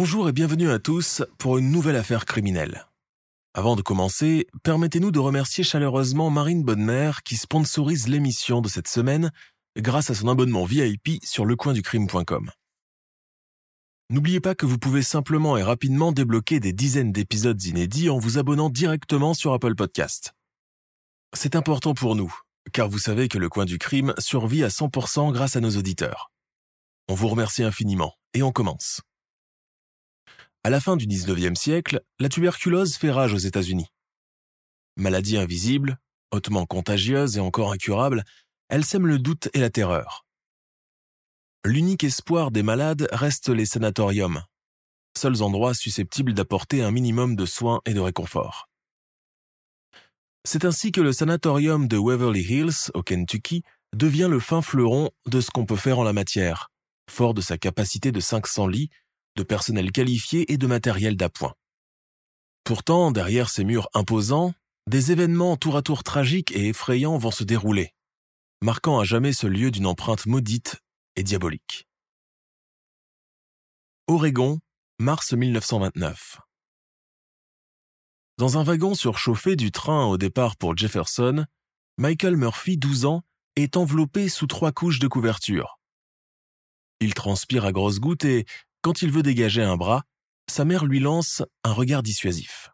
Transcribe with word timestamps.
Bonjour 0.00 0.28
et 0.28 0.32
bienvenue 0.32 0.70
à 0.70 0.78
tous 0.78 1.24
pour 1.38 1.58
une 1.58 1.72
nouvelle 1.72 1.96
affaire 1.96 2.24
criminelle. 2.24 2.86
Avant 3.52 3.74
de 3.74 3.82
commencer, 3.82 4.46
permettez-nous 4.62 5.10
de 5.10 5.18
remercier 5.18 5.64
chaleureusement 5.64 6.30
Marine 6.30 6.62
Bonnemère 6.62 7.24
qui 7.24 7.36
sponsorise 7.36 8.06
l'émission 8.06 8.60
de 8.60 8.68
cette 8.68 8.86
semaine 8.86 9.32
grâce 9.76 10.10
à 10.10 10.14
son 10.14 10.28
abonnement 10.28 10.64
VIP 10.64 11.18
sur 11.24 11.44
lecoinducrime.com. 11.44 12.48
N'oubliez 14.10 14.38
pas 14.38 14.54
que 14.54 14.66
vous 14.66 14.78
pouvez 14.78 15.02
simplement 15.02 15.56
et 15.56 15.64
rapidement 15.64 16.12
débloquer 16.12 16.60
des 16.60 16.72
dizaines 16.72 17.10
d'épisodes 17.10 17.60
inédits 17.64 18.08
en 18.08 18.18
vous 18.18 18.38
abonnant 18.38 18.70
directement 18.70 19.34
sur 19.34 19.52
Apple 19.52 19.74
Podcast. 19.74 20.32
C'est 21.34 21.56
important 21.56 21.94
pour 21.94 22.14
nous, 22.14 22.32
car 22.72 22.88
vous 22.88 23.00
savez 23.00 23.26
que 23.26 23.38
le 23.38 23.48
coin 23.48 23.64
du 23.64 23.78
crime 23.78 24.14
survit 24.18 24.62
à 24.62 24.68
100% 24.68 25.32
grâce 25.32 25.56
à 25.56 25.60
nos 25.60 25.76
auditeurs. 25.76 26.30
On 27.08 27.14
vous 27.14 27.26
remercie 27.26 27.64
infiniment 27.64 28.14
et 28.32 28.44
on 28.44 28.52
commence. 28.52 29.02
À 30.68 30.70
la 30.70 30.80
fin 30.80 30.98
du 30.98 31.06
19e 31.06 31.54
siècle, 31.54 32.02
la 32.18 32.28
tuberculose 32.28 32.96
fait 32.96 33.10
rage 33.10 33.32
aux 33.32 33.38
États-Unis. 33.38 33.86
Maladie 34.96 35.38
invisible, 35.38 35.96
hautement 36.30 36.66
contagieuse 36.66 37.38
et 37.38 37.40
encore 37.40 37.72
incurable, 37.72 38.22
elle 38.68 38.84
sème 38.84 39.06
le 39.06 39.18
doute 39.18 39.48
et 39.54 39.60
la 39.60 39.70
terreur. 39.70 40.26
L'unique 41.64 42.04
espoir 42.04 42.50
des 42.50 42.62
malades 42.62 43.08
reste 43.12 43.48
les 43.48 43.64
sanatoriums, 43.64 44.42
seuls 45.16 45.40
endroits 45.40 45.72
susceptibles 45.72 46.34
d'apporter 46.34 46.82
un 46.82 46.90
minimum 46.90 47.34
de 47.34 47.46
soins 47.46 47.80
et 47.86 47.94
de 47.94 48.00
réconfort. 48.00 48.68
C'est 50.44 50.66
ainsi 50.66 50.92
que 50.92 51.00
le 51.00 51.14
sanatorium 51.14 51.88
de 51.88 51.96
Waverly 51.96 52.42
Hills, 52.42 52.90
au 52.92 53.02
Kentucky, 53.02 53.62
devient 53.96 54.28
le 54.30 54.38
fin 54.38 54.60
fleuron 54.60 55.08
de 55.24 55.40
ce 55.40 55.50
qu'on 55.50 55.64
peut 55.64 55.76
faire 55.76 55.98
en 55.98 56.04
la 56.04 56.12
matière, 56.12 56.70
fort 57.08 57.32
de 57.32 57.40
sa 57.40 57.56
capacité 57.56 58.12
de 58.12 58.20
500 58.20 58.66
lits 58.66 58.90
de 59.38 59.44
personnel 59.44 59.92
qualifié 59.92 60.52
et 60.52 60.58
de 60.58 60.66
matériel 60.66 61.16
d'appoint. 61.16 61.54
Pourtant, 62.64 63.12
derrière 63.12 63.48
ces 63.48 63.64
murs 63.64 63.88
imposants, 63.94 64.52
des 64.88 65.12
événements 65.12 65.56
tour 65.56 65.76
à 65.76 65.82
tour 65.82 66.02
tragiques 66.02 66.50
et 66.52 66.68
effrayants 66.68 67.16
vont 67.16 67.30
se 67.30 67.44
dérouler, 67.44 67.94
marquant 68.60 68.98
à 68.98 69.04
jamais 69.04 69.32
ce 69.32 69.46
lieu 69.46 69.70
d'une 69.70 69.86
empreinte 69.86 70.26
maudite 70.26 70.76
et 71.16 71.22
diabolique. 71.22 71.86
Oregon, 74.08 74.58
mars 74.98 75.32
1929. 75.32 76.40
Dans 78.38 78.58
un 78.58 78.64
wagon 78.64 78.94
surchauffé 78.94 79.56
du 79.56 79.70
train 79.70 80.06
au 80.06 80.16
départ 80.16 80.56
pour 80.56 80.76
Jefferson, 80.76 81.46
Michael 81.96 82.36
Murphy, 82.36 82.76
12 82.76 83.04
ans, 83.04 83.22
est 83.56 83.76
enveloppé 83.76 84.28
sous 84.28 84.46
trois 84.46 84.72
couches 84.72 84.98
de 84.98 85.08
couverture. 85.08 85.78
Il 87.00 87.14
transpire 87.14 87.64
à 87.64 87.72
grosses 87.72 88.00
gouttes 88.00 88.24
et, 88.24 88.46
quand 88.82 89.02
il 89.02 89.10
veut 89.10 89.22
dégager 89.22 89.62
un 89.62 89.76
bras, 89.76 90.04
sa 90.48 90.64
mère 90.64 90.84
lui 90.84 91.00
lance 91.00 91.42
un 91.64 91.72
regard 91.72 92.02
dissuasif. 92.02 92.70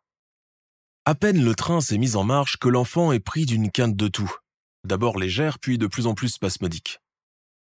À 1.04 1.14
peine 1.14 1.44
le 1.44 1.54
train 1.54 1.80
s'est 1.80 1.98
mis 1.98 2.16
en 2.16 2.24
marche 2.24 2.56
que 2.56 2.68
l'enfant 2.68 3.12
est 3.12 3.20
pris 3.20 3.46
d'une 3.46 3.70
quinte 3.70 3.96
de 3.96 4.08
tout, 4.08 4.32
d'abord 4.84 5.18
légère 5.18 5.58
puis 5.58 5.76
de 5.76 5.86
plus 5.86 6.06
en 6.06 6.14
plus 6.14 6.28
spasmodique. 6.28 7.00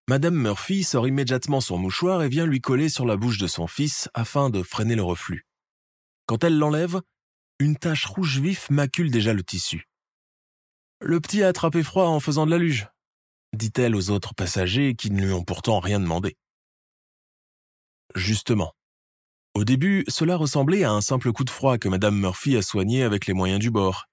Madame 0.08 0.36
Murphy 0.36 0.84
sort 0.84 1.08
immédiatement 1.08 1.62
son 1.62 1.80
mouchoir 1.80 2.22
et 2.22 2.30
vient 2.30 2.46
lui 2.46 2.62
coller 2.62 2.90
sur 2.90 3.06
la 3.06 3.18
bouche 3.18 3.40
de 3.40 3.47
son 3.47 3.66
fils 3.66 4.09
afin 4.13 4.52
de 4.52 4.62
freiner 4.62 4.96
le 4.96 5.02
reflux. 5.02 5.47
Quand 6.28 6.44
elle 6.44 6.59
l'enlève, 6.59 7.02
une 7.59 7.75
tache 7.75 8.06
rouge 8.06 8.40
vif 8.40 8.69
macule 8.69 9.09
déjà 9.09 9.34
le 9.34 9.44
tissu. 9.44 9.88
Le 11.02 11.19
petit 11.19 11.42
a 11.42 11.47
attrapé 11.47 11.81
froid 11.81 12.06
en 12.06 12.19
faisant 12.19 12.46
de 12.46 12.52
la 12.52 12.57
luge, 12.57 12.88
dit-elle 13.53 13.96
aux 13.96 14.12
autres 14.12 14.36
passagers 14.36 14.96
qui 14.96 15.09
ne 15.09 15.25
lui 15.25 15.34
ont 15.34 15.44
pourtant 15.44 15.80
rien 15.80 16.00
demandé. 16.00 16.38
Justement. 18.14 18.74
Au 19.56 19.64
début, 19.64 20.04
cela 20.08 20.36
ressemblait 20.36 20.84
à 20.84 20.92
un 20.92 21.02
simple 21.02 21.32
coup 21.32 21.46
de 21.46 21.50
froid 21.50 21.78
que 21.78 21.88
Madame 21.88 22.20
Murphy 22.20 22.58
a 22.58 22.62
soigné 22.62 23.04
avec 23.04 23.26
les 23.26 23.34
moyens 23.34 23.60
du 23.60 23.72
bord. 23.72 24.06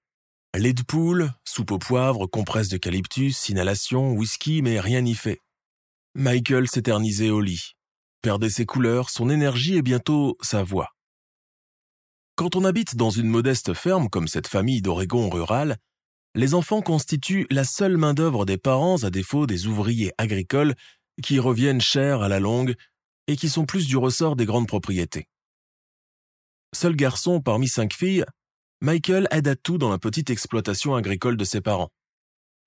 Lait 0.55 0.73
de 0.73 0.83
poule, 0.83 1.33
soupe 1.43 1.71
au 1.71 1.79
poivre, 1.79 2.27
compresse 2.27 2.69
d'eucalyptus, 2.69 3.49
inhalation, 3.49 4.11
whisky, 4.13 4.61
mais 4.61 4.79
rien 4.79 5.01
n'y 5.01 5.15
fait. 5.15 5.41
Michael 6.15 6.69
s'éternisait 6.69 7.29
au 7.29 7.41
lit, 7.41 7.73
perdait 8.21 8.49
ses 8.49 8.65
couleurs, 8.65 9.09
son 9.09 9.29
énergie 9.29 9.75
et 9.75 9.81
bientôt 9.81 10.37
sa 10.41 10.63
voix. 10.63 10.89
Quand 12.35 12.55
on 12.55 12.65
habite 12.65 12.95
dans 12.95 13.09
une 13.09 13.27
modeste 13.27 13.73
ferme 13.73 14.09
comme 14.09 14.27
cette 14.27 14.47
famille 14.47 14.81
d'Oregon 14.81 15.29
rurale, 15.29 15.77
les 16.35 16.53
enfants 16.53 16.81
constituent 16.81 17.47
la 17.51 17.63
seule 17.63 17.97
main-d'œuvre 17.97 18.45
des 18.45 18.57
parents 18.57 19.03
à 19.03 19.09
défaut 19.09 19.45
des 19.45 19.67
ouvriers 19.67 20.13
agricoles 20.17 20.73
qui 21.21 21.39
reviennent 21.39 21.81
cher 21.81 22.21
à 22.21 22.29
la 22.29 22.39
longue 22.39 22.75
et 23.27 23.35
qui 23.35 23.49
sont 23.49 23.65
plus 23.65 23.87
du 23.87 23.97
ressort 23.97 24.35
des 24.35 24.45
grandes 24.45 24.67
propriétés. 24.67 25.27
Seul 26.73 26.95
garçon 26.95 27.41
parmi 27.41 27.67
cinq 27.67 27.93
filles, 27.93 28.25
Michael 28.81 29.27
aide 29.31 29.47
à 29.47 29.55
tout 29.55 29.77
dans 29.77 29.89
la 29.89 29.99
petite 29.99 30.29
exploitation 30.29 30.95
agricole 30.95 31.37
de 31.37 31.45
ses 31.45 31.61
parents. 31.61 31.89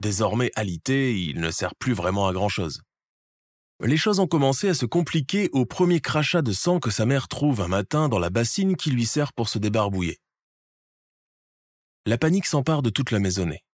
Désormais 0.00 0.50
alité, 0.54 1.18
il 1.18 1.40
ne 1.40 1.50
sert 1.50 1.74
plus 1.74 1.92
vraiment 1.92 2.26
à 2.26 2.32
grand-chose. 2.32 2.82
Les 3.80 3.98
choses 3.98 4.20
ont 4.20 4.26
commencé 4.26 4.68
à 4.70 4.74
se 4.74 4.86
compliquer 4.86 5.50
au 5.52 5.66
premier 5.66 6.00
crachat 6.00 6.40
de 6.40 6.52
sang 6.52 6.80
que 6.80 6.90
sa 6.90 7.04
mère 7.04 7.28
trouve 7.28 7.60
un 7.60 7.68
matin 7.68 8.08
dans 8.08 8.18
la 8.18 8.30
bassine 8.30 8.76
qui 8.76 8.90
lui 8.90 9.04
sert 9.04 9.34
pour 9.34 9.50
se 9.50 9.58
débarbouiller. 9.58 10.18
La 12.06 12.16
panique 12.16 12.46
s'empare 12.46 12.80
de 12.80 12.88
toute 12.88 13.10
la 13.10 13.18
maisonnée. 13.18 13.64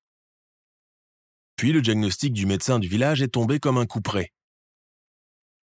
Puis 1.55 1.73
le 1.73 1.83
diagnostic 1.83 2.33
du 2.33 2.47
médecin 2.47 2.81
du 2.81 2.89
village 2.89 3.23
est 3.23 3.29
tombé 3.29 3.61
comme 3.61 3.79
un 3.79 3.87
coup 3.87 4.01
près. 4.01 4.33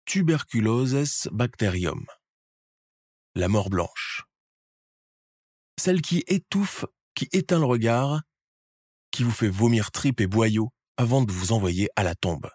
Tuberculosis 0.08 1.28
bacterium. 1.32 2.06
La 3.34 3.46
mort 3.46 3.68
blanche. 3.68 4.24
Celle 5.78 6.00
qui 6.00 6.24
étouffe, 6.28 6.86
qui 7.14 7.28
éteint 7.32 7.58
le 7.58 7.66
regard, 7.66 8.22
qui 9.10 9.22
vous 9.22 9.30
fait 9.30 9.50
vomir 9.50 9.90
tripes 9.90 10.22
et 10.22 10.26
boyaux 10.26 10.70
avant 10.96 11.20
de 11.20 11.30
vous 11.30 11.52
envoyer 11.52 11.90
à 11.94 12.04
la 12.04 12.14
tombe. 12.14 12.48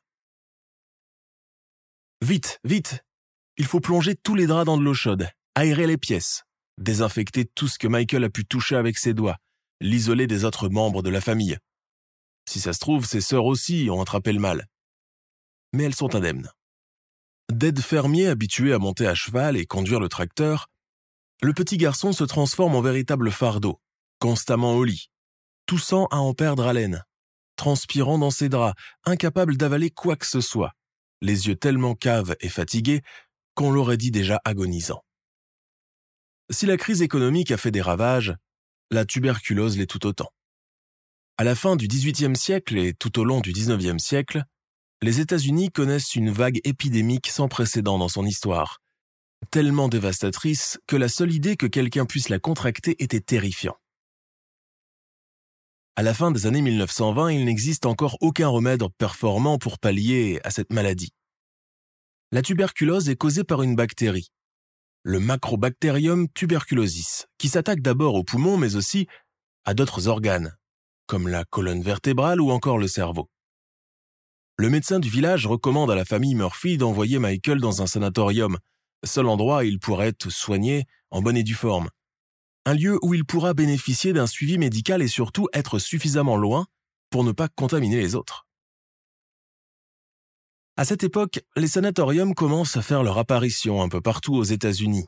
Vite, 2.22 2.60
vite 2.64 3.06
Il 3.58 3.66
faut 3.66 3.80
plonger 3.80 4.16
tous 4.16 4.34
les 4.34 4.48
draps 4.48 4.66
dans 4.66 4.78
de 4.78 4.84
l'eau 4.84 4.96
chaude, 4.96 5.30
aérer 5.54 5.86
les 5.86 6.00
pièces, 6.00 6.46
désinfecter 6.80 7.46
tout 7.46 7.68
ce 7.68 7.78
que 7.78 7.88
Michael 7.88 8.24
a 8.24 8.32
pu 8.32 8.46
toucher 8.46 8.78
avec 8.78 8.98
ses 8.98 9.14
doigts, 9.14 9.38
l'isoler 9.80 10.26
des 10.26 10.44
autres 10.44 10.70
membres 10.70 11.04
de 11.04 11.12
la 11.12 11.22
famille. 11.22 11.60
Si 12.50 12.60
ça 12.60 12.74
se 12.74 12.80
trouve, 12.80 13.06
ses 13.06 13.22
sœurs 13.22 13.46
aussi 13.46 13.90
ont 13.92 14.02
attrapé 14.02 14.34
le 14.34 14.40
mal. 14.40 14.66
Mais 15.72 15.84
elles 15.84 15.94
sont 15.94 16.16
indemnes. 16.16 16.50
D'aide 17.54 17.82
fermier 17.82 18.30
habitué 18.30 18.74
à 18.74 18.80
monter 18.80 19.06
à 19.06 19.14
cheval 19.14 19.58
et 19.58 19.68
conduire 19.68 20.00
le 20.00 20.10
tracteur, 20.10 20.72
le 21.44 21.54
petit 21.54 21.78
garçon 21.78 22.12
se 22.12 22.24
transforme 22.24 22.74
en 22.74 22.82
véritable 22.82 23.30
fardeau, 23.30 23.80
constamment 24.18 24.74
au 24.74 24.84
lit, 24.84 25.12
toussant 25.68 26.08
à 26.08 26.18
en 26.18 26.34
perdre 26.34 26.66
haleine, 26.66 27.04
transpirant 27.56 28.18
dans 28.18 28.32
ses 28.32 28.50
draps, 28.50 28.74
incapable 29.06 29.56
d'avaler 29.56 29.92
quoi 29.92 30.16
que 30.16 30.26
ce 30.26 30.42
soit, 30.42 30.72
les 31.22 31.46
yeux 31.48 31.56
tellement 31.56 31.94
caves 31.94 32.36
et 32.40 32.50
fatigués 32.50 33.04
qu'on 33.54 33.72
l'aurait 33.72 33.98
dit 33.98 34.10
déjà 34.10 34.42
agonisant. 34.46 35.04
Si 36.50 36.66
la 36.66 36.78
crise 36.78 37.04
économique 37.04 37.52
a 37.52 37.58
fait 37.58 37.70
des 37.70 37.84
ravages, 37.84 38.36
la 38.90 39.06
tuberculose 39.06 39.78
l'est 39.78 39.86
tout 39.86 40.08
autant. 40.08 40.32
À 41.38 41.44
la 41.44 41.54
fin 41.54 41.76
du 41.76 41.88
XVIIIe 41.88 42.36
siècle 42.36 42.80
et 42.80 42.96
tout 42.96 43.20
au 43.20 43.24
long 43.24 43.42
du 43.42 43.52
XIXe 43.52 44.04
siècle, 44.04 44.44
les 45.04 45.20
États-Unis 45.20 45.70
connaissent 45.70 46.16
une 46.16 46.32
vague 46.32 46.62
épidémique 46.64 47.28
sans 47.28 47.50
précédent 47.50 47.98
dans 47.98 48.08
son 48.08 48.26
histoire, 48.26 48.82
tellement 49.52 49.90
dévastatrice 49.90 50.80
que 50.88 50.96
la 50.96 51.10
seule 51.10 51.34
idée 51.34 51.58
que 51.58 51.68
quelqu'un 51.68 52.06
puisse 52.06 52.30
la 52.30 52.40
contracter 52.40 52.96
était 53.04 53.20
terrifiant. 53.20 53.76
À 55.98 56.04
la 56.04 56.14
fin 56.14 56.32
des 56.32 56.48
années 56.48 56.62
1920, 56.62 57.32
il 57.32 57.46
n'existe 57.46 57.86
encore 57.86 58.18
aucun 58.22 58.48
remède 58.48 58.82
performant 58.98 59.58
pour 59.58 59.78
pallier 59.78 60.40
à 60.46 60.52
cette 60.52 60.72
maladie. 60.72 61.12
La 62.32 62.42
tuberculose 62.42 63.10
est 63.10 63.18
causée 63.18 63.44
par 63.44 63.62
une 63.62 63.76
bactérie, 63.76 64.30
le 65.04 65.20
Macrobacterium 65.20 66.30
tuberculosis, 66.30 67.28
qui 67.38 67.50
s'attaque 67.50 67.82
d'abord 67.82 68.16
aux 68.16 68.24
poumons 68.24 68.58
mais 68.58 68.76
aussi 68.76 69.08
à 69.66 69.74
d'autres 69.74 70.08
organes, 70.08 70.56
comme 71.08 71.28
la 71.28 71.44
colonne 71.44 71.84
vertébrale 71.84 72.40
ou 72.40 72.52
encore 72.52 72.78
le 72.78 72.88
cerveau. 72.88 73.30
Le 74.56 74.70
médecin 74.70 75.00
du 75.00 75.10
village 75.10 75.48
recommande 75.48 75.90
à 75.90 75.96
la 75.96 76.06
famille 76.06 76.36
Murphy 76.36 76.78
d'envoyer 76.78 77.18
Michael 77.18 77.60
dans 77.60 77.82
un 77.82 77.88
sanatorium, 77.88 78.60
seul 79.04 79.26
endroit 79.26 79.60
où 79.60 79.64
il 79.64 79.80
pourrait 79.80 80.10
être 80.10 80.30
soigné 80.30 80.86
en 81.10 81.24
bonne 81.24 81.38
et 81.38 81.44
due 81.44 81.56
forme. 81.56 81.90
Un 82.66 82.76
lieu 82.76 83.00
où 83.02 83.16
il 83.16 83.26
pourra 83.26 83.56
bénéficier 83.56 84.14
d'un 84.14 84.28
suivi 84.28 84.60
médical 84.60 85.02
et 85.02 85.08
surtout 85.08 85.48
être 85.54 85.80
suffisamment 85.80 86.38
loin 86.38 86.68
pour 87.10 87.24
ne 87.24 87.32
pas 87.32 87.48
contaminer 87.48 87.98
les 87.98 88.14
autres. 88.14 88.48
À 90.78 90.86
cette 90.86 91.04
époque, 91.04 91.42
les 91.56 91.68
sanatoriums 91.68 92.36
commencent 92.36 92.78
à 92.78 92.84
faire 92.84 93.02
leur 93.02 93.18
apparition 93.18 93.82
un 93.82 93.90
peu 93.90 94.02
partout 94.02 94.36
aux 94.36 94.44
États-Unis. 94.44 95.08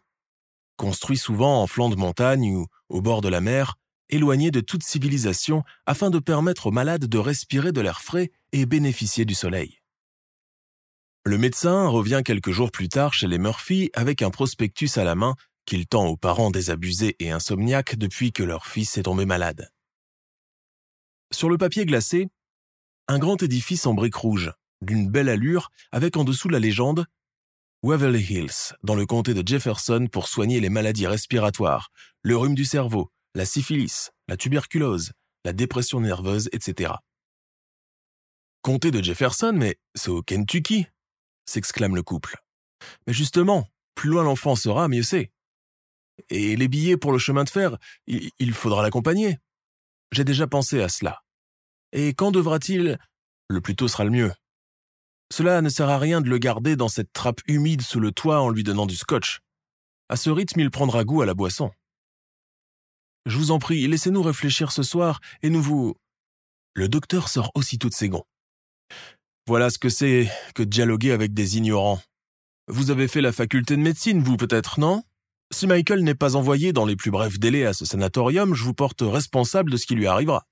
Construits 0.76 1.18
souvent 1.18 1.62
en 1.62 1.68
flanc 1.68 1.90
de 1.90 1.96
montagne 1.96 2.56
ou 2.56 2.66
au 2.90 3.02
bord 3.02 3.22
de 3.22 3.30
la 3.30 3.42
mer, 3.42 3.76
éloignés 4.10 4.52
de 4.52 4.60
toute 4.60 4.84
civilisation 4.84 5.64
afin 5.86 6.10
de 6.10 6.20
permettre 6.20 6.68
aux 6.68 6.72
malades 6.72 7.06
de 7.06 7.18
respirer 7.18 7.72
de 7.72 7.82
l'air 7.82 8.02
frais 8.02 8.32
et 8.52 8.66
bénéficier 8.66 9.26
du 9.26 9.34
soleil. 9.34 9.82
Le 11.26 11.38
médecin 11.38 11.88
revient 11.88 12.22
quelques 12.24 12.52
jours 12.52 12.72
plus 12.72 12.90
tard 12.90 13.14
chez 13.14 13.28
les 13.28 13.40
Murphy 13.40 13.90
avec 13.94 14.22
un 14.22 14.30
prospectus 14.30 14.98
à 14.98 15.04
la 15.04 15.16
main 15.16 15.36
qu'il 15.66 15.88
tend 15.88 16.06
aux 16.06 16.18
parents 16.18 16.52
désabusés 16.52 17.16
et 17.20 17.32
insomniaques 17.32 17.96
depuis 17.96 18.32
que 18.32 18.44
leur 18.44 18.68
fils 18.68 18.98
est 18.98 19.04
tombé 19.04 19.26
malade. 19.26 19.72
Sur 21.32 21.50
le 21.50 21.58
papier 21.58 21.86
glacé, 21.86 22.28
un 23.08 23.18
grand 23.18 23.42
édifice 23.42 23.88
en 23.88 23.96
briques 23.96 24.16
rouges, 24.16 24.54
d'une 24.82 25.10
belle 25.10 25.30
allure, 25.30 25.72
avec 25.92 26.16
en 26.18 26.24
dessous 26.24 26.50
la 26.50 26.60
légende 26.60 27.08
Waverly 27.82 28.24
Hills, 28.24 28.76
dans 28.84 28.96
le 28.96 29.06
comté 29.06 29.34
de 29.34 29.48
Jefferson 29.48 30.08
pour 30.12 30.28
soigner 30.28 30.60
les 30.60 30.70
maladies 30.70 31.08
respiratoires, 31.08 31.92
le 32.22 32.36
rhume 32.38 32.56
du 32.56 32.66
cerveau, 32.66 33.12
la 33.36 33.46
syphilis, 33.46 34.12
la 34.28 34.38
tuberculose, 34.38 35.12
la 35.44 35.54
dépression 35.54 36.00
nerveuse, 36.00 36.50
etc. 36.54 36.94
Comté 38.64 38.90
de 38.90 39.04
Jefferson, 39.04 39.54
mais 39.54 39.78
c'est 39.94 40.10
au 40.10 40.24
Kentucky 40.24 40.88
s'exclame 41.46 41.96
le 41.96 42.02
couple. 42.02 42.38
Mais 43.06 43.14
justement, 43.14 43.68
plus 43.94 44.10
loin 44.10 44.24
l'enfant 44.24 44.56
sera, 44.56 44.88
mieux 44.88 45.04
c'est. 45.04 45.32
Et 46.30 46.56
les 46.56 46.68
billets 46.68 46.98
pour 46.98 47.12
le 47.12 47.20
chemin 47.20 47.44
de 47.44 47.50
fer, 47.50 47.78
il 48.08 48.54
faudra 48.54 48.82
l'accompagner. 48.82 49.38
J'ai 50.12 50.24
déjà 50.24 50.48
pensé 50.48 50.82
à 50.82 50.90
cela. 50.90 51.22
Et 51.92 52.14
quand 52.14 52.32
devra-t-il? 52.32 52.98
Le 53.48 53.62
plus 53.62 53.76
tôt 53.76 53.88
sera 53.88 54.06
le 54.06 54.12
mieux. 54.12 54.34
Cela 55.32 55.62
ne 55.62 55.70
sert 55.70 55.90
à 55.90 56.00
rien 56.00 56.22
de 56.22 56.30
le 56.30 56.38
garder 56.38 56.76
dans 56.76 56.88
cette 56.88 57.12
trappe 57.14 57.42
humide 57.48 57.82
sous 57.82 58.00
le 58.00 58.12
toit 58.12 58.42
en 58.42 58.50
lui 58.50 58.64
donnant 58.64 58.86
du 58.86 58.96
scotch. 58.96 59.40
À 60.10 60.16
ce 60.16 60.30
rythme, 60.30 60.62
il 60.62 60.72
prendra 60.72 61.04
goût 61.04 61.22
à 61.22 61.26
la 61.26 61.34
boisson. 61.34 61.72
Je 63.26 63.38
vous 63.38 63.52
en 63.52 63.60
prie, 63.60 63.88
laissez-nous 63.88 64.22
réfléchir 64.22 64.72
ce 64.72 64.84
soir 64.84 65.20
et 65.42 65.50
nous 65.50 65.62
vous... 65.62 65.96
Le 66.74 66.90
docteur 66.90 67.30
sort 67.30 67.52
aussitôt 67.56 67.90
de 67.90 67.94
ses 67.94 68.10
gonds. 68.10 68.26
Voilà 69.48 69.70
ce 69.70 69.80
que 69.80 69.90
c'est 69.90 70.30
que 70.54 70.64
dialoguer 70.64 71.12
avec 71.12 71.34
des 71.34 71.58
ignorants. 71.58 72.02
Vous 72.68 72.92
avez 72.92 73.08
fait 73.08 73.22
la 73.22 73.32
faculté 73.32 73.76
de 73.76 73.82
médecine, 73.82 74.22
vous 74.22 74.38
peut-être, 74.38 74.80
non? 74.80 75.04
Si 75.54 75.68
Michael 75.68 76.04
n'est 76.04 76.16
pas 76.16 76.36
envoyé 76.36 76.74
dans 76.74 76.86
les 76.86 76.96
plus 76.96 77.12
brefs 77.12 77.40
délais 77.40 77.66
à 77.66 77.74
ce 77.74 77.86
sanatorium, 77.86 78.54
je 78.56 78.64
vous 78.64 78.74
porte 78.74 79.02
responsable 79.02 79.72
de 79.72 79.78
ce 79.78 79.86
qui 79.86 79.96
lui 79.96 80.08
arrivera. 80.08 80.46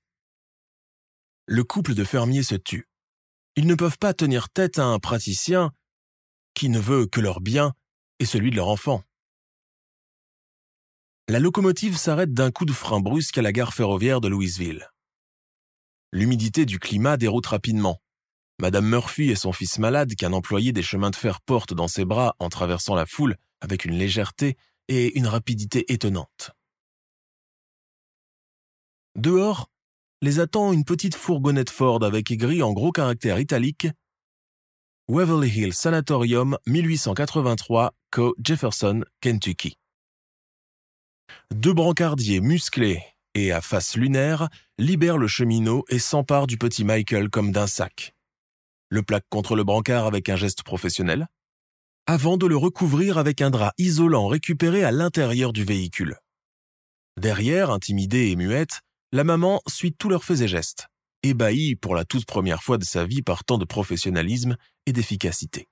Le 1.46 1.64
couple 1.64 1.94
de 1.94 2.04
fermiers 2.04 2.44
se 2.44 2.54
tue. 2.54 2.88
Ils 3.56 3.66
ne 3.66 3.74
peuvent 3.74 3.98
pas 3.98 4.14
tenir 4.14 4.48
tête 4.48 4.78
à 4.78 4.84
un 4.84 4.98
praticien 4.98 5.72
qui 6.54 6.68
ne 6.68 6.78
veut 6.78 7.06
que 7.06 7.20
leur 7.20 7.40
bien 7.40 7.74
et 8.18 8.24
celui 8.24 8.50
de 8.50 8.56
leur 8.56 8.68
enfant. 8.68 9.02
La 11.26 11.38
locomotive 11.38 11.96
s'arrête 11.96 12.34
d'un 12.34 12.50
coup 12.50 12.66
de 12.66 12.72
frein 12.72 13.00
brusque 13.00 13.38
à 13.38 13.42
la 13.42 13.50
gare 13.50 13.72
ferroviaire 13.72 14.20
de 14.20 14.28
Louisville. 14.28 14.90
L'humidité 16.12 16.66
du 16.66 16.78
climat 16.78 17.16
déroute 17.16 17.46
rapidement. 17.46 18.02
Madame 18.60 18.86
Murphy 18.86 19.30
et 19.30 19.34
son 19.34 19.50
fils 19.50 19.78
malade 19.78 20.14
qu'un 20.16 20.34
employé 20.34 20.72
des 20.72 20.82
chemins 20.82 21.08
de 21.08 21.16
fer 21.16 21.40
porte 21.40 21.72
dans 21.72 21.88
ses 21.88 22.04
bras 22.04 22.36
en 22.40 22.50
traversant 22.50 22.94
la 22.94 23.06
foule 23.06 23.36
avec 23.62 23.86
une 23.86 23.96
légèreté 23.96 24.58
et 24.88 25.16
une 25.18 25.26
rapidité 25.26 25.90
étonnantes. 25.90 26.50
Dehors, 29.16 29.70
les 30.20 30.40
attend 30.40 30.74
une 30.74 30.84
petite 30.84 31.14
fourgonnette 31.14 31.70
Ford 31.70 32.04
avec 32.04 32.30
écrit 32.30 32.62
en 32.62 32.74
gros 32.74 32.92
caractères 32.92 33.40
italiques 33.40 33.88
Waverly 35.08 35.48
Hills 35.48 35.72
Sanatorium 35.72 36.58
1883, 36.66 37.94
Co. 38.10 38.34
Jefferson, 38.42 39.04
Kentucky. 39.22 39.78
Deux 41.54 41.72
brancardiers 41.72 42.40
musclés 42.40 43.02
et 43.34 43.52
à 43.52 43.60
face 43.60 43.96
lunaire 43.96 44.48
libèrent 44.78 45.18
le 45.18 45.28
cheminot 45.28 45.84
et 45.88 45.98
s'emparent 45.98 46.46
du 46.46 46.56
petit 46.56 46.84
Michael 46.84 47.30
comme 47.30 47.52
d'un 47.52 47.66
sac. 47.66 48.14
Le 48.88 49.02
plaque 49.02 49.26
contre 49.28 49.56
le 49.56 49.64
brancard 49.64 50.06
avec 50.06 50.28
un 50.28 50.36
geste 50.36 50.62
professionnel, 50.62 51.26
avant 52.06 52.36
de 52.36 52.46
le 52.46 52.56
recouvrir 52.56 53.18
avec 53.18 53.40
un 53.40 53.50
drap 53.50 53.72
isolant 53.78 54.28
récupéré 54.28 54.84
à 54.84 54.92
l'intérieur 54.92 55.52
du 55.52 55.64
véhicule. 55.64 56.16
Derrière, 57.20 57.70
intimidée 57.70 58.30
et 58.30 58.36
muette, 58.36 58.80
la 59.12 59.24
maman 59.24 59.62
suit 59.68 59.94
tous 59.94 60.08
leurs 60.08 60.24
faits 60.24 60.40
et 60.40 60.48
gestes, 60.48 60.88
ébahie 61.22 61.76
pour 61.76 61.94
la 61.94 62.04
toute 62.04 62.26
première 62.26 62.62
fois 62.62 62.78
de 62.78 62.84
sa 62.84 63.04
vie 63.04 63.22
par 63.22 63.44
tant 63.44 63.58
de 63.58 63.64
professionnalisme 63.64 64.56
et 64.86 64.92
d'efficacité. 64.92 65.68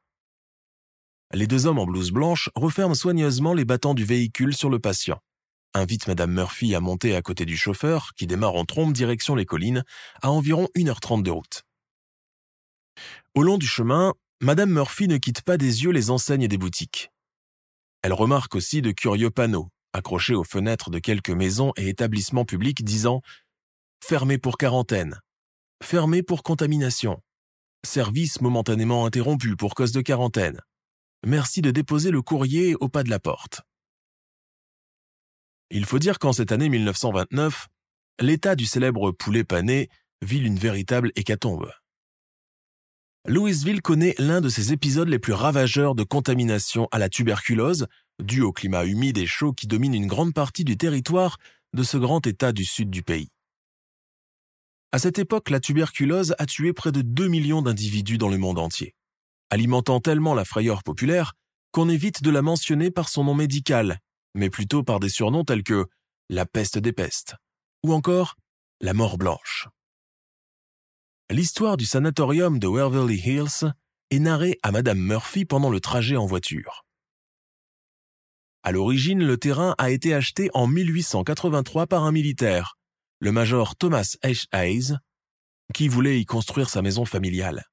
Les 1.35 1.47
deux 1.47 1.67
hommes 1.67 1.79
en 1.79 1.87
blouse 1.87 2.13
blanche 2.13 2.51
referment 2.55 2.95
soigneusement 2.95 3.55
les 3.55 3.65
battants 3.65 3.95
du 3.95 4.05
véhicule 4.05 4.55
sur 4.55 4.71
le 4.71 4.79
patient, 4.79 5.21
invitent 5.75 6.07
Madame 6.07 6.33
Murphy 6.33 6.75
à 6.75 6.81
monter 6.81 7.15
à 7.15 7.23
côté 7.23 7.45
du 7.45 7.57
chauffeur, 7.57 8.13
qui 8.17 8.27
démarre 8.27 8.55
en 8.55 8.65
trombe 8.65 8.93
direction 8.93 9.35
les 9.35 9.47
collines, 9.47 9.85
à 10.23 10.31
environ 10.31 10.69
1h30 10.77 11.23
de 11.23 11.31
route. 11.31 11.63
Au 13.35 13.43
long 13.43 13.59
du 13.59 13.67
chemin, 13.67 14.13
Madame 14.41 14.71
Murphy 14.71 15.09
ne 15.09 15.17
quitte 15.17 15.43
pas 15.43 15.57
des 15.57 15.85
yeux 15.85 15.91
les 15.91 16.11
enseignes 16.11 16.49
des 16.49 16.59
boutiques. 16.59 17.11
Elle 18.03 18.13
remarque 18.13 18.55
aussi 18.55 18.83
de 18.83 18.91
curieux 18.91 19.31
panneaux, 19.31 19.69
accroché 19.93 20.35
aux 20.35 20.45
fenêtres 20.45 20.91
de 20.91 20.99
quelques 20.99 21.31
maisons 21.31 21.73
et 21.77 21.89
établissements 21.89 22.45
publics 22.45 22.85
disant 22.85 23.23
Fermé 24.05 24.39
pour 24.39 24.59
quarantaine, 24.59 25.21
fermé 25.83 26.23
pour 26.23 26.43
contamination, 26.43 27.23
service 27.85 28.41
momentanément 28.41 29.07
interrompu 29.07 29.57
pour 29.57 29.75
cause 29.75 29.93
de 29.93 30.01
quarantaine. 30.01 30.61
Merci 31.25 31.63
de 31.63 31.71
déposer 31.71 32.11
le 32.11 32.21
courrier 32.21 32.75
au 32.75 32.89
pas 32.89 33.05
de 33.05 33.11
la 33.11 33.21
porte. 33.21 33.63
Il 35.75 35.87
faut 35.87 35.99
dire 35.99 36.19
qu'en 36.19 36.35
cette 36.35 36.53
année 36.53 36.69
1929, 36.69 37.69
l'état 38.21 38.57
du 38.57 38.67
célèbre 38.67 39.11
poulet 39.11 39.43
pané 39.43 39.89
vit 40.21 40.41
une 40.41 40.59
véritable 40.59 41.13
hécatombe. 41.17 41.73
Louisville 43.27 43.81
connaît 43.81 44.15
l'un 44.19 44.43
de 44.43 44.51
ses 44.51 44.75
épisodes 44.75 45.09
les 45.09 45.19
plus 45.19 45.33
ravageurs 45.33 45.95
de 45.95 46.05
contamination 46.05 46.89
à 46.93 46.99
la 46.99 47.09
tuberculose, 47.09 47.87
dû 48.23 48.43
au 48.43 48.53
climat 48.53 48.85
humide 48.85 49.17
et 49.17 49.27
chaud 49.27 49.55
qui 49.55 49.67
domine 49.67 49.95
une 49.95 50.09
grande 50.09 50.35
partie 50.35 50.65
du 50.65 50.77
territoire 50.77 51.39
de 51.73 51.83
ce 51.83 51.97
grand 51.97 52.27
État 52.27 52.53
du 52.53 52.67
sud 52.67 52.91
du 52.91 53.03
pays. 53.03 53.31
À 54.93 54.99
cette 54.99 55.19
époque, 55.19 55.49
la 55.49 55.59
tuberculose 55.59 56.35
a 56.39 56.45
tué 56.45 56.75
près 56.75 56.93
de 56.93 57.01
2 57.01 57.29
millions 57.29 57.63
d'individus 57.63 58.19
dans 58.19 58.29
le 58.29 58.37
monde 58.37 58.59
entier, 58.59 58.95
alimentant 59.49 60.01
tellement 60.01 60.35
la 60.35 60.45
frayeur 60.45 60.83
populaire 60.83 61.33
qu'on 61.71 61.89
évite 61.89 62.23
de 62.23 62.29
la 62.31 62.43
mentionner 62.43 62.91
par 62.91 63.09
son 63.09 63.25
nom 63.25 63.35
médical, 63.35 64.01
mais 64.35 64.51
plutôt 64.51 64.83
par 64.83 65.01
des 65.01 65.09
surnoms 65.09 65.45
tels 65.45 65.63
que 65.63 65.87
la 66.29 66.47
peste 66.47 66.79
des 66.79 66.93
pestes 66.93 67.35
ou 67.83 67.93
encore 67.93 68.37
la 68.81 68.95
mort 68.95 69.19
blanche. 69.19 69.69
L'histoire 71.31 71.77
du 71.77 71.87
sanatorium 71.87 72.59
de 72.59 72.67
Waverly 72.67 73.17
Hills 73.17 73.73
est 74.11 74.19
narrée 74.19 74.59
à 74.63 74.73
Madame 74.73 74.99
Murphy 74.99 75.45
pendant 75.45 75.71
le 75.71 75.81
trajet 75.81 76.17
en 76.17 76.27
voiture. 76.27 76.85
À 78.63 78.71
l'origine, 78.71 79.25
le 79.25 79.37
terrain 79.39 79.75
a 79.79 79.91
été 79.91 80.15
acheté 80.15 80.51
en 80.55 80.67
1883 80.67 81.87
par 81.87 82.05
un 82.05 82.13
militaire, 82.13 82.77
le 83.19 83.33
major 83.33 83.77
Thomas 83.77 84.17
H. 84.23 84.47
Hayes, 84.53 84.97
qui 85.73 85.89
voulait 85.89 86.21
y 86.21 86.25
construire 86.25 86.69
sa 86.69 86.83
maison 86.83 87.05
familiale. 87.05 87.65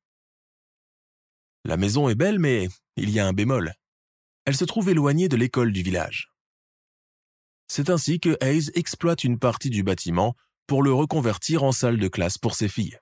La 1.65 1.77
maison 1.77 2.09
est 2.09 2.15
belle, 2.15 2.39
mais 2.39 2.69
il 2.95 3.09
y 3.09 3.19
a 3.19 3.27
un 3.27 3.33
bémol. 3.33 3.73
Elle 4.45 4.55
se 4.55 4.65
trouve 4.65 4.89
éloignée 4.89 5.27
de 5.27 5.35
l'école 5.35 5.73
du 5.73 5.83
village. 5.83 6.28
C'est 7.71 7.91
ainsi 7.91 8.19
que 8.19 8.35
Hayes 8.41 8.71
exploite 8.73 9.23
une 9.23 9.37
partie 9.37 9.69
du 9.69 9.83
bâtiment 9.83 10.35
pour 10.65 10.81
le 10.81 10.91
reconvertir 10.91 11.63
en 11.63 11.71
salle 11.71 11.97
de 11.97 12.07
classe 12.07 12.39
pour 12.39 12.55
ses 12.55 12.67
filles. 12.67 12.97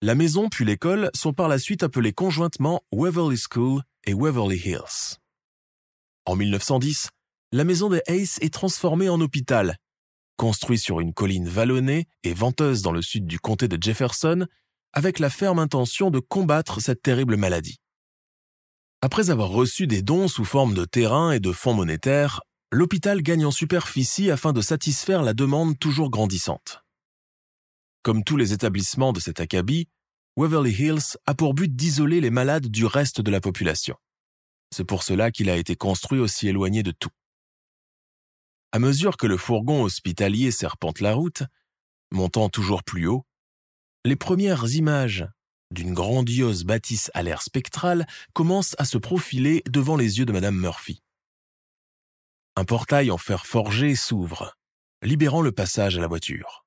La 0.00 0.14
maison 0.14 0.48
puis 0.48 0.64
l'école 0.64 1.10
sont 1.14 1.32
par 1.32 1.48
la 1.48 1.58
suite 1.58 1.82
appelées 1.82 2.12
conjointement 2.12 2.82
Waverly 2.92 3.38
School 3.38 3.82
et 4.06 4.14
Waverly 4.14 4.56
Hills. 4.56 5.18
En 6.24 6.34
1910, 6.36 7.10
la 7.52 7.64
maison 7.64 7.90
des 7.90 8.02
Hayes 8.06 8.38
est 8.40 8.52
transformée 8.52 9.10
en 9.10 9.20
hôpital. 9.20 9.76
Construit 10.36 10.78
sur 10.78 11.00
une 11.00 11.12
colline 11.12 11.48
vallonnée 11.48 12.06
et 12.22 12.34
venteuse 12.34 12.82
dans 12.82 12.92
le 12.92 13.02
sud 13.02 13.26
du 13.26 13.38
comté 13.38 13.68
de 13.68 13.80
Jefferson, 13.80 14.46
avec 14.92 15.18
la 15.18 15.28
ferme 15.28 15.58
intention 15.58 16.10
de 16.10 16.20
combattre 16.20 16.80
cette 16.80 17.02
terrible 17.02 17.36
maladie. 17.36 17.76
Après 19.02 19.28
avoir 19.28 19.50
reçu 19.50 19.86
des 19.86 20.00
dons 20.00 20.28
sous 20.28 20.46
forme 20.46 20.72
de 20.72 20.86
terrain 20.86 21.32
et 21.32 21.40
de 21.40 21.52
fonds 21.52 21.74
monétaires, 21.74 22.40
l'hôpital 22.74 23.22
gagne 23.22 23.46
en 23.46 23.52
superficie 23.52 24.32
afin 24.32 24.52
de 24.52 24.60
satisfaire 24.60 25.22
la 25.22 25.32
demande 25.32 25.78
toujours 25.78 26.10
grandissante. 26.10 26.82
Comme 28.02 28.24
tous 28.24 28.36
les 28.36 28.52
établissements 28.52 29.12
de 29.12 29.20
cet 29.20 29.38
acabit, 29.38 29.88
Waverly 30.36 30.72
Hills 30.72 31.16
a 31.26 31.34
pour 31.34 31.54
but 31.54 31.74
d'isoler 31.74 32.20
les 32.20 32.30
malades 32.30 32.66
du 32.66 32.84
reste 32.84 33.20
de 33.20 33.30
la 33.30 33.40
population. 33.40 33.94
C'est 34.72 34.84
pour 34.84 35.04
cela 35.04 35.30
qu'il 35.30 35.50
a 35.50 35.56
été 35.56 35.76
construit 35.76 36.18
aussi 36.18 36.48
éloigné 36.48 36.82
de 36.82 36.90
tout. 36.90 37.10
À 38.72 38.80
mesure 38.80 39.16
que 39.16 39.28
le 39.28 39.36
fourgon 39.36 39.84
hospitalier 39.84 40.50
serpente 40.50 40.98
la 40.98 41.14
route, 41.14 41.44
montant 42.10 42.48
toujours 42.48 42.82
plus 42.82 43.06
haut, 43.06 43.24
les 44.04 44.16
premières 44.16 44.74
images 44.74 45.28
d'une 45.70 45.94
grandiose 45.94 46.64
bâtisse 46.64 47.08
à 47.14 47.22
l'air 47.22 47.40
spectral 47.40 48.04
commencent 48.32 48.74
à 48.78 48.84
se 48.84 48.98
profiler 48.98 49.62
devant 49.70 49.96
les 49.96 50.18
yeux 50.18 50.26
de 50.26 50.32
Madame 50.32 50.56
Murphy. 50.56 51.03
Un 52.56 52.64
portail 52.64 53.10
en 53.10 53.18
fer 53.18 53.46
forgé 53.46 53.96
s'ouvre, 53.96 54.56
libérant 55.02 55.42
le 55.42 55.50
passage 55.50 55.98
à 55.98 56.00
la 56.00 56.06
voiture. 56.06 56.64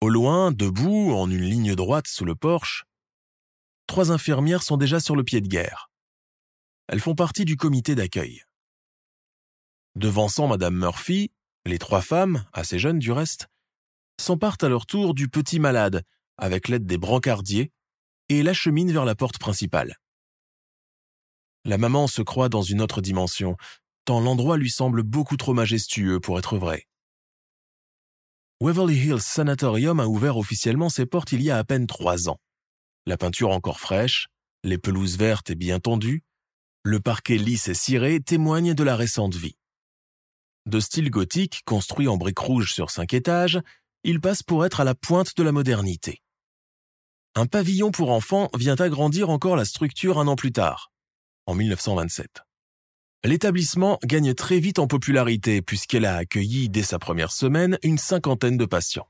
Au 0.00 0.08
loin, 0.08 0.52
debout, 0.52 1.12
en 1.12 1.30
une 1.30 1.44
ligne 1.44 1.74
droite 1.74 2.08
sous 2.08 2.24
le 2.24 2.34
porche, 2.34 2.84
trois 3.86 4.10
infirmières 4.10 4.62
sont 4.62 4.76
déjà 4.76 5.00
sur 5.00 5.16
le 5.16 5.24
pied 5.24 5.40
de 5.40 5.48
guerre. 5.48 5.90
Elles 6.88 7.00
font 7.00 7.14
partie 7.14 7.44
du 7.44 7.56
comité 7.56 7.94
d'accueil. 7.94 8.42
Devançant 9.94 10.48
Madame 10.48 10.76
Murphy, 10.76 11.32
les 11.64 11.78
trois 11.78 12.02
femmes, 12.02 12.44
assez 12.52 12.78
jeunes 12.78 12.98
du 12.98 13.12
reste, 13.12 13.46
s'emparent 14.20 14.58
à 14.60 14.68
leur 14.68 14.86
tour 14.86 15.14
du 15.14 15.28
petit 15.28 15.58
malade, 15.58 16.02
avec 16.36 16.68
l'aide 16.68 16.86
des 16.86 16.98
brancardiers, 16.98 17.72
et 18.28 18.42
l'acheminent 18.42 18.92
vers 18.92 19.04
la 19.04 19.14
porte 19.14 19.38
principale. 19.38 19.96
La 21.66 21.78
maman 21.78 22.06
se 22.06 22.22
croit 22.22 22.48
dans 22.48 22.62
une 22.62 22.80
autre 22.80 23.00
dimension, 23.00 23.56
tant 24.04 24.20
l'endroit 24.20 24.56
lui 24.56 24.70
semble 24.70 25.02
beaucoup 25.02 25.36
trop 25.36 25.52
majestueux 25.52 26.20
pour 26.20 26.38
être 26.38 26.58
vrai. 26.58 26.86
Waverly 28.60 28.94
Hills 28.94 29.20
Sanatorium 29.20 29.98
a 29.98 30.06
ouvert 30.06 30.36
officiellement 30.36 30.90
ses 30.90 31.06
portes 31.06 31.32
il 31.32 31.42
y 31.42 31.50
a 31.50 31.58
à 31.58 31.64
peine 31.64 31.88
trois 31.88 32.28
ans. 32.28 32.38
La 33.04 33.16
peinture 33.16 33.50
encore 33.50 33.80
fraîche, 33.80 34.28
les 34.62 34.78
pelouses 34.78 35.18
vertes 35.18 35.50
et 35.50 35.56
bien 35.56 35.80
tendues, 35.80 36.22
le 36.84 37.00
parquet 37.00 37.36
lisse 37.36 37.66
et 37.66 37.74
ciré 37.74 38.20
témoignent 38.20 38.74
de 38.74 38.84
la 38.84 38.94
récente 38.94 39.34
vie. 39.34 39.56
De 40.66 40.78
style 40.78 41.10
gothique, 41.10 41.62
construit 41.64 42.06
en 42.06 42.16
briques 42.16 42.38
rouges 42.38 42.72
sur 42.72 42.92
cinq 42.92 43.12
étages, 43.12 43.60
il 44.04 44.20
passe 44.20 44.44
pour 44.44 44.64
être 44.64 44.78
à 44.78 44.84
la 44.84 44.94
pointe 44.94 45.36
de 45.36 45.42
la 45.42 45.50
modernité. 45.50 46.22
Un 47.34 47.46
pavillon 47.46 47.90
pour 47.90 48.12
enfants 48.12 48.50
vient 48.56 48.76
agrandir 48.76 49.30
encore 49.30 49.56
la 49.56 49.64
structure 49.64 50.20
un 50.20 50.28
an 50.28 50.36
plus 50.36 50.52
tard, 50.52 50.92
en 51.46 51.54
1927. 51.54 52.42
L'établissement 53.24 53.98
gagne 54.04 54.34
très 54.34 54.60
vite 54.60 54.78
en 54.78 54.86
popularité 54.86 55.62
puisqu'elle 55.62 56.04
a 56.04 56.16
accueilli 56.16 56.68
dès 56.68 56.82
sa 56.82 56.98
première 56.98 57.32
semaine 57.32 57.78
une 57.82 57.98
cinquantaine 57.98 58.56
de 58.56 58.66
patients. 58.66 59.08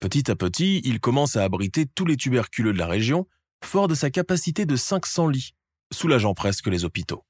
Petit 0.00 0.30
à 0.30 0.36
petit, 0.36 0.80
il 0.84 1.00
commence 1.00 1.36
à 1.36 1.42
abriter 1.42 1.86
tous 1.86 2.04
les 2.04 2.16
tuberculeux 2.16 2.72
de 2.72 2.78
la 2.78 2.86
région, 2.86 3.26
fort 3.64 3.88
de 3.88 3.94
sa 3.94 4.10
capacité 4.10 4.66
de 4.66 4.76
500 4.76 5.28
lits, 5.28 5.54
soulageant 5.92 6.34
presque 6.34 6.66
les 6.66 6.84
hôpitaux. 6.84 7.24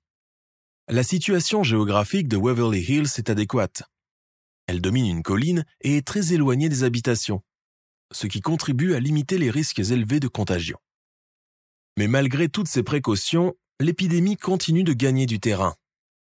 La 0.88 1.02
situation 1.02 1.62
géographique 1.62 2.28
de 2.28 2.36
Waverly 2.36 2.80
Hills 2.80 3.08
est 3.18 3.30
adéquate. 3.30 3.82
Elle 4.66 4.80
domine 4.80 5.06
une 5.06 5.22
colline 5.22 5.64
et 5.80 5.96
est 5.96 6.06
très 6.06 6.32
éloignée 6.32 6.68
des 6.68 6.84
habitations, 6.84 7.42
ce 8.12 8.26
qui 8.26 8.40
contribue 8.40 8.94
à 8.94 9.00
limiter 9.00 9.38
les 9.38 9.50
risques 9.50 9.78
élevés 9.78 10.20
de 10.20 10.28
contagion. 10.28 10.78
Mais 11.96 12.08
malgré 12.08 12.48
toutes 12.48 12.68
ces 12.68 12.82
précautions, 12.82 13.54
l'épidémie 13.80 14.36
continue 14.36 14.84
de 14.84 14.94
gagner 14.94 15.26
du 15.26 15.38
terrain. 15.38 15.74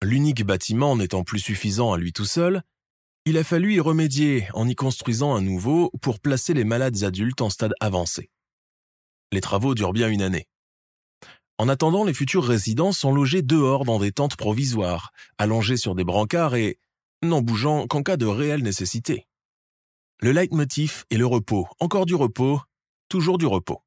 L'unique 0.02 0.44
bâtiment 0.44 0.96
n'étant 0.96 1.24
plus 1.24 1.40
suffisant 1.40 1.92
à 1.92 1.98
lui 1.98 2.14
tout 2.14 2.26
seul, 2.26 2.64
il 3.26 3.38
a 3.38 3.44
fallu 3.44 3.74
y 3.74 3.80
remédier 3.80 4.48
en 4.54 4.68
y 4.68 4.76
construisant 4.76 5.36
un 5.36 5.42
nouveau 5.42 5.92
pour 6.02 6.20
placer 6.20 6.54
les 6.54 6.64
malades 6.64 7.04
adultes 7.04 7.42
en 7.42 7.50
stade 7.50 7.74
avancé. 7.80 8.30
Les 9.32 9.42
travaux 9.42 9.76
durent 9.76 9.94
bien 9.94 10.10
une 10.10 10.22
année. 10.22 10.48
En 11.58 11.70
attendant, 11.70 12.04
les 12.04 12.14
futurs 12.14 12.44
résidents 12.46 12.92
sont 12.92 13.14
logés 13.14 13.42
dehors 13.42 13.86
dans 13.86 14.00
des 14.00 14.12
tentes 14.12 14.36
provisoires, 14.36 15.12
allongés 15.38 15.78
sur 15.78 15.96
des 15.96 16.04
brancards 16.04 16.56
et 16.56 16.80
n'en 17.22 17.42
bougeant 17.42 17.88
qu'en 17.88 18.04
cas 18.04 18.18
de 18.18 18.26
réelle 18.26 18.64
nécessité. 18.64 19.28
Le 20.20 20.32
leitmotiv 20.32 21.06
est 21.10 21.18
le 21.18 21.26
repos, 21.26 21.68
encore 21.80 22.06
du 22.06 22.16
repos, 22.16 22.60
toujours 23.10 23.38
du 23.38 23.46
repos. 23.46 23.82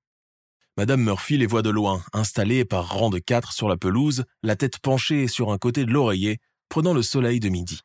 Madame 0.78 1.02
Murphy 1.02 1.38
les 1.38 1.46
voit 1.46 1.62
de 1.62 1.70
loin, 1.70 2.04
installées 2.12 2.66
par 2.66 2.90
rang 2.90 3.08
de 3.08 3.18
quatre 3.18 3.52
sur 3.52 3.66
la 3.66 3.78
pelouse, 3.78 4.24
la 4.42 4.56
tête 4.56 4.78
penchée 4.78 5.26
sur 5.26 5.50
un 5.50 5.56
côté 5.56 5.86
de 5.86 5.90
l'oreiller, 5.90 6.38
prenant 6.68 6.92
le 6.92 7.00
soleil 7.00 7.40
de 7.40 7.48
midi. 7.48 7.80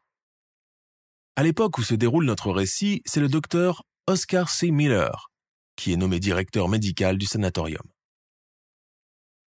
À 1.38 1.44
l'époque 1.44 1.78
où 1.78 1.84
se 1.84 1.96
déroule 1.96 2.26
notre 2.26 2.52
récit, 2.52 3.02
c'est 3.06 3.22
le 3.22 3.30
docteur 3.30 3.84
Oscar 4.08 4.50
C. 4.50 4.72
Miller, 4.72 5.32
qui 5.78 5.94
est 5.94 5.96
nommé 5.96 6.20
directeur 6.20 6.68
médical 6.68 7.18
du 7.18 7.26
sanatorium. 7.26 7.86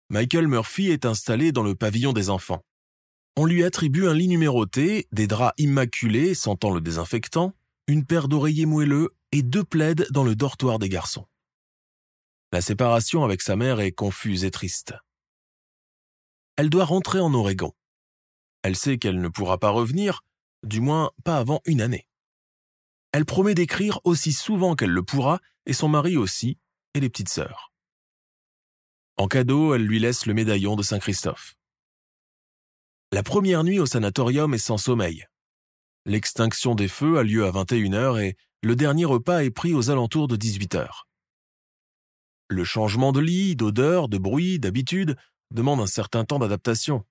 Michael 0.09 0.47
Murphy 0.47 0.91
est 0.91 1.05
installé 1.05 1.51
dans 1.51 1.65
le 1.65 1.75
pavillon 1.75 2.13
des 2.13 2.31
enfants. 2.31 2.63
On 3.37 3.45
lui 3.45 3.65
attribue 3.65 4.07
un 4.07 4.15
lit 4.15 4.29
numéroté, 4.29 5.09
des 5.11 5.27
draps 5.27 5.55
immaculés 5.59 6.35
sentant 6.35 6.71
le 6.71 6.81
désinfectant, 6.81 7.55
une 7.89 8.05
paire 8.05 8.29
d'oreillers 8.29 8.67
moelleux 8.67 9.09
et 9.33 9.43
deux 9.43 9.65
plaides 9.65 10.07
dans 10.11 10.23
le 10.23 10.37
dortoir 10.37 10.79
des 10.79 10.89
garçons. 10.89 11.27
La 12.53 12.61
séparation 12.61 13.25
avec 13.25 13.41
sa 13.41 13.57
mère 13.57 13.81
est 13.81 13.93
confuse 13.93 14.45
et 14.45 14.51
triste. 14.51 14.95
Elle 16.57 16.69
doit 16.69 16.85
rentrer 16.85 17.19
en 17.19 17.33
Oregon. 17.33 17.73
Elle 18.63 18.77
sait 18.77 18.99
qu'elle 18.99 19.23
ne 19.23 19.29
pourra 19.29 19.57
pas 19.57 19.71
revenir, 19.71 20.23
du 20.63 20.81
moins 20.81 21.13
pas 21.25 21.39
avant 21.39 21.63
une 21.65 21.81
année. 21.81 22.07
Elle 23.13 23.25
promet 23.25 23.55
d'écrire 23.55 24.01
aussi 24.05 24.35
souvent 24.35 24.75
qu'elle 24.75 24.91
le 24.91 25.03
pourra, 25.03 25.41
et 25.65 25.73
son 25.73 25.89
mari 25.89 26.19
aussi, 26.19 26.59
et 26.93 27.01
les 27.01 27.09
petites 27.09 27.31
sœurs. 27.31 27.73
En 29.17 29.29
cadeau, 29.29 29.75
elle 29.75 29.87
lui 29.87 29.99
laisse 29.99 30.27
le 30.27 30.35
médaillon 30.35 30.77
de 30.77 30.83
Saint-Christophe. 30.83 31.55
La 33.13 33.23
première 33.23 33.65
nuit 33.65 33.79
au 33.79 33.87
sanatorium 33.87 34.53
est 34.53 34.59
sans 34.59 34.79
sommeil. 34.79 35.27
L'extinction 36.05 36.75
des 36.75 36.89
feux 36.89 37.19
a 37.19 37.23
lieu 37.23 37.47
à 37.47 37.51
21h 37.51 38.23
et 38.23 38.37
le 38.63 38.77
dernier 38.77 39.07
repas 39.07 39.43
est 39.43 39.51
pris 39.51 39.73
aux 39.73 39.91
alentours 39.91 40.29
de 40.29 40.37
18h. 40.37 41.05
Le 42.53 42.65
changement 42.65 43.13
de 43.13 43.21
lit, 43.21 43.57
d'odeur, 43.57 44.11
de 44.11 44.19
bruit, 44.19 44.59
d'habitude 44.59 45.17
demande 45.53 45.81
un 45.81 45.87
certain 45.87 46.27
temps 46.27 46.39
d'adaptation. 46.39 47.03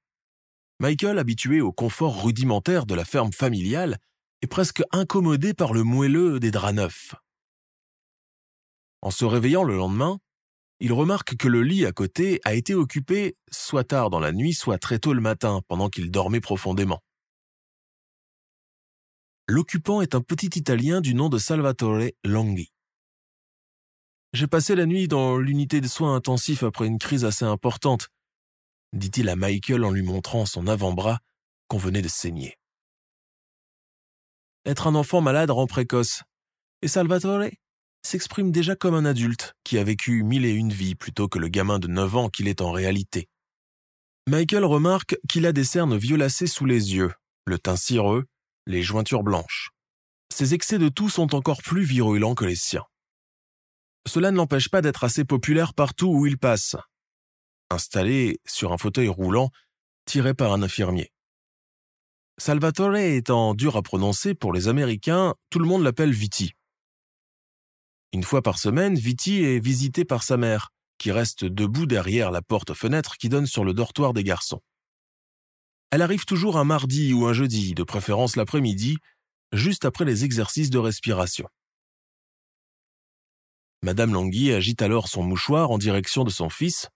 Michael, 0.80 1.18
habitué 1.18 1.62
au 1.62 1.72
confort 1.72 2.24
rudimentaire 2.24 2.86
de 2.86 2.94
la 2.94 3.06
ferme 3.06 3.34
familiale, 3.34 3.98
est 4.44 4.48
presque 4.48 4.84
incommodé 4.92 5.56
par 5.56 5.74
le 5.74 5.84
moelleux 5.84 6.40
des 6.40 6.52
draps 6.52 6.76
neufs. 6.76 7.16
En 9.02 9.10
se 9.10 9.26
réveillant 9.26 9.64
le 9.64 9.76
lendemain, 9.76 10.20
il 10.80 10.94
remarque 10.94 11.36
que 11.36 11.48
le 11.48 11.64
lit 11.64 11.88
à 11.88 11.92
côté 11.92 12.40
a 12.44 12.54
été 12.54 12.76
occupé 12.76 13.36
soit 13.50 13.84
tard 13.84 14.12
dans 14.12 14.20
la 14.20 14.34
nuit, 14.34 14.54
soit 14.54 14.78
très 14.78 15.00
tôt 15.00 15.14
le 15.14 15.22
matin, 15.22 15.62
pendant 15.68 15.90
qu'il 15.90 16.12
dormait 16.12 16.40
profondément. 16.40 17.02
L'occupant 19.48 20.02
est 20.02 20.14
un 20.14 20.22
petit 20.22 20.52
Italien 20.60 21.02
du 21.02 21.16
nom 21.16 21.30
de 21.30 21.40
Salvatore 21.40 22.10
Longhi. 22.24 22.72
J'ai 24.34 24.48
passé 24.48 24.76
la 24.76 24.86
nuit 24.86 25.08
dans 25.08 25.38
l'unité 25.38 25.82
de 25.82 25.88
soins 25.88 26.16
intensifs 26.16 26.64
après 26.64 26.88
une 26.88 27.00
crise 27.00 27.26
assez 27.26 27.44
importante, 27.44 28.10
dit-il 28.94 29.28
à 29.30 29.36
Michael 29.36 29.84
en 29.84 29.92
lui 29.92 30.04
montrant 30.04 30.46
son 30.46 30.68
avant-bras 30.68 31.20
qu'on 31.68 31.78
venait 31.78 32.02
de 32.02 32.08
saigner. 32.08 32.58
Être 34.66 34.88
un 34.88 34.96
enfant 34.96 35.22
malade 35.22 35.52
rend 35.52 35.68
précoce, 35.68 36.24
et 36.82 36.88
Salvatore 36.88 37.50
s'exprime 38.04 38.52
déjà 38.52 38.76
comme 38.76 38.96
un 38.96 39.06
adulte 39.06 39.54
qui 39.64 39.78
a 39.78 39.84
vécu 39.84 40.24
mille 40.24 40.46
et 40.46 40.54
une 40.54 40.72
vies 40.72 40.96
plutôt 40.96 41.28
que 41.28 41.40
le 41.40 41.50
gamin 41.50 41.80
de 41.80 41.88
neuf 41.88 42.16
ans 42.16 42.30
qu'il 42.30 42.48
est 42.48 42.62
en 42.62 42.72
réalité. 42.72 43.28
Michael 44.28 44.66
remarque 44.66 45.18
qu'il 45.28 45.46
a 45.46 45.52
des 45.52 45.64
cernes 45.64 45.98
violacées 45.98 46.48
sous 46.48 46.66
les 46.66 46.94
yeux, 46.96 47.12
le 47.46 47.60
teint 47.60 47.76
cireux 47.76 48.26
les 48.68 48.84
jointures 48.84 49.24
blanches. 49.24 49.72
Ses 50.34 50.54
excès 50.54 50.78
de 50.78 50.90
toux 50.90 51.10
sont 51.10 51.36
encore 51.36 51.62
plus 51.62 51.84
virulents 51.84 52.36
que 52.36 52.46
les 52.46 52.56
siens. 52.56 52.86
Cela 54.08 54.32
ne 54.32 54.38
l'empêche 54.38 54.70
pas 54.70 54.82
d'être 54.82 55.04
assez 55.04 55.26
populaire 55.26 55.74
partout 55.74 56.08
où 56.08 56.26
il 56.26 56.38
passe. 56.38 56.76
Installé 57.70 58.40
sur 58.46 58.74
un 58.74 58.78
fauteuil 58.78 59.08
roulant, 59.08 59.50
tiré 60.06 60.34
par 60.34 60.54
un 60.54 60.62
infirmier. 60.62 61.12
Salvatore 62.38 62.98
étant 62.98 63.54
dur 63.54 63.78
à 63.78 63.84
prononcer 63.84 64.34
pour 64.34 64.52
les 64.52 64.68
Américains, 64.68 65.36
tout 65.50 65.60
le 65.60 65.68
monde 65.68 65.84
l'appelle 65.84 66.12
Viti. 66.12 66.54
Une 68.14 68.24
fois 68.24 68.42
par 68.42 68.58
semaine, 68.58 68.96
Viti 68.96 69.44
est 69.44 69.60
visité 69.60 70.06
par 70.06 70.24
sa 70.24 70.38
mère, 70.38 70.70
qui 70.98 71.12
reste 71.12 71.46
debout 71.46 71.86
derrière 71.86 72.32
la 72.32 72.42
porte-fenêtre 72.42 73.18
qui 73.18 73.30
donne 73.30 73.46
sur 73.46 73.64
le 73.64 73.74
dortoir 73.74 74.14
des 74.14 74.24
garçons. 74.24 74.62
Elle 75.92 76.02
arrive 76.02 76.26
toujours 76.26 76.58
un 76.58 76.64
mardi 76.64 77.14
ou 77.14 77.26
un 77.26 77.34
jeudi, 77.34 77.74
de 77.74 77.84
préférence 77.84 78.36
l'après-midi, 78.36 78.98
juste 79.54 79.86
après 79.86 80.06
les 80.06 80.26
exercices 80.26 80.70
de 80.70 80.78
respiration. 80.78 81.48
Madame 83.84 84.14
Langui 84.14 84.52
agite 84.54 84.82
alors 84.82 85.08
son 85.08 85.24
mouchoir 85.24 85.72
en 85.72 85.78
direction 85.78 86.24
de 86.24 86.30
son 86.30 86.50
fils, 86.50 86.90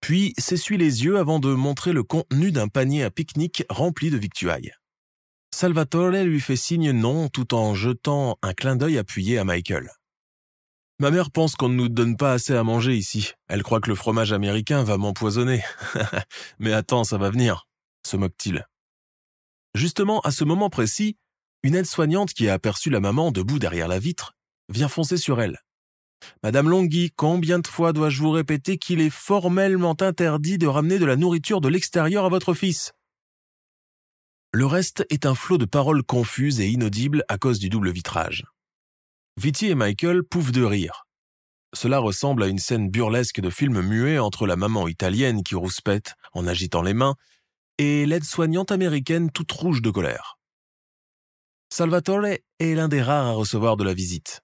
puis 0.00 0.34
s'essuie 0.38 0.76
les 0.76 1.04
yeux 1.04 1.18
avant 1.18 1.38
de 1.38 1.54
montrer 1.54 1.92
le 1.92 2.02
contenu 2.02 2.50
d'un 2.50 2.68
panier 2.68 3.04
à 3.04 3.10
pique-nique 3.10 3.64
rempli 3.68 4.10
de 4.10 4.18
victuailles. 4.18 4.72
Salvatore 5.54 6.10
lui 6.24 6.40
fait 6.40 6.56
signe 6.56 6.90
non 6.90 7.28
tout 7.28 7.54
en 7.54 7.74
jetant 7.74 8.38
un 8.42 8.52
clin 8.52 8.76
d'œil 8.76 8.98
appuyé 8.98 9.38
à 9.38 9.44
Michael. 9.44 9.90
Ma 11.00 11.12
mère 11.12 11.30
pense 11.30 11.54
qu'on 11.54 11.68
ne 11.68 11.76
nous 11.76 11.88
donne 11.88 12.16
pas 12.16 12.32
assez 12.32 12.54
à 12.54 12.64
manger 12.64 12.96
ici. 12.96 13.32
Elle 13.46 13.62
croit 13.62 13.80
que 13.80 13.88
le 13.88 13.94
fromage 13.94 14.32
américain 14.32 14.82
va 14.82 14.98
m'empoisonner. 14.98 15.62
Mais 16.58 16.72
attends, 16.72 17.04
ça 17.04 17.18
va 17.18 17.30
venir, 17.30 17.68
se 18.04 18.16
moque-t-il. 18.16 18.66
Justement, 19.74 20.20
à 20.20 20.32
ce 20.32 20.42
moment 20.42 20.70
précis, 20.70 21.16
une 21.62 21.76
aide-soignante 21.76 22.34
qui 22.34 22.48
a 22.48 22.54
aperçu 22.54 22.90
la 22.90 22.98
maman 22.98 23.30
debout 23.30 23.60
derrière 23.60 23.86
la 23.86 24.00
vitre 24.00 24.34
vient 24.68 24.88
foncer 24.88 25.16
sur 25.16 25.40
elle. 25.40 25.60
Madame 26.42 26.68
Longhi, 26.68 27.10
combien 27.16 27.58
de 27.58 27.66
fois 27.66 27.92
dois-je 27.92 28.20
vous 28.20 28.30
répéter 28.30 28.78
qu'il 28.78 29.00
est 29.00 29.10
formellement 29.10 29.96
interdit 30.00 30.58
de 30.58 30.66
ramener 30.66 30.98
de 30.98 31.04
la 31.04 31.16
nourriture 31.16 31.60
de 31.60 31.68
l'extérieur 31.68 32.24
à 32.24 32.28
votre 32.28 32.54
fils? 32.54 32.92
Le 34.52 34.66
reste 34.66 35.04
est 35.10 35.26
un 35.26 35.34
flot 35.34 35.58
de 35.58 35.66
paroles 35.66 36.02
confuses 36.02 36.60
et 36.60 36.68
inaudibles 36.68 37.24
à 37.28 37.38
cause 37.38 37.58
du 37.58 37.68
double 37.68 37.90
vitrage. 37.90 38.44
Viti 39.36 39.66
et 39.66 39.74
Michael 39.74 40.22
pouffent 40.24 40.52
de 40.52 40.64
rire. 40.64 41.06
Cela 41.74 41.98
ressemble 41.98 42.42
à 42.42 42.48
une 42.48 42.58
scène 42.58 42.88
burlesque 42.88 43.40
de 43.40 43.50
film 43.50 43.82
muet 43.82 44.18
entre 44.18 44.46
la 44.46 44.56
maman 44.56 44.88
italienne 44.88 45.42
qui 45.42 45.54
rouspète 45.54 46.14
en 46.32 46.46
agitant 46.46 46.82
les 46.82 46.94
mains 46.94 47.14
et 47.76 48.06
l'aide-soignante 48.06 48.72
américaine 48.72 49.30
toute 49.30 49.52
rouge 49.52 49.82
de 49.82 49.90
colère. 49.90 50.38
Salvatore 51.70 52.24
est 52.58 52.74
l'un 52.74 52.88
des 52.88 53.02
rares 53.02 53.26
à 53.26 53.32
recevoir 53.32 53.76
de 53.76 53.84
la 53.84 53.92
visite. 53.92 54.40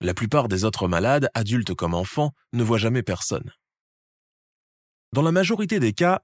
La 0.00 0.14
plupart 0.14 0.46
des 0.48 0.64
autres 0.64 0.86
malades, 0.86 1.28
adultes 1.34 1.74
comme 1.74 1.94
enfants, 1.94 2.32
ne 2.52 2.62
voient 2.62 2.78
jamais 2.78 3.02
personne. 3.02 3.52
Dans 5.12 5.22
la 5.22 5.32
majorité 5.32 5.80
des 5.80 5.92
cas, 5.92 6.22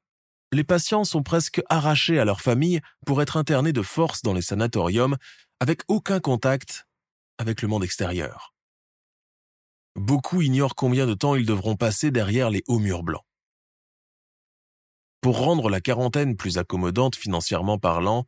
les 0.52 0.62
patients 0.62 1.04
sont 1.04 1.23
presque 1.23 1.62
arrachés 1.69 2.21
à 2.21 2.25
leur 2.25 2.40
famille 2.40 2.81
pour 3.04 3.21
être 3.21 3.37
internés 3.37 3.73
de 3.73 3.83
force 3.83 4.23
dans 4.23 4.33
les 4.33 4.43
sanatoriums 4.43 5.16
avec 5.59 5.83
aucun 5.88 6.21
contact 6.21 6.87
avec 7.38 7.62
le 7.62 7.69
monde 7.69 7.83
extérieur. 7.83 8.54
Beaucoup 9.97 10.43
ignorent 10.43 10.76
combien 10.76 11.07
de 11.07 11.14
temps 11.14 11.35
ils 11.35 11.47
devront 11.47 11.76
passer 11.76 12.11
derrière 12.11 12.50
les 12.50 12.62
hauts 12.69 12.78
murs 12.78 13.02
blancs. 13.02 13.25
Pour 15.21 15.38
rendre 15.38 15.71
la 15.71 15.81
quarantaine 15.81 16.37
plus 16.37 16.59
accommodante 16.59 17.16
financièrement 17.16 17.78
parlant, 17.78 18.26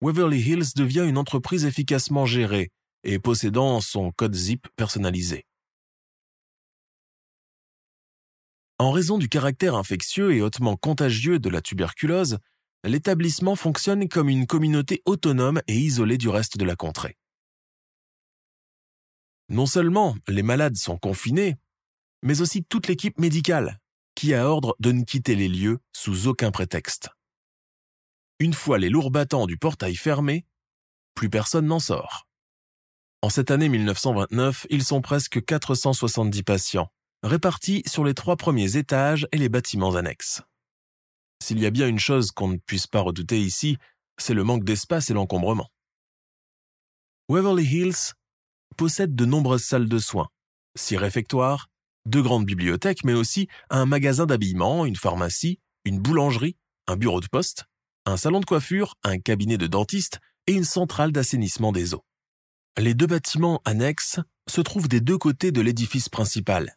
Waverly 0.00 0.40
Hills 0.40 0.74
devient 0.76 1.04
une 1.06 1.18
entreprise 1.18 1.64
efficacement 1.64 2.24
gérée 2.24 2.70
et 3.06 3.18
possédant 3.18 3.80
son 3.80 4.10
code 4.10 4.34
zip 4.34 4.68
personnalisé. 4.76 5.46
En 8.78 8.90
raison 8.90 9.16
du 9.16 9.28
caractère 9.30 9.74
infectieux 9.74 10.34
et 10.34 10.42
hautement 10.42 10.76
contagieux 10.76 11.38
de 11.38 11.48
la 11.48 11.62
tuberculose, 11.62 12.38
l'établissement 12.84 13.56
fonctionne 13.56 14.06
comme 14.08 14.28
une 14.28 14.46
communauté 14.46 15.00
autonome 15.06 15.62
et 15.66 15.76
isolée 15.76 16.18
du 16.18 16.28
reste 16.28 16.58
de 16.58 16.64
la 16.64 16.76
contrée. 16.76 17.16
Non 19.48 19.66
seulement 19.66 20.16
les 20.28 20.42
malades 20.42 20.76
sont 20.76 20.98
confinés, 20.98 21.56
mais 22.22 22.40
aussi 22.40 22.64
toute 22.64 22.88
l'équipe 22.88 23.18
médicale, 23.18 23.78
qui 24.14 24.34
a 24.34 24.48
ordre 24.48 24.76
de 24.80 24.92
ne 24.92 25.04
quitter 25.04 25.36
les 25.36 25.48
lieux 25.48 25.78
sous 25.92 26.26
aucun 26.26 26.50
prétexte. 26.50 27.08
Une 28.40 28.52
fois 28.52 28.78
les 28.78 28.90
lourds 28.90 29.10
battants 29.10 29.46
du 29.46 29.56
portail 29.56 29.94
fermés, 29.94 30.44
plus 31.14 31.30
personne 31.30 31.66
n'en 31.66 31.78
sort. 31.78 32.25
En 33.26 33.28
cette 33.28 33.50
année 33.50 33.68
1929, 33.68 34.68
ils 34.70 34.84
sont 34.84 35.00
presque 35.00 35.44
470 35.44 36.44
patients, 36.44 36.92
répartis 37.24 37.82
sur 37.84 38.04
les 38.04 38.14
trois 38.14 38.36
premiers 38.36 38.76
étages 38.76 39.26
et 39.32 39.36
les 39.36 39.48
bâtiments 39.48 39.96
annexes. 39.96 40.42
S'il 41.42 41.58
y 41.58 41.66
a 41.66 41.72
bien 41.72 41.88
une 41.88 41.98
chose 41.98 42.30
qu'on 42.30 42.46
ne 42.46 42.58
puisse 42.58 42.86
pas 42.86 43.00
redouter 43.00 43.40
ici, 43.40 43.78
c'est 44.16 44.32
le 44.32 44.44
manque 44.44 44.62
d'espace 44.62 45.10
et 45.10 45.12
l'encombrement. 45.12 45.72
Waverly 47.28 47.64
Hills 47.64 48.12
possède 48.76 49.16
de 49.16 49.24
nombreuses 49.24 49.64
salles 49.64 49.88
de 49.88 49.98
soins, 49.98 50.28
six 50.76 50.96
réfectoires, 50.96 51.66
deux 52.04 52.22
grandes 52.22 52.46
bibliothèques, 52.46 53.02
mais 53.02 53.14
aussi 53.14 53.48
un 53.70 53.86
magasin 53.86 54.26
d'habillement, 54.26 54.86
une 54.86 54.94
pharmacie, 54.94 55.58
une 55.84 55.98
boulangerie, 55.98 56.56
un 56.86 56.94
bureau 56.94 57.20
de 57.20 57.26
poste, 57.26 57.64
un 58.04 58.16
salon 58.16 58.38
de 58.38 58.46
coiffure, 58.46 58.94
un 59.02 59.18
cabinet 59.18 59.58
de 59.58 59.66
dentiste 59.66 60.20
et 60.46 60.52
une 60.52 60.62
centrale 60.62 61.10
d'assainissement 61.10 61.72
des 61.72 61.92
eaux. 61.92 62.04
Les 62.78 62.92
deux 62.92 63.06
bâtiments 63.06 63.62
annexes 63.64 64.20
se 64.50 64.60
trouvent 64.60 64.88
des 64.88 65.00
deux 65.00 65.16
côtés 65.16 65.50
de 65.50 65.62
l'édifice 65.62 66.10
principal. 66.10 66.76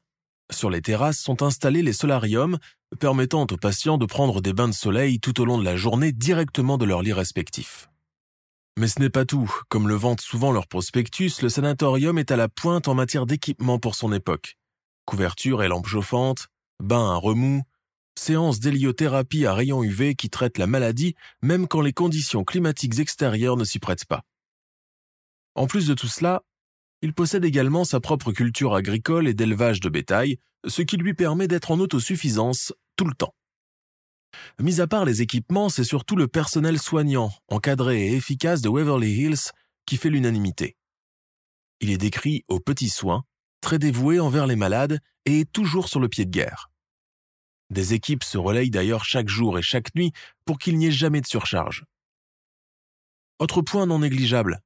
Sur 0.50 0.70
les 0.70 0.82
terrasses 0.82 1.20
sont 1.20 1.44
installés 1.44 1.82
les 1.82 1.92
solariums, 1.92 2.58
permettant 3.02 3.42
aux 3.42 3.58
patients 3.58 3.98
de 3.98 4.06
prendre 4.06 4.42
des 4.42 4.54
bains 4.54 4.70
de 4.70 4.74
soleil 4.74 5.20
tout 5.20 5.42
au 5.42 5.46
long 5.46 5.58
de 5.58 5.66
la 5.66 5.76
journée 5.76 6.14
directement 6.14 6.78
de 6.78 6.86
leur 6.86 7.02
lit 7.02 7.12
respectif. 7.12 7.90
Mais 8.78 8.88
ce 8.88 9.02
n'est 9.02 9.10
pas 9.10 9.26
tout. 9.26 9.54
Comme 9.68 9.90
le 9.90 9.96
vantent 9.96 10.22
souvent 10.22 10.54
leurs 10.54 10.68
prospectus, 10.68 11.42
le 11.42 11.50
sanatorium 11.50 12.18
est 12.18 12.32
à 12.32 12.38
la 12.38 12.48
pointe 12.48 12.88
en 12.88 12.96
matière 12.96 13.26
d'équipement 13.26 13.78
pour 13.78 13.96
son 13.96 14.14
époque. 14.14 14.58
Couverture 15.04 15.64
et 15.64 15.68
lampes 15.68 15.88
chauffantes, 15.88 16.48
bains 16.82 17.12
à 17.12 17.16
remous, 17.16 17.64
séances 18.18 18.62
d'héliothérapie 18.62 19.46
à 19.46 19.54
rayons 19.54 19.84
UV 19.84 20.16
qui 20.16 20.30
traitent 20.30 20.60
la 20.60 20.68
maladie 20.68 21.16
même 21.42 21.68
quand 21.68 21.82
les 21.82 21.94
conditions 21.94 22.46
climatiques 22.46 23.00
extérieures 23.00 23.58
ne 23.58 23.66
s'y 23.66 23.80
prêtent 23.80 24.06
pas. 24.06 24.24
En 25.56 25.68
plus 25.68 25.88
de 25.88 25.94
tout 25.94 26.08
cela, 26.08 26.44
il 27.02 27.14
possède 27.14 27.46
également 27.46 27.86
sa 27.86 28.00
propre 28.00 28.32
culture 28.32 28.76
agricole 28.76 29.28
et 29.28 29.34
d'élevage 29.34 29.80
de 29.80 29.90
bétail, 29.90 30.38
ce 30.68 30.82
qui 30.82 30.98
lui 30.98 31.14
permet 31.14 31.48
d'être 31.48 31.72
en 31.72 31.80
autosuffisance 31.80 32.74
tout 32.96 33.06
le 33.06 33.14
temps. 33.14 33.34
Mis 34.60 34.82
à 34.82 34.88
part 34.88 35.06
les 35.06 35.22
équipements, 35.22 35.70
c'est 35.70 35.84
surtout 35.84 36.16
le 36.16 36.28
personnel 36.28 36.78
soignant, 36.80 37.32
encadré 37.48 38.08
et 38.08 38.16
efficace 38.16 38.62
de 38.62 38.70
Waverly 38.70 39.12
Hills 39.12 39.52
qui 39.86 39.98
fait 39.98 40.10
l'unanimité. 40.10 40.76
Il 41.80 41.90
est 41.90 41.98
décrit 41.98 42.44
aux 42.48 42.60
petits 42.60 42.90
soins, 42.90 43.24
très 43.62 43.80
dévoué 43.80 44.20
envers 44.20 44.46
les 44.46 44.56
malades 44.56 45.00
et 45.26 45.46
toujours 45.46 45.88
sur 45.88 46.00
le 46.00 46.10
pied 46.10 46.26
de 46.26 46.32
guerre. 46.32 46.70
Des 47.70 47.94
équipes 47.94 48.24
se 48.24 48.38
relayent 48.38 48.72
d'ailleurs 48.72 49.06
chaque 49.06 49.30
jour 49.30 49.58
et 49.58 49.62
chaque 49.62 49.94
nuit 49.96 50.12
pour 50.46 50.58
qu'il 50.58 50.78
n'y 50.78 50.88
ait 50.88 50.92
jamais 50.92 51.22
de 51.22 51.28
surcharge. 51.28 51.86
Autre 53.40 53.62
point 53.62 53.86
non 53.86 54.00
négligeable, 54.00 54.60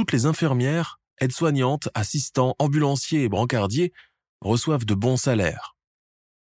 toutes 0.00 0.12
les 0.12 0.24
infirmières, 0.24 0.98
aides-soignantes, 1.20 1.90
assistants, 1.92 2.56
ambulanciers 2.58 3.24
et 3.24 3.28
brancardiers 3.28 3.92
reçoivent 4.40 4.86
de 4.86 4.94
bons 4.94 5.18
salaires. 5.18 5.76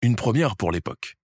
Une 0.01 0.15
première 0.15 0.55
pour 0.55 0.71
l'époque. 0.71 1.17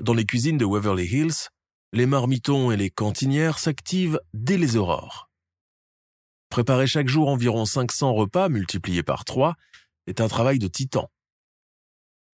Dans 0.00 0.14
les 0.14 0.24
cuisines 0.24 0.56
de 0.56 0.64
Waverly 0.64 1.06
Hills, 1.06 1.48
les 1.92 2.06
marmitons 2.06 2.70
et 2.70 2.76
les 2.76 2.90
cantinières 2.90 3.58
s'activent 3.58 4.20
dès 4.34 4.56
les 4.56 4.76
aurores. 4.76 5.28
Préparer 6.48 6.86
chaque 6.86 7.08
jour 7.08 7.28
environ 7.28 7.64
500 7.64 8.12
repas 8.14 8.48
multipliés 8.48 9.02
par 9.02 9.24
3 9.24 9.56
est 10.06 10.20
un 10.20 10.28
travail 10.28 10.60
de 10.60 10.68
titan. 10.68 11.10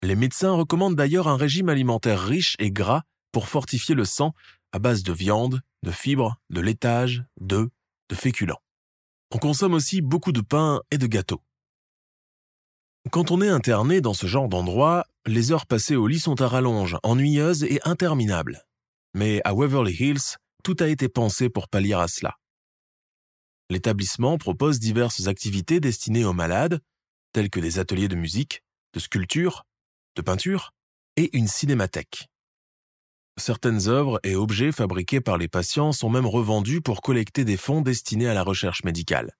Les 0.02 0.16
médecins 0.16 0.52
recommandent 0.52 0.96
d'ailleurs 0.96 1.28
un 1.28 1.38
régime 1.38 1.70
alimentaire 1.70 2.22
riche 2.22 2.56
et 2.58 2.70
gras 2.70 3.04
pour 3.32 3.48
fortifier 3.48 3.94
le 3.94 4.04
sang 4.04 4.34
à 4.72 4.78
base 4.78 5.02
de 5.02 5.14
viande, 5.14 5.62
de 5.82 5.90
fibres, 5.90 6.36
de 6.50 6.60
laitage, 6.60 7.24
d'œufs 7.40 7.70
de 8.10 8.14
féculents. 8.14 8.60
On 9.32 9.38
consomme 9.38 9.74
aussi 9.74 10.02
beaucoup 10.02 10.32
de 10.32 10.40
pain 10.40 10.80
et 10.90 10.98
de 10.98 11.06
gâteaux. 11.06 11.42
Quand 13.10 13.30
on 13.30 13.40
est 13.40 13.48
interné 13.48 14.00
dans 14.00 14.14
ce 14.14 14.26
genre 14.26 14.48
d'endroit, 14.48 15.06
les 15.26 15.52
heures 15.52 15.66
passées 15.66 15.96
au 15.96 16.06
lit 16.06 16.18
sont 16.18 16.40
à 16.40 16.48
rallonge, 16.48 16.96
ennuyeuses 17.02 17.64
et 17.64 17.80
interminables. 17.84 18.64
Mais 19.14 19.40
à 19.44 19.54
Waverly 19.54 19.94
Hills, 19.94 20.38
tout 20.64 20.76
a 20.80 20.88
été 20.88 21.08
pensé 21.08 21.48
pour 21.48 21.68
pallier 21.68 21.94
à 21.94 22.08
cela. 22.08 22.36
L'établissement 23.70 24.38
propose 24.38 24.78
diverses 24.78 25.26
activités 25.26 25.80
destinées 25.80 26.24
aux 26.24 26.32
malades, 26.32 26.80
telles 27.32 27.50
que 27.50 27.60
des 27.60 27.78
ateliers 27.78 28.08
de 28.08 28.16
musique, 28.16 28.62
de 28.92 29.00
sculpture, 29.00 29.64
de 30.14 30.22
peinture 30.22 30.72
et 31.16 31.36
une 31.36 31.48
cinémathèque. 31.48 32.28
Certaines 33.38 33.88
œuvres 33.88 34.18
et 34.22 34.34
objets 34.34 34.72
fabriqués 34.72 35.20
par 35.20 35.36
les 35.36 35.48
patients 35.48 35.92
sont 35.92 36.08
même 36.08 36.26
revendus 36.26 36.80
pour 36.80 37.02
collecter 37.02 37.44
des 37.44 37.58
fonds 37.58 37.82
destinés 37.82 38.28
à 38.28 38.34
la 38.34 38.42
recherche 38.42 38.82
médicale. 38.82 39.36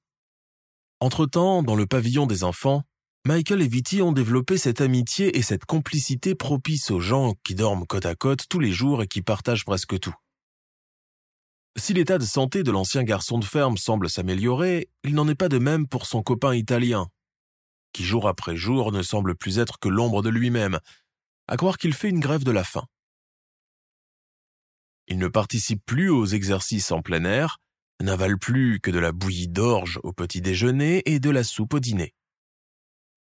Entre-temps, 1.00 1.62
dans 1.62 1.76
le 1.76 1.86
pavillon 1.86 2.26
des 2.26 2.44
enfants, 2.44 2.82
Michael 3.26 3.62
et 3.62 3.68
Viti 3.68 4.02
ont 4.02 4.12
développé 4.12 4.58
cette 4.58 4.80
amitié 4.80 5.36
et 5.36 5.42
cette 5.42 5.64
complicité 5.64 6.34
propice 6.34 6.90
aux 6.90 7.00
gens 7.00 7.34
qui 7.42 7.54
dorment 7.54 7.86
côte 7.86 8.06
à 8.06 8.14
côte 8.14 8.44
tous 8.48 8.60
les 8.60 8.70
jours 8.70 9.02
et 9.02 9.08
qui 9.08 9.22
partagent 9.22 9.64
presque 9.64 9.98
tout. 9.98 10.14
Si 11.78 11.92
l'état 11.92 12.18
de 12.18 12.24
santé 12.24 12.62
de 12.62 12.70
l'ancien 12.70 13.02
garçon 13.02 13.38
de 13.38 13.44
ferme 13.44 13.76
semble 13.76 14.08
s'améliorer, 14.08 14.88
il 15.04 15.14
n'en 15.14 15.28
est 15.28 15.34
pas 15.34 15.48
de 15.48 15.58
même 15.58 15.88
pour 15.88 16.06
son 16.06 16.22
copain 16.22 16.54
italien, 16.54 17.08
qui 17.92 18.04
jour 18.04 18.28
après 18.28 18.56
jour 18.56 18.92
ne 18.92 19.02
semble 19.02 19.34
plus 19.34 19.58
être 19.58 19.78
que 19.78 19.88
l'ombre 19.88 20.22
de 20.22 20.30
lui-même, 20.30 20.78
à 21.48 21.56
croire 21.56 21.78
qu'il 21.78 21.94
fait 21.94 22.08
une 22.08 22.20
grève 22.20 22.44
de 22.44 22.50
la 22.52 22.64
faim. 22.64 22.84
Il 25.08 25.18
ne 25.18 25.28
participe 25.28 25.84
plus 25.86 26.10
aux 26.10 26.26
exercices 26.26 26.92
en 26.92 27.02
plein 27.02 27.24
air, 27.24 27.58
n'avale 28.02 28.38
plus 28.38 28.80
que 28.80 28.90
de 28.90 28.98
la 28.98 29.12
bouillie 29.12 29.48
d'orge 29.48 30.00
au 30.02 30.12
petit 30.12 30.40
déjeuner 30.40 31.02
et 31.06 31.20
de 31.20 31.30
la 31.30 31.44
soupe 31.44 31.74
au 31.74 31.80
dîner. 31.80 32.14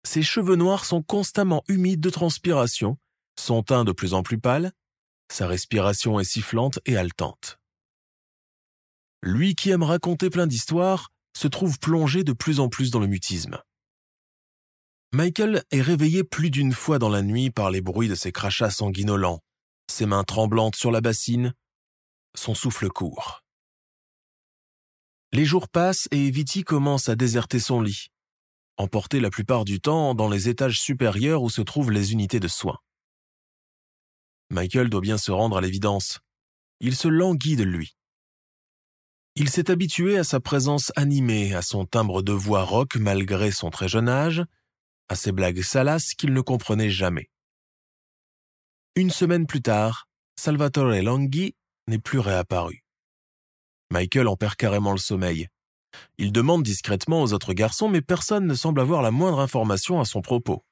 Ses 0.06 0.22
cheveux 0.22 0.56
noirs 0.56 0.86
sont 0.86 1.02
constamment 1.02 1.64
humides 1.68 2.02
de 2.02 2.10
transpiration 2.10 2.98
son 3.40 3.64
teint 3.64 3.84
de 3.84 3.92
plus 3.92 4.14
en 4.14 4.24
plus 4.24 4.40
pâle, 4.40 4.72
sa 5.32 5.48
respiration 5.48 6.20
est 6.20 6.24
sifflante 6.24 6.80
et 6.86 6.98
haletante. 6.98 7.60
Lui 9.22 9.56
qui 9.56 9.70
aime 9.70 9.84
raconter 9.84 10.30
plein 10.30 10.48
d'histoires 10.48 11.10
se 11.36 11.48
trouve 11.48 11.80
plongé 11.80 12.24
de 12.24 12.34
plus 12.34 12.60
en 12.60 12.70
plus 12.70 12.92
dans 12.92 13.00
le 13.00 13.08
mutisme. 13.08 13.60
Michael 15.14 15.64
est 15.72 15.82
réveillé 15.82 16.24
plus 16.24 16.50
d'une 16.50 16.74
fois 16.74 17.00
dans 17.00 17.10
la 17.10 17.22
nuit 17.22 17.50
par 17.50 17.72
les 17.72 17.82
bruits 17.82 18.10
de 18.10 18.16
ses 18.16 18.32
crachats 18.32 18.72
sanguinolents, 18.72 19.42
ses 19.90 20.06
mains 20.06 20.24
tremblantes 20.24 20.76
sur 20.76 20.92
la 20.92 21.02
bassine, 21.02 21.54
son 22.36 22.56
souffle 22.56 22.90
court. 22.90 23.44
Les 25.32 25.46
jours 25.46 25.68
passent 25.68 26.08
et 26.12 26.30
Viti 26.30 26.64
commence 26.64 27.10
à 27.10 27.16
déserter 27.16 27.60
son 27.60 27.82
lit, 27.82 28.08
emporté 28.78 29.20
la 29.20 29.30
plupart 29.30 29.66
du 29.66 29.82
temps 29.82 30.14
dans 30.14 30.30
les 30.30 30.50
étages 30.50 30.80
supérieurs 30.80 31.42
où 31.42 31.50
se 31.50 31.62
trouvent 31.62 31.92
les 31.92 32.14
unités 32.14 32.40
de 32.40 32.48
soins. 32.48 32.78
Michael 34.50 34.90
doit 34.90 35.02
bien 35.02 35.18
se 35.18 35.32
rendre 35.32 35.58
à 35.58 35.62
l'évidence. 35.62 36.20
Il 36.80 36.96
se 36.96 37.08
languit 37.08 37.56
de 37.56 37.64
lui. 37.64 37.98
Il 39.36 39.50
s'est 39.50 39.72
habitué 39.72 40.18
à 40.20 40.24
sa 40.24 40.40
présence 40.40 40.92
animée, 40.96 41.56
à 41.56 41.64
son 41.64 41.86
timbre 41.86 42.22
de 42.22 42.34
voix 42.34 42.64
rock 42.64 42.98
malgré 42.98 43.52
son 43.52 43.72
très 43.72 43.88
jeune 43.88 44.10
âge, 44.10 44.44
à 45.10 45.16
ses 45.16 45.32
blagues 45.32 45.64
salaces 45.64 46.14
qu'il 46.14 46.34
ne 46.34 46.42
comprenait 46.42 46.92
jamais. 46.92 47.32
Une 48.96 49.10
semaine 49.10 49.48
plus 49.48 49.64
tard, 49.64 50.08
Salvatore 50.36 51.02
Langhi 51.02 51.56
n'est 51.88 52.00
plus 52.00 52.20
réapparu. 52.20 52.84
Michael 53.92 54.28
en 54.28 54.36
perd 54.36 54.56
carrément 54.56 54.92
le 54.92 54.98
sommeil. 54.98 55.50
Il 56.18 56.32
demande 56.32 56.64
discrètement 56.64 57.22
aux 57.22 57.34
autres 57.34 57.54
garçons, 57.54 57.90
mais 57.90 58.02
personne 58.02 58.48
ne 58.48 58.56
semble 58.56 58.82
avoir 58.82 59.02
la 59.02 59.12
moindre 59.12 59.40
information 59.40 60.00
à 60.00 60.06
son 60.06 60.22
propos. 60.22 60.64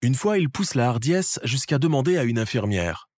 Une 0.00 0.14
fois, 0.14 0.38
il 0.38 0.48
pousse 0.48 0.74
la 0.74 0.88
hardiesse 0.88 1.40
jusqu'à 1.42 1.78
demander 1.78 2.16
à 2.16 2.24
une 2.24 2.38
infirmière. 2.38 3.08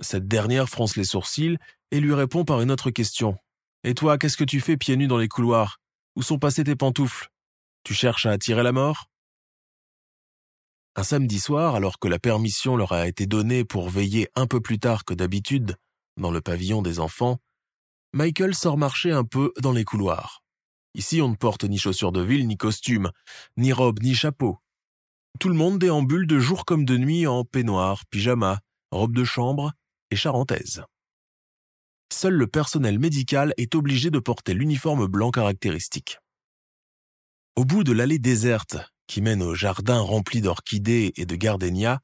Cette 0.00 0.28
dernière 0.28 0.68
fronce 0.68 0.96
les 0.96 1.04
sourcils 1.04 1.58
et 1.90 2.00
lui 2.00 2.14
répond 2.14 2.44
par 2.44 2.60
une 2.60 2.70
autre 2.70 2.90
question. 2.90 3.36
Et 3.82 3.94
toi, 3.94 4.18
qu'est-ce 4.18 4.36
que 4.36 4.44
tu 4.44 4.60
fais 4.60 4.76
pieds 4.76 4.96
nus 4.96 5.08
dans 5.08 5.18
les 5.18 5.28
couloirs? 5.28 5.80
Où 6.16 6.22
sont 6.22 6.38
passées 6.38 6.64
tes 6.64 6.76
pantoufles? 6.76 7.30
Tu 7.82 7.94
cherches 7.94 8.26
à 8.26 8.30
attirer 8.30 8.62
la 8.62 8.72
mort? 8.72 9.10
Un 10.96 11.02
samedi 11.02 11.40
soir, 11.40 11.74
alors 11.74 11.98
que 11.98 12.06
la 12.06 12.20
permission 12.20 12.76
leur 12.76 12.92
a 12.92 13.08
été 13.08 13.26
donnée 13.26 13.64
pour 13.64 13.88
veiller 13.88 14.28
un 14.36 14.46
peu 14.46 14.60
plus 14.60 14.78
tard 14.78 15.04
que 15.04 15.14
d'habitude 15.14 15.76
dans 16.16 16.30
le 16.30 16.40
pavillon 16.40 16.82
des 16.82 17.00
enfants, 17.00 17.38
Michael 18.12 18.54
sort 18.54 18.78
marcher 18.78 19.10
un 19.10 19.24
peu 19.24 19.52
dans 19.60 19.72
les 19.72 19.82
couloirs. 19.82 20.44
Ici, 20.94 21.20
on 21.20 21.28
ne 21.28 21.34
porte 21.34 21.64
ni 21.64 21.78
chaussures 21.78 22.12
de 22.12 22.20
ville, 22.20 22.46
ni 22.46 22.56
costume, 22.56 23.10
ni 23.56 23.72
robe, 23.72 24.00
ni 24.02 24.14
chapeau. 24.14 24.58
Tout 25.40 25.48
le 25.48 25.56
monde 25.56 25.80
déambule 25.80 26.28
de 26.28 26.38
jour 26.38 26.64
comme 26.64 26.84
de 26.84 26.96
nuit 26.96 27.26
en 27.26 27.44
peignoir, 27.44 28.06
pyjama, 28.06 28.60
robe 28.92 29.16
de 29.16 29.24
chambre 29.24 29.72
et 30.12 30.16
charentaise. 30.16 30.84
Seul 32.12 32.34
le 32.34 32.46
personnel 32.46 33.00
médical 33.00 33.52
est 33.56 33.74
obligé 33.74 34.10
de 34.10 34.20
porter 34.20 34.54
l'uniforme 34.54 35.08
blanc 35.08 35.32
caractéristique. 35.32 36.18
Au 37.56 37.64
bout 37.64 37.82
de 37.82 37.90
l'allée 37.90 38.20
déserte 38.20 38.76
qui 39.06 39.20
mène 39.20 39.42
au 39.42 39.54
jardin 39.54 40.00
rempli 40.00 40.40
d'orchidées 40.40 41.12
et 41.16 41.26
de 41.26 41.36
gardénias, 41.36 42.00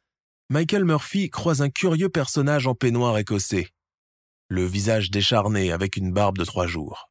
Michael 0.49 0.85
Murphy 0.85 1.31
croise 1.31 1.63
un 1.63 1.71
curieux 1.71 2.09
personnage 2.09 2.67
en 2.67 2.75
peignoir 2.75 3.17
écossais, 3.19 3.69
le 4.49 4.65
visage 4.65 5.11
décharné 5.11 5.71
avec 5.71 5.97
une 5.97 6.13
barbe 6.13 6.37
de 6.37 6.45
trois 6.45 6.67
jours. 6.67 7.09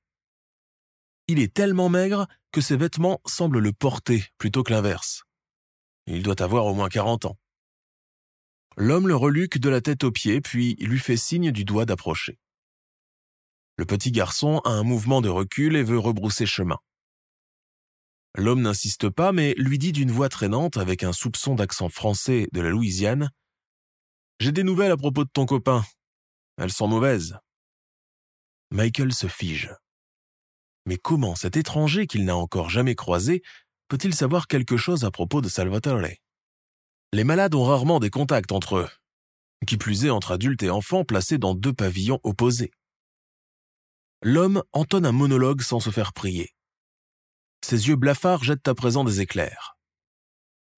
Il 1.27 1.39
est 1.39 1.53
tellement 1.53 1.87
maigre 1.87 2.27
que 2.51 2.59
ses 2.59 2.75
vêtements 2.75 3.21
semblent 3.25 3.59
le 3.59 3.71
porter 3.71 4.25
plutôt 4.37 4.63
que 4.63 4.73
l'inverse. 4.73 5.23
Il 6.05 6.21
doit 6.21 6.41
avoir 6.41 6.65
au 6.65 6.73
moins 6.73 6.89
40 6.89 7.25
ans. 7.25 7.37
L'homme 8.75 9.07
le 9.07 9.15
reluque 9.15 9.57
de 9.57 9.69
la 9.69 9.79
tête 9.79 10.03
aux 10.03 10.11
pieds, 10.11 10.41
puis 10.41 10.75
lui 10.79 10.99
fait 10.99 11.17
signe 11.17 11.51
du 11.51 11.65
doigt 11.65 11.85
d'approcher. 11.85 12.39
Le 13.77 13.85
petit 13.85 14.11
garçon 14.11 14.59
a 14.65 14.71
un 14.71 14.83
mouvement 14.83 15.21
de 15.21 15.29
recul 15.29 15.77
et 15.77 15.83
veut 15.83 15.99
rebrousser 15.99 16.45
chemin. 16.45 16.79
L'homme 18.39 18.61
n'insiste 18.61 19.09
pas, 19.09 19.33
mais 19.33 19.53
lui 19.57 19.77
dit 19.77 19.91
d'une 19.91 20.11
voix 20.11 20.29
traînante, 20.29 20.77
avec 20.77 21.03
un 21.03 21.11
soupçon 21.11 21.55
d'accent 21.55 21.89
français 21.89 22.47
de 22.53 22.61
la 22.61 22.69
Louisiane, 22.69 23.31
J'ai 24.39 24.53
des 24.53 24.63
nouvelles 24.63 24.93
à 24.93 24.97
propos 24.97 25.25
de 25.25 25.29
ton 25.29 25.45
copain. 25.45 25.83
Elles 26.57 26.71
sont 26.71 26.87
mauvaises. 26.87 27.37
Michael 28.71 29.13
se 29.13 29.27
fige. 29.27 29.75
Mais 30.85 30.95
comment 30.95 31.35
cet 31.35 31.57
étranger 31.57 32.07
qu'il 32.07 32.23
n'a 32.23 32.37
encore 32.37 32.69
jamais 32.69 32.95
croisé 32.95 33.41
peut-il 33.89 34.15
savoir 34.15 34.47
quelque 34.47 34.77
chose 34.77 35.03
à 35.03 35.11
propos 35.11 35.41
de 35.41 35.49
Salvatore? 35.49 36.07
Les 37.11 37.25
malades 37.25 37.55
ont 37.55 37.65
rarement 37.65 37.99
des 37.99 38.09
contacts 38.09 38.53
entre 38.53 38.77
eux, 38.77 38.89
qui 39.67 39.75
plus 39.75 40.05
est 40.05 40.11
entre 40.11 40.31
adultes 40.31 40.63
et 40.63 40.69
enfants 40.69 41.03
placés 41.03 41.39
dans 41.39 41.55
deux 41.55 41.73
pavillons 41.73 42.21
opposés. 42.23 42.71
L'homme 44.23 44.63
entonne 44.71 45.05
un 45.05 45.11
monologue 45.11 45.61
sans 45.61 45.81
se 45.81 45.89
faire 45.89 46.13
prier. 46.13 46.53
Ses 47.63 47.87
yeux 47.87 47.95
blafards 47.95 48.43
jettent 48.43 48.67
à 48.67 48.75
présent 48.75 49.03
des 49.03 49.21
éclairs. 49.21 49.77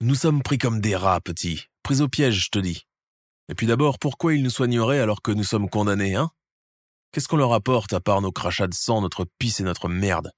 Nous 0.02 0.16
sommes 0.16 0.42
pris 0.42 0.58
comme 0.58 0.82
des 0.82 0.96
rats, 0.96 1.22
petit, 1.22 1.68
pris 1.84 2.02
au 2.02 2.10
piège, 2.10 2.46
je 2.46 2.50
te 2.50 2.60
dis. 2.60 2.88
Et 3.50 3.56
puis 3.56 3.68
d'abord, 3.68 4.00
pourquoi 4.00 4.34
ils 4.34 4.44
nous 4.44 4.50
soigneraient 4.50 5.00
alors 5.00 5.22
que 5.22 5.32
nous 5.32 5.44
sommes 5.44 5.70
condamnés, 5.70 6.16
hein? 6.16 6.32
Qu'est-ce 7.12 7.28
qu'on 7.28 7.38
leur 7.38 7.54
apporte 7.54 7.94
à 7.94 8.00
part 8.00 8.22
nos 8.22 8.32
crachats 8.32 8.68
de 8.68 8.74
sang, 8.74 9.02
notre 9.02 9.26
pisse 9.38 9.60
et 9.60 9.64
notre 9.64 9.90
merde? 9.90 10.32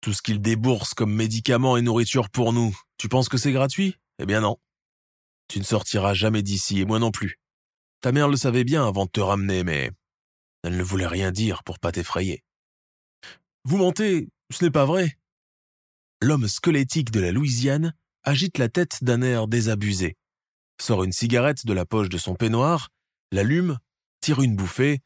Tout 0.00 0.12
ce 0.12 0.22
qu'ils 0.22 0.40
déboursent 0.40 0.94
comme 0.94 1.14
médicaments 1.14 1.76
et 1.76 1.82
nourriture 1.82 2.30
pour 2.30 2.52
nous, 2.52 2.78
tu 2.98 3.08
penses 3.08 3.28
que 3.28 3.38
c'est 3.38 3.52
gratuit? 3.52 3.96
Eh 4.18 4.26
bien 4.26 4.40
non. 4.40 4.58
Tu 5.48 5.58
ne 5.58 5.64
sortiras 5.64 6.14
jamais 6.14 6.42
d'ici, 6.42 6.80
et 6.80 6.84
moi 6.84 6.98
non 6.98 7.10
plus. 7.10 7.40
Ta 8.02 8.12
mère 8.12 8.28
le 8.28 8.36
savait 8.36 8.64
bien 8.64 8.86
avant 8.86 9.06
de 9.06 9.10
te 9.10 9.20
ramener, 9.20 9.64
mais 9.64 9.90
elle 10.62 10.76
ne 10.76 10.82
voulait 10.82 11.06
rien 11.06 11.32
dire 11.32 11.64
pour 11.64 11.78
pas 11.78 11.92
t'effrayer. 11.92 12.44
Vous 13.64 13.76
mentez, 13.76 14.28
ce 14.50 14.64
n'est 14.64 14.70
pas 14.70 14.84
vrai. 14.84 15.18
L'homme 16.22 16.48
squelettique 16.48 17.10
de 17.10 17.20
la 17.20 17.32
Louisiane 17.32 17.94
agite 18.24 18.58
la 18.58 18.68
tête 18.68 19.02
d'un 19.02 19.22
air 19.22 19.48
désabusé, 19.48 20.16
sort 20.80 21.04
une 21.04 21.12
cigarette 21.12 21.64
de 21.64 21.72
la 21.72 21.86
poche 21.86 22.08
de 22.08 22.18
son 22.18 22.34
peignoir, 22.34 22.90
l'allume, 23.32 23.78
tire 24.20 24.40
une 24.42 24.56
bouffée 24.56 25.00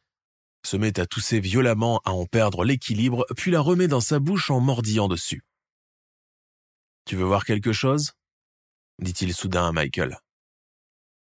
se 0.67 0.77
met 0.77 0.99
à 0.99 1.07
tousser 1.07 1.41
violemment 1.41 2.01
à 2.05 2.13
en 2.13 2.27
perdre 2.27 2.65
l'équilibre, 2.65 3.27
puis 3.37 3.51
la 3.51 3.61
remet 3.61 3.89
dans 3.89 4.01
sa 4.01 4.19
bouche 4.19 4.51
en 4.51 4.61
mordillant 4.61 5.09
dessus. 5.09 5.43
Tu 7.05 7.17
veux 7.17 7.25
voir 7.25 7.45
quelque 7.45 7.73
chose? 7.73 8.13
dit-il 9.01 9.35
soudain 9.35 9.69
à 9.69 9.73
Michael. 9.73 10.19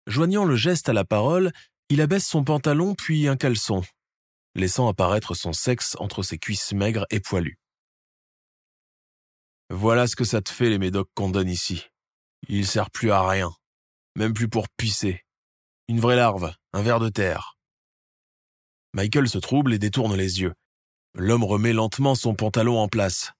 Joignant 0.07 0.45
le 0.45 0.55
geste 0.55 0.89
à 0.89 0.93
la 0.93 1.05
parole, 1.05 1.51
il 1.89 2.01
abaisse 2.01 2.27
son 2.27 2.43
pantalon 2.43 2.93
puis 2.93 3.27
un 3.27 3.37
caleçon, 3.37 3.81
laissant 4.53 4.87
apparaître 4.87 5.33
son 5.33 5.53
sexe 5.53 5.95
entre 5.99 6.21
ses 6.21 6.37
cuisses 6.37 6.73
maigres 6.73 7.05
et 7.09 7.19
poilues. 7.19 7.57
Voilà 9.69 10.07
ce 10.07 10.15
que 10.15 10.23
ça 10.23 10.41
te 10.41 10.51
fait 10.51 10.69
les 10.69 10.77
médocs 10.77 11.09
qu'on 11.15 11.29
donne 11.29 11.49
ici. 11.49 11.87
Il 12.47 12.67
sert 12.67 12.91
plus 12.91 13.11
à 13.11 13.27
rien, 13.27 13.51
même 14.15 14.33
plus 14.33 14.47
pour 14.47 14.69
pisser. 14.69 15.25
Une 15.87 15.99
vraie 15.99 16.15
larve, 16.15 16.53
un 16.73 16.81
ver 16.81 16.99
de 16.99 17.09
terre. 17.09 17.57
Michael 18.93 19.27
se 19.27 19.39
trouble 19.39 19.73
et 19.73 19.79
détourne 19.79 20.15
les 20.15 20.41
yeux. 20.41 20.53
L'homme 21.15 21.43
remet 21.43 21.73
lentement 21.73 22.13
son 22.13 22.35
pantalon 22.35 22.77
en 22.77 22.87
place. 22.87 23.31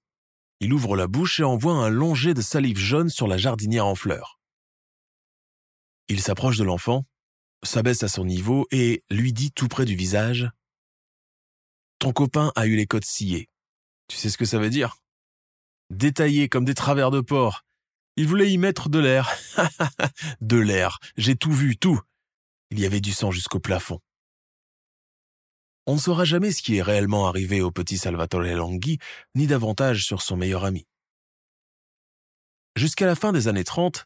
Il 0.60 0.74
ouvre 0.74 0.96
la 0.96 1.08
bouche 1.08 1.40
et 1.40 1.44
envoie 1.44 1.74
un 1.74 1.90
long 1.90 2.16
jet 2.16 2.34
de 2.34 2.42
salive 2.42 2.78
jaune 2.78 3.10
sur 3.10 3.28
la 3.28 3.38
jardinière 3.38 3.86
en 3.86 3.96
fleurs. 3.96 4.40
Il 6.08 6.22
s'approche 6.22 6.58
de 6.58 6.64
l'enfant, 6.64 7.06
s'abaisse 7.64 8.04
à 8.04 8.08
son 8.08 8.26
niveau 8.26 8.68
et 8.72 9.04
lui 9.10 9.34
dit 9.34 9.52
tout 9.52 9.68
près 9.68 9.86
du 9.86 9.96
visage 9.96 10.50
Ton 12.00 12.14
copain 12.14 12.52
a 12.56 12.66
eu 12.66 12.76
les 12.76 12.88
côtes 12.88 13.06
sciées. 13.06 13.50
Tu 14.08 14.18
sais 14.18 14.30
ce 14.30 14.38
que 14.38 14.46
ça 14.46 14.60
veut 14.60 14.70
dire? 14.70 14.98
Détaillé 15.90 16.50
comme 16.50 16.66
des 16.66 16.74
travers 16.74 17.12
de 17.12 17.22
porc. 17.22 17.64
Il 18.18 18.28
voulait 18.28 18.52
y 18.52 18.58
mettre 18.58 18.90
de 18.90 19.00
l'air. 19.00 19.32
de 20.42 20.58
l'air. 20.58 21.00
J'ai 21.18 21.36
tout 21.36 21.52
vu, 21.52 21.78
tout. 21.78 22.00
Il 22.72 22.80
y 22.80 22.86
avait 22.86 23.02
du 23.02 23.12
sang 23.12 23.32
jusqu'au 23.32 23.60
plafond. 23.60 24.00
On 25.86 25.96
ne 25.96 26.00
saura 26.00 26.26
jamais 26.26 26.52
ce 26.52 26.64
qui 26.64 26.78
est 26.78 26.82
réellement 26.82 27.28
arrivé 27.28 27.62
au 27.62 27.72
petit 27.72 27.98
Salvatore 27.98 28.42
Langhi, 28.42 28.98
ni 29.36 29.46
davantage 29.46 30.04
sur 30.04 30.22
son 30.22 30.36
meilleur 30.36 30.66
ami. 30.66 30.88
Jusqu'à 32.76 33.06
la 33.06 33.16
fin 33.16 33.32
des 33.32 33.48
années 33.48 33.64
30, 33.64 34.06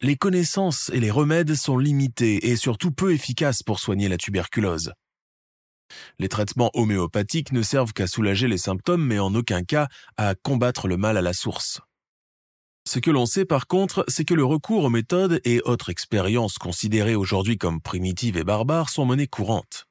les 0.00 0.16
connaissances 0.16 0.90
et 0.90 1.00
les 1.00 1.10
remèdes 1.10 1.54
sont 1.54 1.78
limités 1.78 2.50
et 2.50 2.56
surtout 2.56 2.92
peu 2.92 3.12
efficaces 3.12 3.62
pour 3.62 3.80
soigner 3.80 4.08
la 4.08 4.18
tuberculose. 4.18 4.92
Les 6.18 6.28
traitements 6.28 6.70
homéopathiques 6.74 7.52
ne 7.52 7.62
servent 7.62 7.92
qu'à 7.92 8.06
soulager 8.06 8.48
les 8.48 8.58
symptômes 8.58 9.04
mais 9.04 9.18
en 9.18 9.34
aucun 9.34 9.62
cas 9.62 9.88
à 10.16 10.34
combattre 10.34 10.88
le 10.88 10.96
mal 10.96 11.16
à 11.16 11.22
la 11.22 11.32
source. 11.32 11.80
Ce 12.86 12.98
que 12.98 13.10
l'on 13.10 13.26
sait 13.26 13.46
par 13.46 13.66
contre, 13.66 14.04
c'est 14.08 14.24
que 14.24 14.34
le 14.34 14.44
recours 14.44 14.84
aux 14.84 14.90
méthodes 14.90 15.40
et 15.44 15.60
autres 15.62 15.90
expériences 15.90 16.58
considérées 16.58 17.14
aujourd'hui 17.14 17.56
comme 17.56 17.80
primitives 17.80 18.36
et 18.36 18.44
barbares 18.44 18.90
sont 18.90 19.06
menées 19.06 19.26
courantes. 19.26 19.86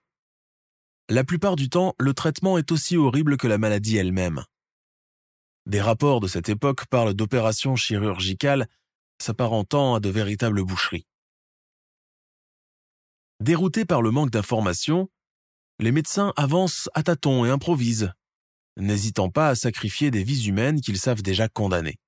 La 1.10 1.24
plupart 1.24 1.56
du 1.56 1.70
temps, 1.70 1.96
le 2.00 2.14
traitement 2.14 2.58
est 2.58 2.72
aussi 2.72 2.96
horrible 2.96 3.38
que 3.38 3.48
la 3.48 3.58
maladie 3.58 3.98
elle-même. 3.98 4.44
Des 5.66 5.82
rapports 5.82 6.20
de 6.20 6.28
cette 6.28 6.50
époque 6.50 6.86
parlent 6.86 7.14
d'opérations 7.14 7.76
chirurgicales 7.76 8.68
s'apparentant 9.22 9.96
à 9.96 10.00
de 10.00 10.10
véritables 10.10 10.64
boucheries. 10.64 11.08
Déroutés 13.40 13.86
par 13.86 14.02
le 14.02 14.12
manque 14.12 14.30
d'informations, 14.30 15.10
les 15.80 15.92
médecins 15.92 16.34
avancent 16.38 16.90
à 16.94 17.04
tâtons 17.04 17.46
et 17.46 17.50
improvisent, 17.50 18.12
n'hésitant 18.78 19.30
pas 19.30 19.50
à 19.50 19.56
sacrifier 19.56 20.12
des 20.12 20.24
vies 20.24 20.48
humaines 20.48 20.82
qu'ils 20.82 21.00
savent 21.00 21.22
déjà 21.22 21.48
condamnées. 21.48 22.00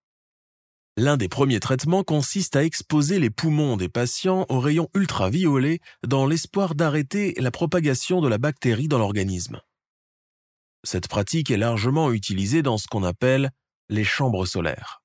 L'un 0.97 1.17
des 1.17 1.28
premiers 1.28 1.60
traitements 1.60 2.04
consiste 2.04 2.56
à 2.56 2.63
exposer 2.63 3.19
les 3.19 3.30
poumons 3.30 3.75
des 3.75 3.89
patients 3.89 4.45
aux 4.47 4.62
rayons 4.62 4.89
ultraviolets 4.95 5.82
dans 6.08 6.25
l'espoir 6.25 6.73
d'arrêter 6.73 7.34
la 7.38 7.51
propagation 7.51 8.21
de 8.21 8.30
la 8.30 8.38
bactérie 8.38 8.88
dans 8.88 8.97
l'organisme. 8.97 9.60
Cette 10.86 11.10
pratique 11.10 11.51
est 11.51 11.58
largement 11.58 12.12
utilisée 12.12 12.62
dans 12.62 12.78
ce 12.78 12.88
qu'on 12.88 13.04
appelle 13.04 13.51
les 13.89 14.06
chambres 14.06 14.45
solaires. 14.45 15.01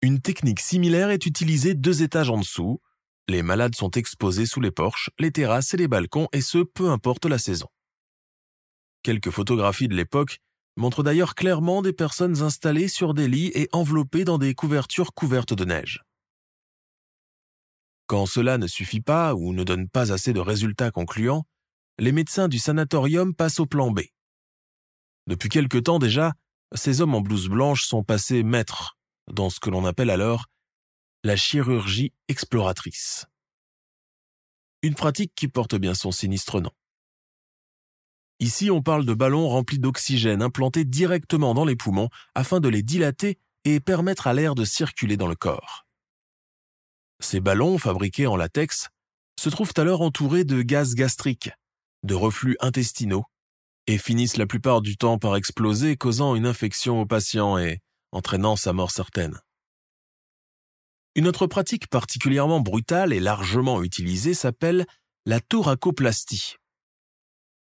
Une 0.00 0.20
technique 0.20 0.60
similaire 0.60 1.10
est 1.10 1.26
utilisée 1.26 1.74
deux 1.74 2.02
étages 2.02 2.30
en 2.30 2.38
dessous. 2.38 2.80
Les 3.30 3.42
malades 3.42 3.74
sont 3.74 3.90
exposés 3.90 4.46
sous 4.46 4.60
les 4.60 4.70
porches, 4.70 5.10
les 5.18 5.30
terrasses 5.30 5.74
et 5.74 5.76
les 5.76 5.86
balcons, 5.86 6.28
et 6.32 6.40
ce, 6.40 6.58
peu 6.58 6.88
importe 6.88 7.26
la 7.26 7.36
saison. 7.36 7.68
Quelques 9.02 9.30
photographies 9.30 9.88
de 9.88 9.94
l'époque 9.94 10.38
montrent 10.76 11.02
d'ailleurs 11.02 11.34
clairement 11.34 11.82
des 11.82 11.92
personnes 11.92 12.40
installées 12.40 12.88
sur 12.88 13.12
des 13.12 13.28
lits 13.28 13.52
et 13.54 13.68
enveloppées 13.72 14.24
dans 14.24 14.38
des 14.38 14.54
couvertures 14.54 15.12
couvertes 15.12 15.52
de 15.52 15.66
neige. 15.66 16.02
Quand 18.06 18.24
cela 18.24 18.56
ne 18.56 18.66
suffit 18.66 19.02
pas 19.02 19.34
ou 19.34 19.52
ne 19.52 19.64
donne 19.64 19.90
pas 19.90 20.10
assez 20.10 20.32
de 20.32 20.40
résultats 20.40 20.90
concluants, 20.90 21.46
les 21.98 22.12
médecins 22.12 22.48
du 22.48 22.58
sanatorium 22.58 23.34
passent 23.34 23.60
au 23.60 23.66
plan 23.66 23.90
B. 23.90 24.00
Depuis 25.26 25.50
quelque 25.50 25.76
temps 25.76 25.98
déjà, 25.98 26.32
ces 26.74 27.02
hommes 27.02 27.14
en 27.14 27.20
blouse 27.20 27.48
blanche 27.48 27.84
sont 27.84 28.04
passés 28.04 28.42
maîtres 28.42 28.96
dans 29.30 29.50
ce 29.50 29.60
que 29.60 29.68
l'on 29.68 29.84
appelle 29.84 30.08
alors 30.08 30.46
la 31.28 31.36
chirurgie 31.36 32.14
exploratrice. 32.28 33.26
Une 34.80 34.94
pratique 34.94 35.34
qui 35.34 35.46
porte 35.46 35.74
bien 35.74 35.92
son 35.92 36.10
sinistre 36.10 36.58
nom. 36.58 36.70
Ici, 38.40 38.70
on 38.70 38.80
parle 38.80 39.04
de 39.04 39.12
ballons 39.12 39.46
remplis 39.46 39.78
d'oxygène 39.78 40.40
implantés 40.40 40.86
directement 40.86 41.52
dans 41.52 41.66
les 41.66 41.76
poumons 41.76 42.08
afin 42.34 42.60
de 42.60 42.70
les 42.70 42.82
dilater 42.82 43.38
et 43.66 43.78
permettre 43.78 44.26
à 44.26 44.32
l'air 44.32 44.54
de 44.54 44.64
circuler 44.64 45.18
dans 45.18 45.26
le 45.26 45.34
corps. 45.34 45.84
Ces 47.20 47.40
ballons, 47.40 47.76
fabriqués 47.76 48.26
en 48.26 48.36
latex, 48.36 48.88
se 49.38 49.50
trouvent 49.50 49.74
alors 49.76 50.00
entourés 50.00 50.44
de 50.44 50.62
gaz 50.62 50.94
gastriques, 50.94 51.50
de 52.04 52.14
reflux 52.14 52.56
intestinaux, 52.60 53.26
et 53.86 53.98
finissent 53.98 54.38
la 54.38 54.46
plupart 54.46 54.80
du 54.80 54.96
temps 54.96 55.18
par 55.18 55.36
exploser, 55.36 55.98
causant 55.98 56.36
une 56.36 56.46
infection 56.46 57.02
au 57.02 57.04
patient 57.04 57.58
et 57.58 57.80
entraînant 58.12 58.56
sa 58.56 58.72
mort 58.72 58.92
certaine. 58.92 59.38
Une 61.14 61.26
autre 61.26 61.46
pratique 61.46 61.88
particulièrement 61.88 62.60
brutale 62.60 63.12
et 63.12 63.20
largement 63.20 63.82
utilisée 63.82 64.34
s'appelle 64.34 64.86
la 65.26 65.40
thoracoplastie. 65.40 66.56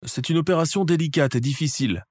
C'est 0.05 0.29
une 0.29 0.37
opération 0.37 0.85
délicate 0.85 1.35
et 1.35 1.41
difficile, 1.41 2.05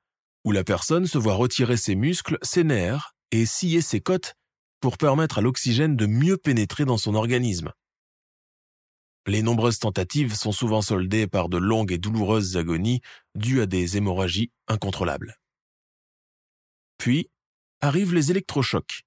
où 0.45 0.53
la 0.53 0.65
personne 0.65 1.07
se 1.07 1.19
voit 1.19 1.35
retirer 1.35 1.77
ses 1.77 1.95
muscles, 1.95 2.39
ses 2.43 2.65
nerfs 2.65 3.15
et 3.33 3.47
scier 3.47 3.81
ses 3.81 4.01
côtes 4.01 4.35
pour 4.81 4.97
permettre 4.97 5.39
à 5.39 5.41
l'oxygène 5.41 5.97
de 5.97 6.07
mieux 6.07 6.37
pénétrer 6.37 6.85
dans 6.85 6.99
son 6.99 7.15
organisme. 7.15 7.73
Les 9.27 9.43
nombreuses 9.43 9.79
tentatives 9.79 10.35
sont 10.35 10.53
souvent 10.53 10.83
soldées 10.83 11.27
par 11.27 11.49
de 11.49 11.59
longues 11.59 11.93
et 11.93 11.99
douloureuses 11.99 12.57
agonies 12.57 13.01
dues 13.35 13.61
à 13.61 13.67
des 13.67 13.97
hémorragies 13.97 14.51
incontrôlables. 14.67 15.37
Puis, 16.97 17.29
arrivent 17.81 18.15
les 18.15 18.31
électrochocs. 18.31 19.03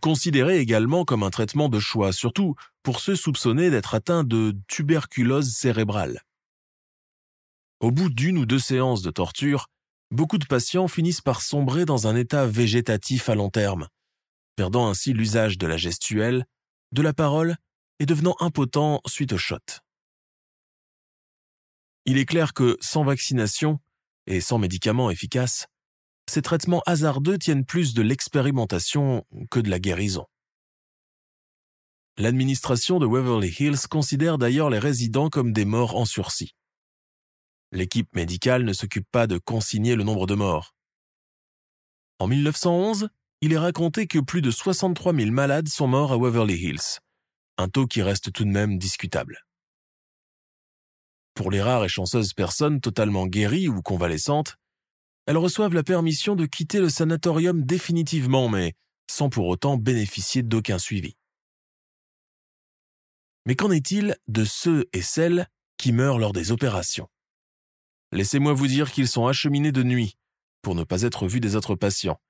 Considérés 0.00 0.60
également 0.60 1.04
comme 1.04 1.22
un 1.22 1.30
traitement 1.30 1.68
de 1.68 1.78
choix, 1.78 2.12
surtout 2.12 2.54
pour 2.82 3.00
ceux 3.00 3.16
soupçonnés 3.16 3.70
d'être 3.70 3.94
atteints 3.94 4.24
de 4.24 4.56
tuberculose 4.66 5.52
cérébrale. 5.52 6.22
Au 7.80 7.90
bout 7.90 8.08
d'une 8.08 8.38
ou 8.38 8.46
deux 8.46 8.58
séances 8.58 9.02
de 9.02 9.10
torture, 9.10 9.68
beaucoup 10.10 10.38
de 10.38 10.46
patients 10.46 10.88
finissent 10.88 11.20
par 11.20 11.42
sombrer 11.42 11.84
dans 11.84 12.06
un 12.06 12.16
état 12.16 12.46
végétatif 12.46 13.28
à 13.28 13.34
long 13.34 13.50
terme, 13.50 13.88
perdant 14.56 14.88
ainsi 14.88 15.12
l'usage 15.12 15.58
de 15.58 15.66
la 15.66 15.76
gestuelle, 15.76 16.46
de 16.92 17.02
la 17.02 17.12
parole 17.12 17.56
et 17.98 18.06
devenant 18.06 18.36
impotents 18.40 19.02
suite 19.06 19.32
au 19.32 19.38
shot. 19.38 19.58
Il 22.06 22.18
est 22.18 22.26
clair 22.26 22.54
que 22.54 22.76
sans 22.80 23.04
vaccination 23.04 23.80
et 24.26 24.40
sans 24.40 24.58
médicaments 24.58 25.10
efficaces, 25.10 25.66
ces 26.28 26.42
traitements 26.42 26.82
hasardeux 26.86 27.38
tiennent 27.38 27.64
plus 27.64 27.94
de 27.94 28.02
l'expérimentation 28.02 29.24
que 29.50 29.60
de 29.60 29.70
la 29.70 29.78
guérison. 29.78 30.26
L'administration 32.16 32.98
de 32.98 33.06
Waverly 33.06 33.54
Hills 33.58 33.88
considère 33.90 34.38
d'ailleurs 34.38 34.70
les 34.70 34.78
résidents 34.78 35.30
comme 35.30 35.52
des 35.52 35.64
morts 35.64 35.96
en 35.96 36.04
sursis. 36.04 36.54
L'équipe 37.72 38.14
médicale 38.14 38.64
ne 38.64 38.72
s'occupe 38.72 39.08
pas 39.10 39.26
de 39.26 39.38
consigner 39.38 39.96
le 39.96 40.04
nombre 40.04 40.26
de 40.26 40.34
morts. 40.34 40.74
En 42.20 42.28
1911, 42.28 43.08
il 43.40 43.52
est 43.52 43.58
raconté 43.58 44.06
que 44.06 44.20
plus 44.20 44.42
de 44.42 44.52
63 44.52 45.12
000 45.12 45.32
malades 45.32 45.68
sont 45.68 45.88
morts 45.88 46.12
à 46.12 46.16
Waverly 46.16 46.54
Hills, 46.54 47.00
un 47.58 47.68
taux 47.68 47.86
qui 47.86 48.00
reste 48.00 48.32
tout 48.32 48.44
de 48.44 48.50
même 48.50 48.78
discutable. 48.78 49.44
Pour 51.34 51.50
les 51.50 51.60
rares 51.60 51.84
et 51.84 51.88
chanceuses 51.88 52.32
personnes 52.32 52.80
totalement 52.80 53.26
guéries 53.26 53.68
ou 53.68 53.82
convalescentes, 53.82 54.56
elles 55.26 55.36
reçoivent 55.36 55.74
la 55.74 55.82
permission 55.82 56.34
de 56.34 56.46
quitter 56.46 56.80
le 56.80 56.88
sanatorium 56.88 57.64
définitivement, 57.64 58.48
mais 58.48 58.74
sans 59.10 59.28
pour 59.28 59.46
autant 59.46 59.76
bénéficier 59.76 60.42
d'aucun 60.42 60.78
suivi. 60.78 61.16
Mais 63.46 63.56
qu'en 63.56 63.70
est-il 63.70 64.16
de 64.28 64.44
ceux 64.44 64.86
et 64.92 65.02
celles 65.02 65.48
qui 65.76 65.92
meurent 65.92 66.18
lors 66.18 66.32
des 66.32 66.52
opérations? 66.52 67.08
Laissez-moi 68.12 68.52
vous 68.52 68.66
dire 68.66 68.90
qu'ils 68.90 69.08
sont 69.08 69.26
acheminés 69.26 69.72
de 69.72 69.82
nuit, 69.82 70.16
pour 70.62 70.74
ne 70.74 70.84
pas 70.84 71.02
être 71.02 71.26
vus 71.26 71.40
des 71.40 71.56
autres 71.56 71.74
patients. 71.74 72.20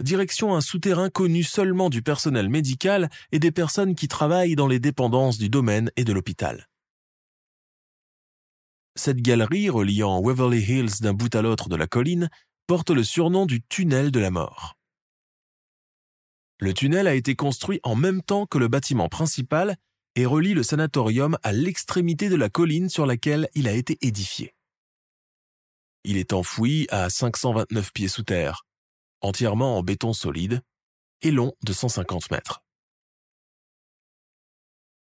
Direction 0.00 0.54
un 0.54 0.60
souterrain 0.60 1.10
connu 1.10 1.42
seulement 1.42 1.90
du 1.90 2.02
personnel 2.02 2.48
médical 2.48 3.10
et 3.32 3.38
des 3.38 3.52
personnes 3.52 3.94
qui 3.94 4.08
travaillent 4.08 4.56
dans 4.56 4.66
les 4.66 4.80
dépendances 4.80 5.38
du 5.38 5.50
domaine 5.50 5.90
et 5.96 6.04
de 6.04 6.12
l'hôpital. 6.12 6.69
Cette 8.96 9.22
galerie 9.22 9.70
reliant 9.70 10.20
Waverly 10.20 10.60
Hills 10.60 11.00
d'un 11.00 11.14
bout 11.14 11.34
à 11.34 11.42
l'autre 11.42 11.68
de 11.68 11.76
la 11.76 11.86
colline 11.86 12.28
porte 12.66 12.90
le 12.90 13.02
surnom 13.02 13.46
du 13.46 13.62
tunnel 13.62 14.10
de 14.10 14.20
la 14.20 14.30
mort. 14.30 14.76
Le 16.60 16.74
tunnel 16.74 17.06
a 17.06 17.14
été 17.14 17.34
construit 17.36 17.80
en 17.84 17.96
même 17.96 18.22
temps 18.22 18.46
que 18.46 18.58
le 18.58 18.68
bâtiment 18.68 19.08
principal 19.08 19.76
et 20.14 20.26
relie 20.26 20.54
le 20.54 20.62
sanatorium 20.62 21.38
à 21.42 21.52
l'extrémité 21.52 22.28
de 22.28 22.36
la 22.36 22.50
colline 22.50 22.88
sur 22.88 23.06
laquelle 23.06 23.48
il 23.54 23.68
a 23.68 23.72
été 23.72 23.96
édifié. 24.02 24.54
Il 26.04 26.16
est 26.16 26.32
enfoui 26.32 26.86
à 26.90 27.08
529 27.10 27.92
pieds 27.92 28.08
sous 28.08 28.22
terre, 28.22 28.66
entièrement 29.20 29.78
en 29.78 29.82
béton 29.82 30.12
solide 30.12 30.62
et 31.22 31.30
long 31.30 31.54
de 31.62 31.72
150 31.72 32.30
mètres. 32.30 32.62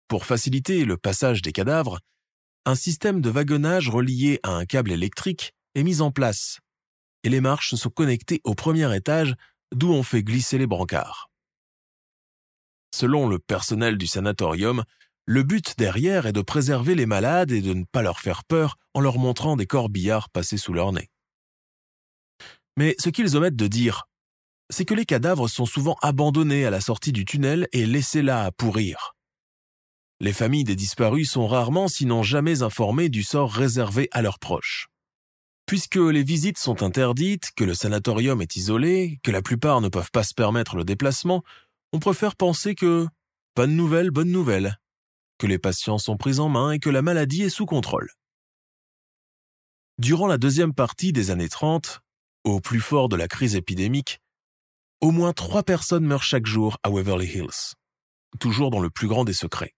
Pour 0.08 0.24
faciliter 0.24 0.84
le 0.84 0.96
passage 0.96 1.42
des 1.42 1.52
cadavres, 1.52 2.00
un 2.66 2.74
système 2.74 3.20
de 3.20 3.30
wagonnage 3.30 3.88
relié 3.88 4.40
à 4.42 4.50
un 4.50 4.66
câble 4.66 4.90
électrique 4.90 5.54
est 5.76 5.84
mis 5.84 6.00
en 6.00 6.10
place 6.10 6.58
et 7.22 7.28
les 7.28 7.40
marches 7.40 7.76
sont 7.76 7.90
connectées 7.90 8.40
au 8.44 8.54
premier 8.54 8.94
étage 8.94 9.34
d'où 9.72 9.92
on 9.92 10.02
fait 10.02 10.22
glisser 10.22 10.58
les 10.58 10.66
brancards. 10.66 11.30
Selon 12.94 13.28
le 13.28 13.38
personnel 13.38 13.98
du 13.98 14.06
sanatorium, 14.06 14.84
le 15.26 15.42
but 15.44 15.78
derrière 15.78 16.26
est 16.26 16.32
de 16.32 16.40
préserver 16.40 16.94
les 16.94 17.06
malades 17.06 17.52
et 17.52 17.62
de 17.62 17.72
ne 17.72 17.84
pas 17.84 18.02
leur 18.02 18.20
faire 18.20 18.44
peur 18.44 18.78
en 18.94 19.00
leur 19.00 19.18
montrant 19.18 19.56
des 19.56 19.66
corbillards 19.66 20.30
passés 20.30 20.56
sous 20.56 20.72
leur 20.72 20.92
nez. 20.92 21.08
Mais 22.76 22.94
ce 22.98 23.10
qu'ils 23.10 23.36
omettent 23.36 23.56
de 23.56 23.66
dire, 23.68 24.08
c'est 24.70 24.84
que 24.84 24.94
les 24.94 25.04
cadavres 25.04 25.48
sont 25.48 25.66
souvent 25.66 25.96
abandonnés 26.02 26.64
à 26.64 26.70
la 26.70 26.80
sortie 26.80 27.12
du 27.12 27.24
tunnel 27.24 27.68
et 27.72 27.86
laissés 27.86 28.22
là 28.22 28.44
à 28.44 28.52
pourrir. 28.52 29.15
Les 30.18 30.32
familles 30.32 30.64
des 30.64 30.76
disparus 30.76 31.30
sont 31.30 31.46
rarement, 31.46 31.88
sinon 31.88 32.22
jamais 32.22 32.62
informées 32.62 33.10
du 33.10 33.22
sort 33.22 33.52
réservé 33.52 34.08
à 34.12 34.22
leurs 34.22 34.38
proches. 34.38 34.88
Puisque 35.66 35.96
les 35.96 36.22
visites 36.22 36.56
sont 36.56 36.82
interdites, 36.82 37.50
que 37.54 37.64
le 37.64 37.74
sanatorium 37.74 38.40
est 38.40 38.56
isolé, 38.56 39.20
que 39.22 39.30
la 39.30 39.42
plupart 39.42 39.82
ne 39.82 39.90
peuvent 39.90 40.10
pas 40.10 40.22
se 40.22 40.32
permettre 40.32 40.76
le 40.76 40.84
déplacement, 40.84 41.42
on 41.92 41.98
préfère 41.98 42.34
penser 42.34 42.74
que 42.74 43.06
bonne 43.54 43.76
nouvelle, 43.76 44.10
bonne 44.10 44.30
nouvelle, 44.30 44.78
que 45.38 45.46
les 45.46 45.58
patients 45.58 45.98
sont 45.98 46.16
pris 46.16 46.38
en 46.38 46.48
main 46.48 46.70
et 46.70 46.78
que 46.78 46.88
la 46.88 47.02
maladie 47.02 47.42
est 47.42 47.50
sous 47.50 47.66
contrôle. 47.66 48.10
Durant 49.98 50.28
la 50.28 50.38
deuxième 50.38 50.72
partie 50.72 51.12
des 51.12 51.30
années 51.30 51.50
30, 51.50 52.00
au 52.44 52.60
plus 52.60 52.80
fort 52.80 53.10
de 53.10 53.16
la 53.16 53.28
crise 53.28 53.54
épidémique, 53.54 54.20
au 55.02 55.10
moins 55.10 55.34
trois 55.34 55.62
personnes 55.62 56.06
meurent 56.06 56.22
chaque 56.22 56.46
jour 56.46 56.78
à 56.82 56.88
Waverly 56.88 57.26
Hills, 57.26 57.74
toujours 58.40 58.70
dans 58.70 58.80
le 58.80 58.88
plus 58.88 59.08
grand 59.08 59.24
des 59.24 59.34
secrets. 59.34 59.74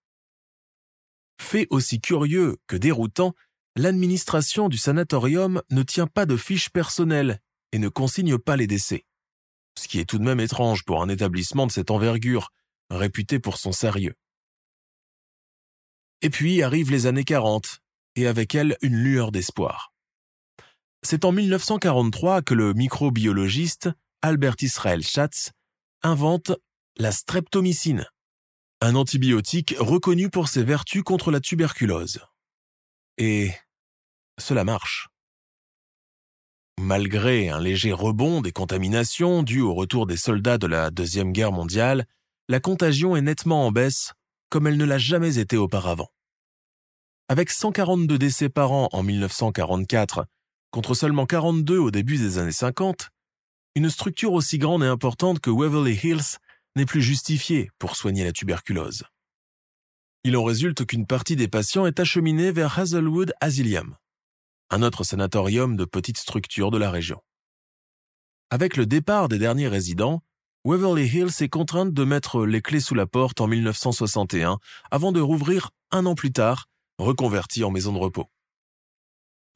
Fait 1.40 1.66
aussi 1.70 2.00
curieux 2.00 2.56
que 2.66 2.76
déroutant, 2.76 3.34
l'administration 3.76 4.68
du 4.68 4.76
sanatorium 4.76 5.62
ne 5.70 5.82
tient 5.82 6.06
pas 6.06 6.26
de 6.26 6.36
fiches 6.36 6.70
personnelles 6.70 7.40
et 7.72 7.78
ne 7.78 7.88
consigne 7.88 8.38
pas 8.38 8.56
les 8.56 8.66
décès. 8.66 9.04
Ce 9.78 9.86
qui 9.86 10.00
est 10.00 10.04
tout 10.04 10.18
de 10.18 10.24
même 10.24 10.40
étrange 10.40 10.84
pour 10.84 11.02
un 11.02 11.08
établissement 11.08 11.66
de 11.66 11.72
cette 11.72 11.90
envergure, 11.90 12.50
réputé 12.90 13.38
pour 13.38 13.58
son 13.58 13.72
sérieux. 13.72 14.14
Et 16.22 16.30
puis 16.30 16.62
arrivent 16.62 16.90
les 16.90 17.06
années 17.06 17.24
40, 17.24 17.80
et 18.16 18.26
avec 18.26 18.54
elles 18.54 18.76
une 18.82 18.96
lueur 18.96 19.30
d'espoir. 19.30 19.92
C'est 21.02 21.24
en 21.24 21.30
1943 21.30 22.42
que 22.42 22.54
le 22.54 22.74
microbiologiste 22.74 23.90
Albert 24.20 24.56
Israel 24.60 25.02
Schatz 25.04 25.52
invente 26.02 26.50
la 26.96 27.12
streptomycine, 27.12 28.06
un 28.80 28.94
antibiotique 28.94 29.74
reconnu 29.78 30.30
pour 30.30 30.48
ses 30.48 30.62
vertus 30.62 31.02
contre 31.02 31.30
la 31.30 31.40
tuberculose. 31.40 32.20
Et 33.16 33.50
cela 34.38 34.64
marche. 34.64 35.08
Malgré 36.80 37.48
un 37.48 37.58
léger 37.58 37.92
rebond 37.92 38.40
des 38.40 38.52
contaminations 38.52 39.42
dû 39.42 39.60
au 39.60 39.74
retour 39.74 40.06
des 40.06 40.16
soldats 40.16 40.58
de 40.58 40.68
la 40.68 40.90
Deuxième 40.90 41.32
Guerre 41.32 41.50
mondiale, 41.50 42.06
la 42.48 42.60
contagion 42.60 43.16
est 43.16 43.20
nettement 43.20 43.66
en 43.66 43.72
baisse 43.72 44.12
comme 44.48 44.66
elle 44.68 44.76
ne 44.76 44.84
l'a 44.84 44.98
jamais 44.98 45.38
été 45.38 45.56
auparavant. 45.56 46.08
Avec 47.28 47.50
142 47.50 48.16
décès 48.16 48.48
par 48.48 48.72
an 48.72 48.88
en 48.92 49.02
1944 49.02 50.26
contre 50.70 50.94
seulement 50.94 51.26
42 51.26 51.78
au 51.78 51.90
début 51.90 52.16
des 52.16 52.38
années 52.38 52.52
50, 52.52 53.10
une 53.74 53.90
structure 53.90 54.32
aussi 54.32 54.58
grande 54.58 54.82
et 54.82 54.86
importante 54.86 55.40
que 55.40 55.50
Waverly 55.50 55.98
Hills 56.02 56.38
n'est 56.78 56.86
plus 56.86 57.02
justifiée 57.02 57.70
pour 57.78 57.96
soigner 57.96 58.24
la 58.24 58.32
tuberculose. 58.32 59.02
Il 60.24 60.36
en 60.36 60.44
résulte 60.44 60.86
qu'une 60.86 61.06
partie 61.06 61.36
des 61.36 61.48
patients 61.48 61.86
est 61.86 62.00
acheminée 62.00 62.52
vers 62.52 62.78
Hazelwood 62.78 63.34
Asylum, 63.40 63.96
un 64.70 64.82
autre 64.82 65.04
sanatorium 65.04 65.76
de 65.76 65.84
petite 65.84 66.18
structure 66.18 66.70
de 66.70 66.78
la 66.78 66.90
région. 66.90 67.20
Avec 68.50 68.76
le 68.76 68.86
départ 68.86 69.28
des 69.28 69.38
derniers 69.38 69.68
résidents, 69.68 70.22
Waverly 70.64 71.06
Hills 71.06 71.42
est 71.42 71.48
contrainte 71.48 71.92
de 71.92 72.04
mettre 72.04 72.46
les 72.46 72.62
clés 72.62 72.80
sous 72.80 72.94
la 72.94 73.06
porte 73.06 73.40
en 73.40 73.46
1961 73.46 74.58
avant 74.90 75.12
de 75.12 75.20
rouvrir 75.20 75.70
un 75.90 76.06
an 76.06 76.14
plus 76.14 76.32
tard, 76.32 76.66
reconverti 76.98 77.64
en 77.64 77.70
maison 77.70 77.92
de 77.92 77.98
repos. 77.98 78.30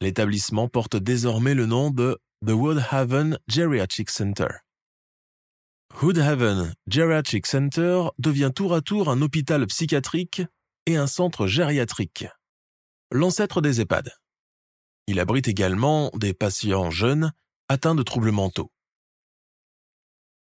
L'établissement 0.01 0.67
porte 0.67 0.97
désormais 0.97 1.53
le 1.53 1.65
nom 1.65 1.89
de 1.89 2.19
The 2.45 2.51
Woodhaven 2.51 3.39
Geriatric 3.47 4.09
Center. 4.09 4.49
Woodhaven 6.01 6.73
Geriatric 6.87 7.45
Center 7.45 8.03
devient 8.17 8.51
tour 8.53 8.73
à 8.73 8.81
tour 8.81 9.09
un 9.09 9.21
hôpital 9.21 9.65
psychiatrique 9.67 10.41
et 10.85 10.97
un 10.97 11.07
centre 11.07 11.47
gériatrique, 11.47 12.25
l'ancêtre 13.11 13.61
des 13.61 13.79
EHPAD. 13.79 14.11
Il 15.07 15.19
abrite 15.19 15.47
également 15.47 16.11
des 16.15 16.33
patients 16.33 16.89
jeunes 16.89 17.31
atteints 17.69 17.95
de 17.95 18.03
troubles 18.03 18.31
mentaux. 18.31 18.71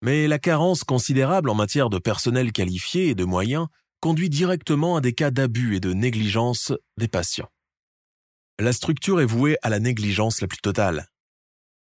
Mais 0.02 0.28
la 0.28 0.39
carence 0.39 0.84
considérable 0.84 1.50
en 1.50 1.56
matière 1.56 1.89
de 1.89 2.00
personnel 2.00 2.52
qualifié 2.52 3.10
et 3.10 3.15
de 3.15 3.26
moyens 3.26 3.67
conduit 4.00 4.30
directement 4.30 4.95
à 4.95 5.02
des 5.02 5.13
cas 5.13 5.32
d'abus 5.32 5.76
et 5.76 5.80
de 5.80 5.93
négligence 5.93 6.74
des 6.98 7.08
patients. 7.08 7.50
La 8.58 8.71
structure 8.71 9.19
est 9.19 9.26
vouée 9.26 9.58
à 9.62 9.69
la 9.69 9.80
négligence 9.80 10.41
la 10.41 10.48
plus 10.48 10.62
totale. 10.62 11.08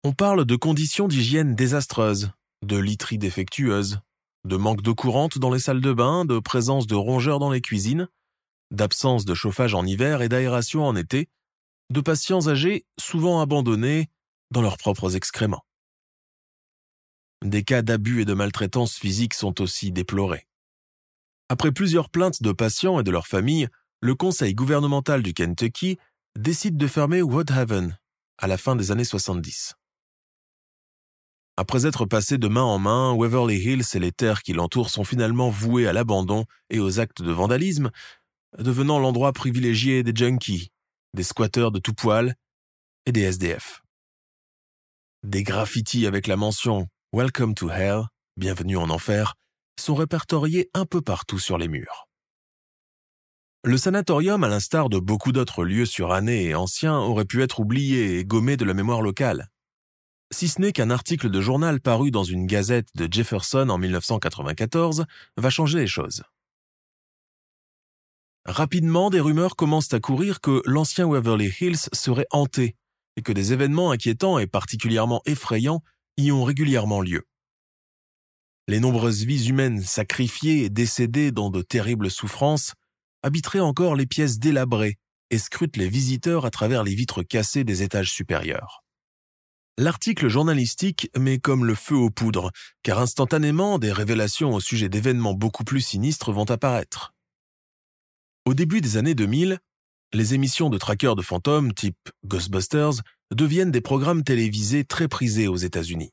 On 0.04 0.12
parle 0.12 0.44
de 0.44 0.56
conditions 0.56 1.08
d'hygiène 1.08 1.56
désastreuses, 1.56 2.32
de 2.68 2.78
literie 2.78 3.18
défectueuse, 3.18 4.00
de 4.44 4.58
manque 4.58 4.82
d'eau 4.82 4.94
courante 4.94 5.40
dans 5.40 5.52
les 5.52 5.60
salles 5.60 5.82
de 5.82 5.94
bain, 5.94 6.26
de 6.26 6.40
présence 6.40 6.86
de 6.86 6.96
rongeurs 6.96 7.40
dans 7.40 7.50
les 7.50 7.62
cuisines, 7.62 8.08
d'absence 8.72 9.26
de 9.26 9.34
chauffage 9.34 9.74
en 9.74 9.86
hiver 9.86 10.22
et 10.22 10.30
d'aération 10.30 10.86
en 10.86 10.96
été, 10.96 11.30
de 11.90 12.02
patients 12.02 12.48
âgés 12.48 12.86
souvent 13.00 13.40
abandonnés 13.42 14.10
dans 14.52 14.62
leurs 14.62 14.78
propres 14.78 15.16
excréments. 15.16 15.66
Des 17.44 17.64
cas 17.64 17.82
d'abus 17.82 18.22
et 18.22 18.26
de 18.26 18.34
maltraitance 18.34 18.96
physique 18.96 19.34
sont 19.34 19.62
aussi 19.62 19.92
déplorés. 19.92 20.48
Après 21.50 21.72
plusieurs 21.72 22.10
plaintes 22.10 22.44
de 22.44 22.52
patients 22.52 23.00
et 23.00 23.04
de 23.04 23.12
leurs 23.12 23.28
familles, 23.28 23.70
le 24.02 24.16
conseil 24.16 24.54
gouvernemental 24.54 25.24
du 25.24 25.34
Kentucky 25.34 25.98
décide 26.38 26.78
de 26.78 26.88
fermer 26.88 27.22
Woodhaven 27.22 27.98
à 28.38 28.48
la 28.48 28.58
fin 28.58 28.76
des 28.76 28.92
années 28.92 29.06
70. 29.06 29.77
Après 31.60 31.88
être 31.88 32.06
passés 32.06 32.38
de 32.38 32.48
main 32.48 32.62
en 32.62 32.78
main, 32.78 33.14
Waverly 33.14 33.58
Hills 33.58 33.96
et 33.96 34.00
les 34.00 34.12
terres 34.12 34.44
qui 34.44 34.54
l'entourent 34.54 34.92
sont 34.92 35.04
finalement 35.04 35.50
voués 35.50 35.88
à 35.88 35.94
l'abandon 35.94 36.46
et 36.70 36.80
aux 36.80 37.00
actes 37.00 37.24
de 37.24 37.32
vandalisme, 37.32 37.90
devenant 38.60 39.00
l'endroit 39.00 39.34
privilégié 39.34 40.04
des 40.04 40.16
junkies, 40.16 40.72
des 41.16 41.24
squatteurs 41.24 41.72
de 41.72 41.80
tout 41.80 41.96
poil 41.96 42.36
et 43.08 43.12
des 43.12 43.22
SDF. 43.22 43.82
Des 45.24 45.42
graffitis 45.42 46.06
avec 46.06 46.28
la 46.28 46.38
mention 46.38 46.88
Welcome 47.12 47.56
to 47.56 47.72
Hell, 47.72 48.04
bienvenue 48.38 48.78
en 48.78 48.92
enfer, 48.92 49.34
sont 49.80 49.96
répertoriés 49.96 50.70
un 50.76 50.86
peu 50.86 51.02
partout 51.02 51.40
sur 51.40 51.58
les 51.58 51.68
murs. 51.68 52.08
Le 53.64 53.80
sanatorium, 53.80 54.44
à 54.44 54.48
l'instar 54.48 54.90
de 54.90 55.00
beaucoup 55.00 55.32
d'autres 55.32 55.64
lieux 55.64 55.88
surannés 55.88 56.46
et 56.46 56.56
anciens, 56.56 57.00
aurait 57.00 57.26
pu 57.26 57.42
être 57.42 57.62
oublié 57.62 58.20
et 58.20 58.26
gommé 58.26 58.58
de 58.58 58.64
la 58.64 58.76
mémoire 58.76 59.02
locale 59.02 59.50
si 60.32 60.48
ce 60.48 60.62
n'est 60.62 60.74
qu'un 60.74 60.90
article 60.90 61.30
de 61.30 61.42
journal 61.42 61.80
paru 61.80 62.12
dans 62.12 62.24
une 62.24 62.46
gazette 62.46 62.90
de 62.96 63.08
Jefferson 63.12 63.70
en 63.70 63.78
1994 63.78 65.06
va 65.38 65.50
changer 65.50 65.80
les 65.80 65.88
choses. 65.88 66.24
Rapidement, 68.46 69.10
des 69.10 69.20
rumeurs 69.20 69.56
commencent 69.56 69.94
à 69.94 70.00
courir 70.00 70.40
que 70.40 70.62
l'ancien 70.66 71.06
Waverly 71.06 71.52
Hills 71.60 71.90
serait 71.94 72.28
hanté 72.32 72.76
et 73.18 73.22
que 73.22 73.34
des 73.34 73.52
événements 73.52 73.92
inquiétants 73.92 74.40
et 74.40 74.48
particulièrement 74.48 75.22
effrayants 75.26 75.84
y 76.18 76.32
ont 76.32 76.44
régulièrement 76.44 77.02
lieu. 77.02 77.24
Les 78.70 78.80
nombreuses 78.80 79.24
vies 79.24 79.48
humaines 79.48 79.82
sacrifiées 79.82 80.64
et 80.64 80.70
décédées 80.70 81.32
dans 81.32 81.50
de 81.50 81.62
terribles 81.62 82.12
souffrances 82.12 82.74
habiteraient 83.24 83.60
encore 83.60 83.96
les 83.96 84.06
pièces 84.06 84.40
délabrées 84.40 84.98
et 85.30 85.38
scrutent 85.38 85.78
les 85.78 85.90
visiteurs 85.90 86.46
à 86.46 86.50
travers 86.50 86.84
les 86.84 86.96
vitres 86.96 87.24
cassées 87.24 87.64
des 87.64 87.84
étages 87.84 88.12
supérieurs. 88.12 88.87
L'article 89.80 90.28
journalistique 90.28 91.12
met 91.16 91.38
comme 91.38 91.64
le 91.64 91.76
feu 91.76 91.96
aux 91.96 92.10
poudres, 92.10 92.50
car 92.82 93.00
instantanément 93.00 93.78
des 93.78 93.92
révélations 93.92 94.56
au 94.56 94.60
sujet 94.60 94.90
d'événements 94.90 95.36
beaucoup 95.36 95.64
plus 95.64 95.82
sinistres 95.82 96.32
vont 96.32 96.50
apparaître. 96.50 97.14
Au 98.46 98.56
début 98.56 98.82
des 98.82 98.98
années 98.98 99.14
2000, 99.14 99.60
les 100.14 100.34
émissions 100.34 100.72
de 100.72 100.80
trackers 100.80 101.16
de 101.16 101.22
fantômes 101.22 101.76
type 101.76 102.10
Ghostbusters 102.26 103.04
deviennent 103.30 103.70
des 103.70 103.82
programmes 103.82 104.24
télévisés 104.24 104.84
très 104.84 105.08
prisés 105.08 105.48
aux 105.48 105.58
États-Unis. 105.58 106.10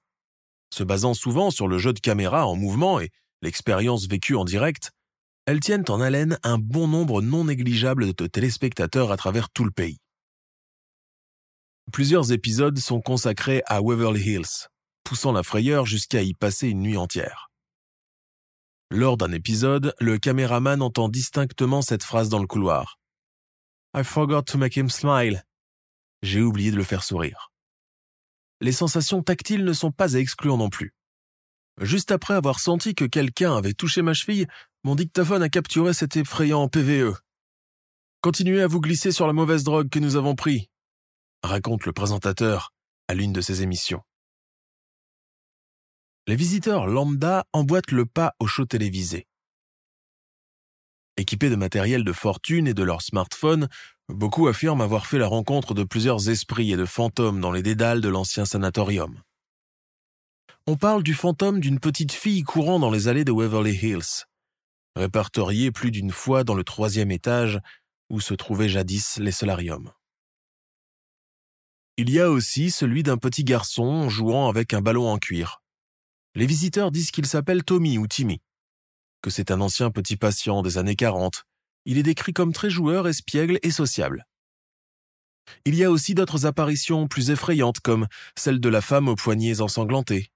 Se 0.70 0.82
basant 0.82 1.14
souvent 1.14 1.50
sur 1.50 1.66
le 1.66 1.78
jeu 1.78 1.94
de 1.94 2.00
caméra 2.00 2.46
en 2.46 2.56
mouvement 2.56 3.00
et 3.00 3.08
l'expérience 3.40 4.06
vécue 4.06 4.34
en 4.34 4.44
direct, 4.44 4.90
elles 5.46 5.60
tiennent 5.60 5.84
en 5.88 6.02
haleine 6.02 6.38
un 6.42 6.58
bon 6.58 6.86
nombre 6.86 7.22
non 7.22 7.44
négligeable 7.44 8.12
de 8.12 8.26
téléspectateurs 8.26 9.10
à 9.10 9.16
travers 9.16 9.48
tout 9.48 9.64
le 9.64 9.70
pays. 9.70 9.96
Plusieurs 11.92 12.32
épisodes 12.32 12.78
sont 12.78 13.00
consacrés 13.00 13.62
à 13.66 13.80
Waverly 13.80 14.20
Hills, 14.20 14.68
poussant 15.04 15.32
la 15.32 15.42
frayeur 15.42 15.86
jusqu'à 15.86 16.22
y 16.22 16.34
passer 16.34 16.68
une 16.68 16.80
nuit 16.80 16.96
entière. 16.96 17.50
Lors 18.90 19.16
d'un 19.16 19.32
épisode, 19.32 19.94
le 20.00 20.18
caméraman 20.18 20.82
entend 20.82 21.08
distinctement 21.08 21.82
cette 21.82 22.02
phrase 22.02 22.28
dans 22.28 22.38
le 22.38 22.46
couloir. 22.46 22.98
I 23.96 24.02
forgot 24.02 24.42
to 24.42 24.58
make 24.58 24.76
him 24.76 24.88
smile. 24.88 25.44
J'ai 26.22 26.40
oublié 26.40 26.70
de 26.70 26.76
le 26.76 26.84
faire 26.84 27.04
sourire. 27.04 27.52
Les 28.60 28.72
sensations 28.72 29.22
tactiles 29.22 29.64
ne 29.64 29.72
sont 29.72 29.92
pas 29.92 30.16
à 30.16 30.18
exclure 30.18 30.56
non 30.56 30.70
plus. 30.70 30.94
Juste 31.80 32.12
après 32.12 32.34
avoir 32.34 32.60
senti 32.60 32.94
que 32.94 33.04
quelqu'un 33.04 33.56
avait 33.56 33.74
touché 33.74 34.00
ma 34.00 34.14
cheville, 34.14 34.46
mon 34.84 34.94
dictaphone 34.94 35.42
a 35.42 35.48
capturé 35.48 35.92
cet 35.92 36.16
effrayant 36.16 36.68
PVE. 36.68 37.14
Continuez 38.20 38.62
à 38.62 38.66
vous 38.66 38.80
glisser 38.80 39.12
sur 39.12 39.26
la 39.26 39.32
mauvaise 39.32 39.64
drogue 39.64 39.90
que 39.90 39.98
nous 39.98 40.16
avons 40.16 40.34
pris, 40.34 40.70
raconte 41.44 41.84
le 41.84 41.92
présentateur 41.92 42.72
à 43.08 43.14
l'une 43.14 43.32
de 43.32 43.40
ses 43.40 43.62
émissions. 43.62 44.02
Les 46.26 46.36
visiteurs 46.36 46.86
lambda 46.86 47.44
emboîtent 47.52 47.92
le 47.92 48.06
pas 48.06 48.34
au 48.38 48.46
show 48.46 48.64
télévisé. 48.64 49.26
Équipés 51.16 51.50
de 51.50 51.56
matériel 51.56 52.02
de 52.02 52.12
fortune 52.12 52.66
et 52.66 52.74
de 52.74 52.82
leur 52.82 53.02
smartphone, 53.02 53.68
beaucoup 54.08 54.48
affirment 54.48 54.80
avoir 54.80 55.06
fait 55.06 55.18
la 55.18 55.28
rencontre 55.28 55.74
de 55.74 55.84
plusieurs 55.84 56.28
esprits 56.28 56.72
et 56.72 56.76
de 56.76 56.86
fantômes 56.86 57.40
dans 57.40 57.52
les 57.52 57.62
dédales 57.62 58.00
de 58.00 58.08
l'ancien 58.08 58.46
sanatorium. 58.46 59.22
On 60.66 60.76
parle 60.76 61.02
du 61.02 61.12
fantôme 61.12 61.60
d'une 61.60 61.78
petite 61.78 62.12
fille 62.12 62.42
courant 62.42 62.78
dans 62.78 62.90
les 62.90 63.06
allées 63.06 63.24
de 63.24 63.32
Waverly 63.32 63.74
Hills, 63.74 64.24
répertoriée 64.96 65.70
plus 65.70 65.90
d'une 65.90 66.10
fois 66.10 66.42
dans 66.42 66.54
le 66.54 66.64
troisième 66.64 67.10
étage 67.10 67.60
où 68.08 68.20
se 68.20 68.32
trouvaient 68.32 68.68
jadis 68.68 69.18
les 69.18 69.32
solariums. 69.32 69.92
Il 71.96 72.10
y 72.10 72.18
a 72.18 72.28
aussi 72.28 72.72
celui 72.72 73.04
d'un 73.04 73.18
petit 73.18 73.44
garçon 73.44 74.08
jouant 74.08 74.48
avec 74.48 74.74
un 74.74 74.80
ballon 74.80 75.08
en 75.08 75.18
cuir. 75.18 75.62
Les 76.34 76.46
visiteurs 76.46 76.90
disent 76.90 77.12
qu'il 77.12 77.26
s'appelle 77.26 77.62
Tommy 77.62 77.98
ou 77.98 78.08
Timmy, 78.08 78.40
que 79.22 79.30
c'est 79.30 79.52
un 79.52 79.60
ancien 79.60 79.92
petit 79.92 80.16
patient 80.16 80.62
des 80.62 80.76
années 80.76 80.96
40. 80.96 81.44
Il 81.84 81.96
est 81.96 82.02
décrit 82.02 82.32
comme 82.32 82.52
très 82.52 82.68
joueur, 82.68 83.06
espiègle 83.06 83.60
et 83.62 83.70
sociable. 83.70 84.26
Il 85.64 85.76
y 85.76 85.84
a 85.84 85.90
aussi 85.90 86.14
d'autres 86.14 86.46
apparitions 86.46 87.06
plus 87.06 87.30
effrayantes 87.30 87.78
comme 87.78 88.08
celle 88.36 88.58
de 88.58 88.68
la 88.68 88.80
femme 88.80 89.06
aux 89.06 89.14
poignets 89.14 89.60
ensanglantés, 89.60 90.32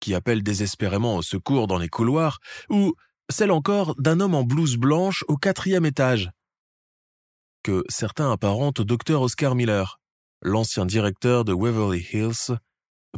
qui 0.00 0.14
appelle 0.14 0.42
désespérément 0.42 1.16
au 1.16 1.22
secours 1.22 1.68
dans 1.68 1.78
les 1.78 1.88
couloirs, 1.88 2.38
ou 2.68 2.94
celle 3.30 3.50
encore 3.50 3.94
d'un 3.96 4.20
homme 4.20 4.34
en 4.34 4.42
blouse 4.42 4.76
blanche 4.76 5.24
au 5.28 5.38
quatrième 5.38 5.86
étage, 5.86 6.32
que 7.62 7.82
certains 7.88 8.30
apparentent 8.30 8.80
au 8.80 8.84
docteur 8.84 9.22
Oscar 9.22 9.54
Miller, 9.54 10.01
l'ancien 10.42 10.84
directeur 10.84 11.44
de 11.44 11.52
Waverly 11.52 12.04
Hills 12.12 12.58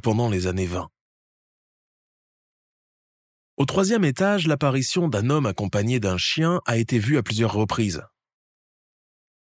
pendant 0.02 0.28
les 0.28 0.46
années 0.46 0.66
20. 0.66 0.88
Au 3.56 3.64
troisième 3.64 4.04
étage, 4.04 4.46
l'apparition 4.46 5.08
d'un 5.08 5.30
homme 5.30 5.46
accompagné 5.46 6.00
d'un 6.00 6.18
chien 6.18 6.60
a 6.66 6.76
été 6.76 6.98
vue 6.98 7.16
à 7.16 7.22
plusieurs 7.22 7.54
reprises. 7.54 8.02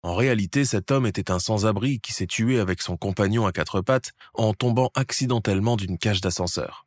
En 0.02 0.14
réalité, 0.14 0.64
cet 0.64 0.90
homme 0.90 1.06
était 1.06 1.30
un 1.30 1.38
sans-abri 1.38 2.00
qui 2.00 2.12
s'est 2.12 2.26
tué 2.26 2.58
avec 2.58 2.82
son 2.82 2.96
compagnon 2.96 3.46
à 3.46 3.52
quatre 3.52 3.82
pattes 3.82 4.12
en 4.34 4.52
tombant 4.52 4.90
accidentellement 4.94 5.76
d'une 5.76 5.98
cage 5.98 6.20
d'ascenseur. 6.20 6.86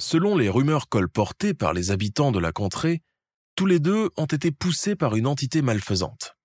Selon 0.00 0.36
les 0.36 0.48
rumeurs 0.48 0.88
colportées 0.88 1.54
par 1.54 1.74
les 1.74 1.90
habitants 1.90 2.32
de 2.32 2.38
la 2.38 2.52
contrée, 2.52 3.02
tous 3.54 3.66
les 3.66 3.78
deux 3.78 4.10
ont 4.16 4.26
été 4.26 4.50
poussés 4.50 4.96
par 4.96 5.14
une 5.14 5.26
entité 5.26 5.60
malfaisante. 5.60 6.37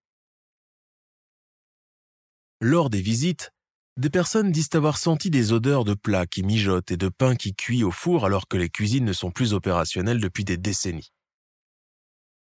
Lors 2.66 2.90
des 2.90 3.02
visites, 3.02 3.52
des 3.98 4.10
personnes 4.10 4.50
disent 4.50 4.70
avoir 4.72 4.98
senti 4.98 5.30
des 5.30 5.52
odeurs 5.52 5.84
de 5.84 5.94
plats 5.94 6.26
qui 6.26 6.44
mijotent 6.44 6.92
et 6.92 6.96
de 6.96 7.10
pain 7.10 7.36
qui 7.36 7.54
cuit 7.54 7.84
au 7.84 7.92
four 7.92 8.26
alors 8.26 8.48
que 8.48 8.56
les 8.56 8.70
cuisines 8.70 9.04
ne 9.04 9.12
sont 9.12 9.32
plus 9.32 9.52
opérationnelles 9.54 10.22
depuis 10.22 10.46
des 10.46 10.56
décennies. 10.56 11.12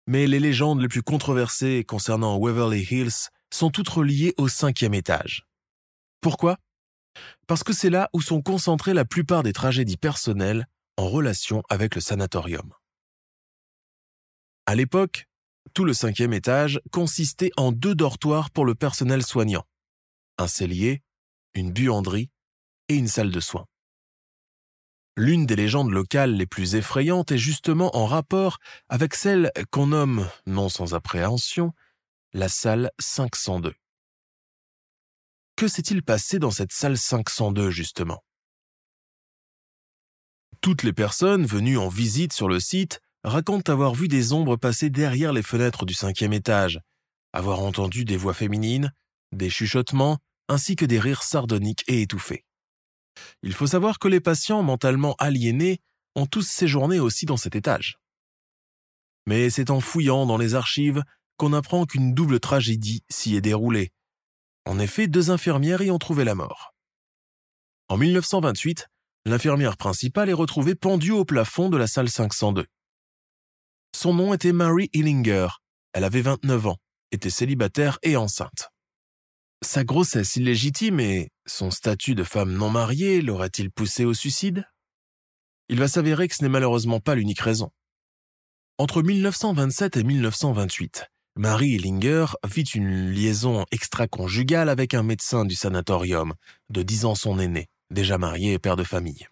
Mais 0.07 0.25
les 0.25 0.39
légendes 0.39 0.81
les 0.81 0.87
plus 0.87 1.03
controversées 1.03 1.83
concernant 1.87 2.39
Waverly 2.39 2.87
Hills 2.89 3.29
sont 3.53 3.69
toutes 3.69 3.89
reliées 3.89 4.33
au 4.37 4.47
cinquième 4.47 4.95
étage. 4.95 5.45
Pourquoi? 6.21 6.57
Parce 7.45 7.63
que 7.63 7.71
c'est 7.71 7.91
là 7.91 8.09
où 8.11 8.19
sont 8.23 8.41
concentrées 8.41 8.95
la 8.95 9.05
plupart 9.05 9.43
des 9.43 9.53
tragédies 9.53 9.97
personnelles 9.97 10.65
en 10.97 11.07
relation 11.07 11.61
avec 11.69 11.93
le 11.93 12.01
sanatorium. 12.01 12.73
À 14.65 14.73
l'époque, 14.73 15.27
tout 15.75 15.85
le 15.85 15.93
cinquième 15.93 16.33
étage 16.33 16.81
consistait 16.91 17.51
en 17.57 17.71
deux 17.71 17.93
dortoirs 17.93 18.49
pour 18.49 18.65
le 18.65 18.73
personnel 18.73 19.23
soignant, 19.23 19.65
un 20.41 20.47
cellier, 20.47 21.01
une 21.53 21.71
buanderie 21.71 22.29
et 22.87 22.95
une 22.95 23.07
salle 23.07 23.31
de 23.31 23.39
soins. 23.39 23.65
L'une 25.15 25.45
des 25.45 25.55
légendes 25.55 25.91
locales 25.91 26.35
les 26.35 26.45
plus 26.45 26.75
effrayantes 26.75 27.31
est 27.31 27.37
justement 27.37 27.95
en 27.95 28.05
rapport 28.05 28.59
avec 28.87 29.15
celle 29.15 29.51
qu'on 29.69 29.87
nomme, 29.87 30.29
non 30.45 30.69
sans 30.69 30.93
appréhension, 30.93 31.73
la 32.33 32.47
salle 32.47 32.89
502. 32.99 33.73
Que 35.57 35.67
s'est-il 35.67 36.03
passé 36.03 36.39
dans 36.39 36.51
cette 36.51 36.71
salle 36.71 36.97
502 36.97 37.69
justement? 37.69 38.23
Toutes 40.61 40.83
les 40.83 40.93
personnes 40.93 41.45
venues 41.45 41.77
en 41.77 41.89
visite 41.89 42.31
sur 42.31 42.47
le 42.47 42.59
site 42.59 43.01
racontent 43.23 43.71
avoir 43.71 43.93
vu 43.93 44.07
des 44.07 44.31
ombres 44.31 44.55
passer 44.55 44.89
derrière 44.89 45.33
les 45.33 45.43
fenêtres 45.43 45.85
du 45.85 45.93
cinquième 45.93 46.31
étage, 46.31 46.79
avoir 47.33 47.59
entendu 47.59 48.05
des 48.05 48.17
voix 48.17 48.33
féminines, 48.33 48.93
des 49.31 49.49
chuchotements, 49.49 50.19
ainsi 50.49 50.75
que 50.75 50.85
des 50.85 50.99
rires 50.99 51.23
sardoniques 51.23 51.85
et 51.87 52.01
étouffés. 52.01 52.43
Il 53.43 53.53
faut 53.53 53.67
savoir 53.67 53.99
que 53.99 54.07
les 54.07 54.19
patients 54.19 54.63
mentalement 54.63 55.15
aliénés 55.19 55.79
ont 56.15 56.25
tous 56.25 56.47
séjourné 56.47 56.99
aussi 56.99 57.25
dans 57.25 57.37
cet 57.37 57.55
étage. 57.55 57.99
Mais 59.25 59.49
c'est 59.49 59.69
en 59.69 59.79
fouillant 59.79 60.25
dans 60.25 60.37
les 60.37 60.55
archives 60.55 61.03
qu'on 61.37 61.53
apprend 61.53 61.85
qu'une 61.85 62.13
double 62.13 62.39
tragédie 62.39 63.03
s'y 63.09 63.35
est 63.35 63.41
déroulée. 63.41 63.91
En 64.65 64.79
effet, 64.79 65.07
deux 65.07 65.31
infirmières 65.31 65.81
y 65.81 65.91
ont 65.91 65.99
trouvé 65.99 66.23
la 66.23 66.35
mort. 66.35 66.73
En 67.87 67.97
1928, 67.97 68.87
l'infirmière 69.25 69.77
principale 69.77 70.29
est 70.29 70.33
retrouvée 70.33 70.75
pendue 70.75 71.11
au 71.11 71.25
plafond 71.25 71.69
de 71.69 71.77
la 71.77 71.87
salle 71.87 72.09
502. 72.09 72.65
Son 73.95 74.13
nom 74.13 74.33
était 74.33 74.51
Mary 74.51 74.89
Illinger. 74.93 75.47
Elle 75.93 76.03
avait 76.03 76.21
29 76.21 76.67
ans, 76.67 76.77
était 77.11 77.29
célibataire 77.29 77.99
et 78.03 78.15
enceinte. 78.15 78.68
Sa 79.61 79.83
grossesse 79.83 80.37
illégitime 80.37 81.01
et 81.01 81.31
son 81.45 81.69
statut 81.69 82.15
de 82.15 82.23
femme 82.23 82.53
non 82.53 82.69
mariée 82.69 83.21
l'aurait-il 83.21 83.69
poussé 83.69 84.05
au 84.05 84.13
suicide? 84.13 84.65
Il 85.67 85.79
va 85.79 85.89
s'avérer 85.89 86.29
que 86.29 86.35
ce 86.35 86.43
n'est 86.43 86.49
malheureusement 86.49 87.01
pas 87.01 87.13
l'unique 87.13 87.41
raison. 87.41 87.69
Entre 88.77 89.01
1927 89.01 89.97
et 89.97 90.03
1928, 90.05 91.07
Marie 91.35 91.75
Ellinger 91.75 92.27
vit 92.47 92.63
une 92.63 93.11
liaison 93.11 93.65
extra-conjugale 93.71 94.69
avec 94.69 94.93
un 94.93 95.03
médecin 95.03 95.43
du 95.43 95.55
sanatorium, 95.55 96.35
de 96.69 96.81
10 96.81 97.03
ans 97.03 97.15
son 97.15 97.37
aîné, 97.37 97.67
déjà 97.91 98.17
marié 98.17 98.53
et 98.53 98.59
père 98.59 98.77
de 98.77 98.85
famille. 98.85 99.27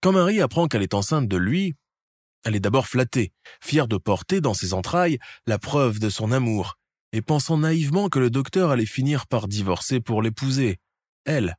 Quand 0.00 0.12
Marie 0.12 0.40
apprend 0.40 0.68
qu'elle 0.68 0.82
est 0.82 0.94
enceinte 0.94 1.26
de 1.26 1.36
lui, 1.36 1.74
elle 2.44 2.54
est 2.54 2.60
d'abord 2.60 2.86
flattée, 2.86 3.32
fière 3.60 3.88
de 3.88 3.96
porter 3.96 4.40
dans 4.40 4.54
ses 4.54 4.74
entrailles 4.74 5.18
la 5.46 5.58
preuve 5.58 5.98
de 5.98 6.08
son 6.08 6.30
amour, 6.30 6.78
et 7.12 7.22
pensant 7.22 7.58
naïvement 7.58 8.08
que 8.08 8.18
le 8.18 8.30
docteur 8.30 8.70
allait 8.70 8.86
finir 8.86 9.26
par 9.26 9.48
divorcer 9.48 10.00
pour 10.00 10.22
l'épouser, 10.22 10.78
elle, 11.24 11.56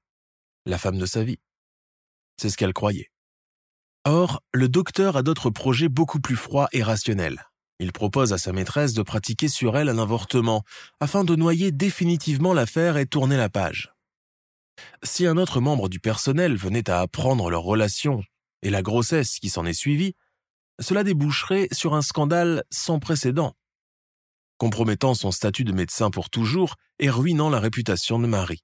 la 0.66 0.78
femme 0.78 0.98
de 0.98 1.06
sa 1.06 1.24
vie. 1.24 1.40
C'est 2.38 2.50
ce 2.50 2.58
qu'elle 2.58 2.74
croyait. 2.74 3.12
Or, 4.06 4.42
le 4.54 4.68
docteur 4.68 5.16
a 5.16 5.24
d'autres 5.24 5.50
projets 5.50 5.90
beaucoup 5.90 6.20
plus 6.20 6.36
froids 6.36 6.68
et 6.74 6.84
rationnels. 6.84 7.46
Il 7.80 7.92
propose 7.92 8.34
à 8.34 8.38
sa 8.38 8.52
maîtresse 8.52 8.94
de 8.94 9.02
pratiquer 9.02 9.48
sur 9.48 9.78
elle 9.78 9.90
un 9.90 9.98
avortement, 9.98 10.64
afin 11.00 11.24
de 11.24 11.36
noyer 11.36 11.72
définitivement 11.72 12.54
l'affaire 12.54 12.98
et 12.98 13.06
tourner 13.06 13.38
la 13.38 13.50
page. 13.50 13.94
Si 15.04 15.26
un 15.26 15.38
autre 15.38 15.62
membre 15.62 15.88
du 15.88 16.00
personnel 16.00 16.56
venait 16.56 16.90
à 16.90 17.02
apprendre 17.02 17.50
leur 17.50 17.64
relation 17.64 18.24
et 18.62 18.70
la 18.70 18.82
grossesse 18.82 19.40
qui 19.40 19.50
s'en 19.50 19.66
est 19.66 19.74
suivie, 19.74 20.16
cela 20.80 21.04
déboucherait 21.04 21.68
sur 21.72 21.94
un 21.94 22.02
scandale 22.02 22.64
sans 22.72 23.00
précédent 23.00 23.56
compromettant 24.64 25.14
son 25.14 25.32
statut 25.32 25.66
de 25.66 25.74
médecin 25.74 26.10
pour 26.10 26.30
toujours 26.30 26.76
et 26.98 27.10
ruinant 27.10 27.50
la 27.50 27.60
réputation 27.60 28.18
de 28.18 28.28
Marie. 28.28 28.64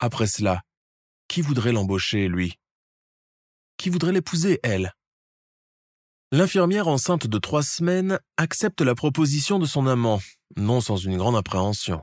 Après 0.00 0.26
cela, 0.26 0.62
qui 1.28 1.42
voudrait 1.42 1.70
l'embaucher, 1.70 2.26
lui? 2.26 2.58
Qui 3.76 3.88
voudrait 3.88 4.10
l'épouser, 4.10 4.58
elle? 4.64 4.94
L'infirmière 6.32 6.88
enceinte 6.88 7.28
de 7.28 7.38
trois 7.38 7.62
semaines 7.62 8.18
accepte 8.36 8.80
la 8.80 8.96
proposition 8.96 9.60
de 9.60 9.64
son 9.64 9.86
amant, 9.86 10.20
non 10.56 10.80
sans 10.80 10.96
une 10.96 11.18
grande 11.18 11.36
appréhension. 11.36 12.02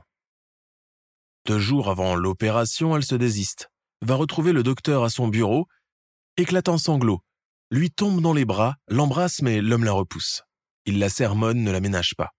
Deux 1.44 1.58
jours 1.58 1.90
avant 1.90 2.14
l'opération, 2.14 2.96
elle 2.96 3.04
se 3.04 3.16
désiste, 3.16 3.68
va 4.00 4.14
retrouver 4.14 4.52
le 4.54 4.62
docteur 4.62 5.04
à 5.04 5.10
son 5.10 5.28
bureau, 5.28 5.66
éclate 6.38 6.70
en 6.70 6.78
sanglots, 6.78 7.20
lui 7.70 7.90
tombe 7.90 8.22
dans 8.22 8.32
les 8.32 8.46
bras, 8.46 8.76
l'embrasse 8.88 9.42
mais 9.42 9.60
l'homme 9.60 9.84
la 9.84 9.92
repousse. 9.92 10.40
Il 10.86 10.98
la 10.98 11.10
sermonne, 11.10 11.62
ne 11.62 11.70
la 11.70 11.80
ménage 11.80 12.14
pas. 12.16 12.30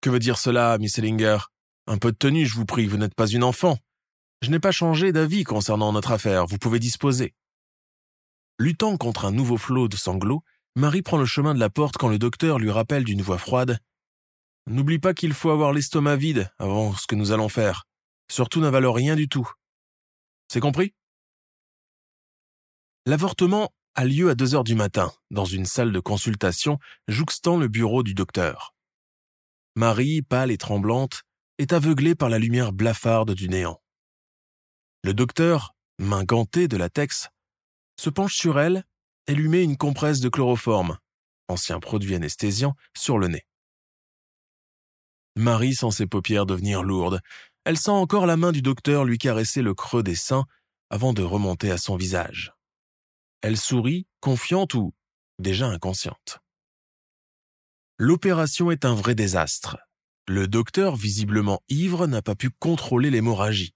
Que 0.00 0.10
veut 0.10 0.18
dire 0.18 0.38
cela, 0.38 0.78
Miss 0.78 0.98
Ellinger? 0.98 1.38
Un 1.86 1.98
peu 1.98 2.12
de 2.12 2.16
tenue, 2.16 2.46
je 2.46 2.54
vous 2.54 2.66
prie, 2.66 2.86
vous 2.86 2.98
n'êtes 2.98 3.14
pas 3.14 3.26
une 3.26 3.44
enfant. 3.44 3.78
Je 4.42 4.50
n'ai 4.50 4.60
pas 4.60 4.70
changé 4.70 5.10
d'avis 5.10 5.44
concernant 5.44 5.92
notre 5.92 6.12
affaire, 6.12 6.46
vous 6.46 6.58
pouvez 6.58 6.78
disposer. 6.78 7.34
Luttant 8.58 8.96
contre 8.96 9.24
un 9.24 9.32
nouveau 9.32 9.56
flot 9.56 9.88
de 9.88 9.96
sanglots, 9.96 10.42
Marie 10.76 11.02
prend 11.02 11.16
le 11.16 11.24
chemin 11.24 11.54
de 11.54 11.60
la 11.60 11.70
porte 11.70 11.96
quand 11.96 12.08
le 12.08 12.18
docteur 12.18 12.58
lui 12.58 12.70
rappelle 12.70 13.04
d'une 13.04 13.22
voix 13.22 13.38
froide 13.38 13.80
N'oublie 14.66 14.98
pas 14.98 15.14
qu'il 15.14 15.32
faut 15.32 15.50
avoir 15.50 15.72
l'estomac 15.72 16.16
vide 16.16 16.52
avant 16.58 16.92
ce 16.94 17.06
que 17.06 17.14
nous 17.14 17.32
allons 17.32 17.48
faire. 17.48 17.84
Surtout 18.30 18.60
n'avale 18.60 18.86
rien 18.86 19.16
du 19.16 19.28
tout. 19.28 19.50
C'est 20.48 20.60
compris? 20.60 20.94
L'avortement 23.06 23.72
a 23.94 24.04
lieu 24.04 24.28
à 24.28 24.34
deux 24.34 24.54
heures 24.54 24.64
du 24.64 24.74
matin, 24.74 25.10
dans 25.30 25.46
une 25.46 25.64
salle 25.64 25.90
de 25.90 26.00
consultation 26.00 26.78
jouxtant 27.08 27.56
le 27.56 27.68
bureau 27.68 28.02
du 28.02 28.12
docteur. 28.12 28.74
Marie, 29.78 30.22
pâle 30.22 30.50
et 30.50 30.58
tremblante, 30.58 31.22
est 31.58 31.72
aveuglée 31.72 32.16
par 32.16 32.28
la 32.28 32.40
lumière 32.40 32.72
blafarde 32.72 33.32
du 33.34 33.48
néant. 33.48 33.80
Le 35.04 35.14
docteur, 35.14 35.76
main 36.00 36.24
gantée 36.24 36.66
de 36.66 36.76
latex, 36.76 37.28
se 37.96 38.10
penche 38.10 38.34
sur 38.34 38.58
elle 38.58 38.82
et 39.28 39.36
lui 39.36 39.46
met 39.46 39.62
une 39.62 39.76
compresse 39.76 40.18
de 40.18 40.28
chloroforme, 40.28 40.98
ancien 41.46 41.78
produit 41.78 42.16
anesthésiant, 42.16 42.74
sur 42.96 43.18
le 43.18 43.28
nez. 43.28 43.46
Marie 45.36 45.76
sent 45.76 45.92
ses 45.92 46.08
paupières 46.08 46.44
devenir 46.44 46.82
lourdes. 46.82 47.20
Elle 47.62 47.78
sent 47.78 47.92
encore 47.92 48.26
la 48.26 48.36
main 48.36 48.50
du 48.50 48.62
docteur 48.62 49.04
lui 49.04 49.16
caresser 49.16 49.62
le 49.62 49.74
creux 49.74 50.02
des 50.02 50.16
seins 50.16 50.46
avant 50.90 51.12
de 51.12 51.22
remonter 51.22 51.70
à 51.70 51.78
son 51.78 51.94
visage. 51.94 52.52
Elle 53.42 53.56
sourit, 53.56 54.08
confiante 54.18 54.74
ou 54.74 54.92
déjà 55.38 55.68
inconsciente. 55.68 56.40
L'opération 58.00 58.70
est 58.70 58.84
un 58.84 58.94
vrai 58.94 59.16
désastre. 59.16 59.76
Le 60.28 60.46
docteur, 60.46 60.94
visiblement 60.94 61.60
ivre, 61.68 62.06
n'a 62.06 62.22
pas 62.22 62.36
pu 62.36 62.48
contrôler 62.50 63.10
l'hémorragie. 63.10 63.74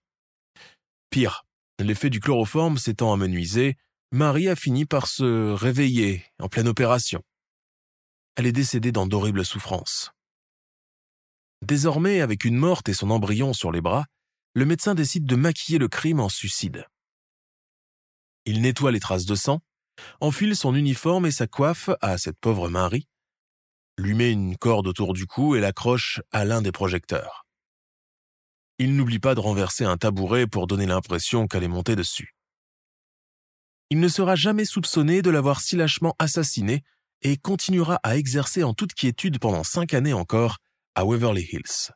Pire, 1.10 1.44
l'effet 1.80 2.08
du 2.08 2.20
chloroforme 2.20 2.78
s'étant 2.78 3.12
amenuisé, 3.12 3.76
Marie 4.12 4.48
a 4.48 4.54
fini 4.54 4.84
par 4.84 5.08
se 5.08 5.52
réveiller 5.52 6.24
en 6.38 6.48
pleine 6.48 6.68
opération. 6.68 7.24
Elle 8.36 8.46
est 8.46 8.52
décédée 8.52 8.92
dans 8.92 9.06
d'horribles 9.06 9.44
souffrances. 9.44 10.12
Désormais, 11.60 12.20
avec 12.20 12.44
une 12.44 12.56
morte 12.56 12.88
et 12.88 12.94
son 12.94 13.10
embryon 13.10 13.52
sur 13.52 13.72
les 13.72 13.80
bras, 13.80 14.06
le 14.54 14.66
médecin 14.66 14.94
décide 14.94 15.26
de 15.26 15.34
maquiller 15.34 15.78
le 15.78 15.88
crime 15.88 16.20
en 16.20 16.28
suicide. 16.28 16.86
Il 18.44 18.60
nettoie 18.60 18.92
les 18.92 19.00
traces 19.00 19.26
de 19.26 19.34
sang, 19.34 19.62
enfile 20.20 20.54
son 20.54 20.76
uniforme 20.76 21.26
et 21.26 21.32
sa 21.32 21.48
coiffe 21.48 21.90
à 22.00 22.18
cette 22.18 22.38
pauvre 22.38 22.68
Marie, 22.68 23.08
lui 23.99 24.14
met 24.14 24.32
une 24.32 24.57
corde 24.57 24.86
autour 24.86 25.12
du 25.12 25.26
cou 25.26 25.55
et 25.55 25.61
l'accroche 25.61 26.20
à 26.30 26.45
l'un 26.45 26.62
des 26.62 26.72
projecteurs. 26.72 27.47
Il 28.78 28.97
n'oublie 28.97 29.18
pas 29.18 29.34
de 29.34 29.40
renverser 29.40 29.84
un 29.84 29.97
tabouret 29.97 30.47
pour 30.47 30.66
donner 30.66 30.86
l'impression 30.86 31.47
qu'elle 31.47 31.64
est 31.64 31.68
montée 31.68 31.97
dessus. 31.97 32.34
Il 33.90 34.01
ne 34.01 34.09
sera 34.09 34.34
jamais 34.34 34.64
soupçonné 34.64 35.20
de 35.22 35.30
l'avoir 35.30 35.61
si 35.61 35.76
lâchement 35.76 36.14
assassiné 36.18 36.82
et 37.20 37.36
continuera 37.36 38.01
à 38.03 38.16
exercer 38.16 38.64
en 38.64 38.74
toute 38.74 38.95
quiétude 38.95 39.38
pendant 39.38 39.64
cinq 39.64 39.95
années 39.95 40.14
encore 40.14 40.59
à 40.95 41.05
Waverly 41.05 41.49
Hills. 41.53 41.93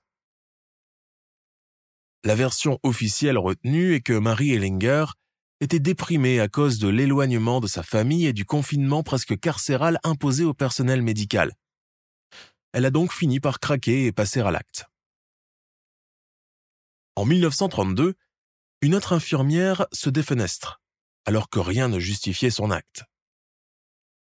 La 2.24 2.34
version 2.34 2.78
officielle 2.82 3.38
retenue 3.38 3.94
est 3.94 4.00
que 4.00 4.12
Marie 4.12 4.52
Ellinger 4.52 5.06
était 5.60 5.80
déprimée 5.80 6.40
à 6.40 6.48
cause 6.48 6.78
de 6.78 6.88
l'éloignement 6.88 7.60
de 7.60 7.66
sa 7.66 7.82
famille 7.82 8.26
et 8.26 8.32
du 8.32 8.44
confinement 8.44 9.02
presque 9.02 9.38
carcéral 9.38 9.98
imposé 10.04 10.44
au 10.44 10.52
personnel 10.52 11.02
médical. 11.02 11.52
Elle 12.76 12.84
a 12.84 12.90
donc 12.90 13.10
fini 13.10 13.40
par 13.40 13.58
craquer 13.58 14.04
et 14.04 14.12
passer 14.12 14.40
à 14.40 14.50
l'acte. 14.50 14.84
En 17.14 17.24
1932, 17.24 18.16
une 18.82 18.94
autre 18.94 19.14
infirmière 19.14 19.86
se 19.92 20.10
défenestre, 20.10 20.82
alors 21.24 21.48
que 21.48 21.58
rien 21.58 21.88
ne 21.88 21.98
justifiait 21.98 22.50
son 22.50 22.70
acte. 22.70 23.04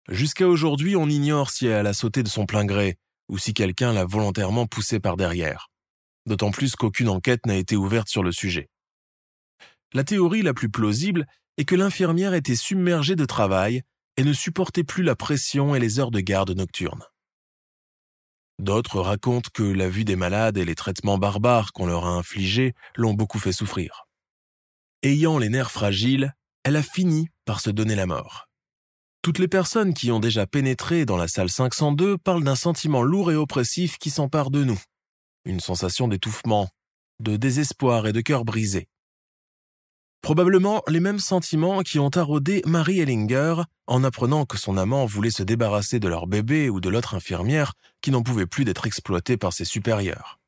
Jusqu'à 0.08 0.48
aujourd'hui, 0.48 0.96
on 0.96 1.10
ignore 1.10 1.50
si 1.50 1.68
elle 1.68 1.86
a 1.86 1.94
sauté 1.94 2.24
de 2.24 2.30
son 2.30 2.46
plein 2.46 2.64
gré 2.64 2.98
ou 3.28 3.38
si 3.38 3.54
quelqu'un 3.54 3.92
l'a 3.92 4.06
volontairement 4.06 4.68
poussée 4.68 5.02
par 5.02 5.18
derrière, 5.18 5.68
d'autant 6.26 6.52
plus 6.52 6.78
qu'aucune 6.78 7.10
enquête 7.10 7.46
n'a 7.46 7.58
été 7.58 7.76
ouverte 7.76 8.08
sur 8.08 8.24
le 8.24 8.32
sujet. 8.32 8.70
La 9.92 10.06
théorie 10.06 10.44
la 10.44 10.54
plus 10.54 10.70
plausible 10.70 11.28
est 11.58 11.66
que 11.66 11.76
l'infirmière 11.76 12.34
était 12.34 12.56
submergée 12.56 13.18
de 13.18 13.26
travail 13.26 13.82
et 14.16 14.24
ne 14.24 14.32
supportait 14.32 14.86
plus 14.86 15.04
la 15.04 15.18
pression 15.18 15.76
et 15.76 15.80
les 15.82 16.00
heures 16.00 16.12
de 16.12 16.22
garde 16.22 16.52
nocturne. 16.52 17.04
D'autres 18.60 19.02
racontent 19.02 19.50
que 19.54 19.64
la 19.64 19.90
vue 19.90 20.06
des 20.06 20.16
malades 20.16 20.58
et 20.58 20.66
les 20.66 20.76
traitements 20.76 21.18
barbares 21.18 21.74
qu'on 21.74 21.88
leur 21.88 22.06
a 22.06 22.12
infligés 22.12 22.74
l'ont 22.96 23.14
beaucoup 23.14 23.40
fait 23.40 23.52
souffrir. 23.52 24.08
Ayant 25.04 25.38
les 25.38 25.50
nerfs 25.50 25.72
fragiles, 25.72 26.34
elle 26.64 26.78
a 26.78 26.84
fini 26.84 27.28
par 27.46 27.60
se 27.60 27.70
donner 27.70 27.96
la 27.96 28.06
mort. 28.06 28.48
Toutes 29.22 29.40
les 29.40 29.48
personnes 29.48 29.94
qui 29.94 30.12
ont 30.12 30.20
déjà 30.20 30.48
pénétré 30.48 31.06
dans 31.06 31.18
la 31.18 31.28
salle 31.28 31.50
502 31.50 32.18
parlent 32.18 32.44
d'un 32.44 32.56
sentiment 32.56 33.02
lourd 33.02 33.32
et 33.32 33.36
oppressif 33.36 33.98
qui 33.98 34.10
s'empare 34.10 34.52
de 34.52 34.64
nous. 34.64 34.80
Une 35.46 35.60
sensation 35.60 36.08
d'étouffement, 36.08 36.70
de 37.20 37.36
désespoir 37.36 38.08
et 38.08 38.14
de 38.14 38.22
cœur 38.22 38.46
brisé. 38.46 38.88
Probablement 40.26 40.82
les 40.88 41.02
mêmes 41.02 41.20
sentiments 41.20 41.84
qui 41.84 42.00
ont 42.00 42.10
taraudé 42.10 42.64
Marie 42.66 43.00
Ellinger 43.00 43.62
en 43.86 44.04
apprenant 44.04 44.46
que 44.46 44.58
son 44.58 44.76
amant 44.76 45.06
voulait 45.06 45.30
se 45.30 45.44
débarrasser 45.44 46.00
de 46.00 46.08
leur 46.08 46.26
bébé 46.26 46.68
ou 46.68 46.80
de 46.80 46.90
l'autre 46.90 47.14
infirmière 47.14 47.74
qui 48.02 48.10
n'en 48.10 48.24
pouvait 48.24 48.48
plus 48.48 48.66
d'être 48.66 48.88
exploitée 48.88 49.38
par 49.38 49.54
ses 49.54 49.66
supérieurs. 49.66 50.40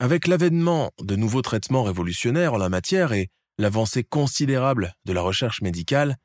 Avec 0.00 0.26
l'avènement 0.26 0.90
de 1.00 1.14
nouveaux 1.14 1.40
traitements 1.40 1.84
révolutionnaires 1.84 2.54
en 2.54 2.58
la 2.58 2.68
matière 2.68 3.12
et 3.12 3.28
l'avancée 3.58 4.02
considérable 4.02 4.96
de 5.04 5.12
la 5.12 5.20
recherche 5.20 5.62
médicale, 5.62 6.16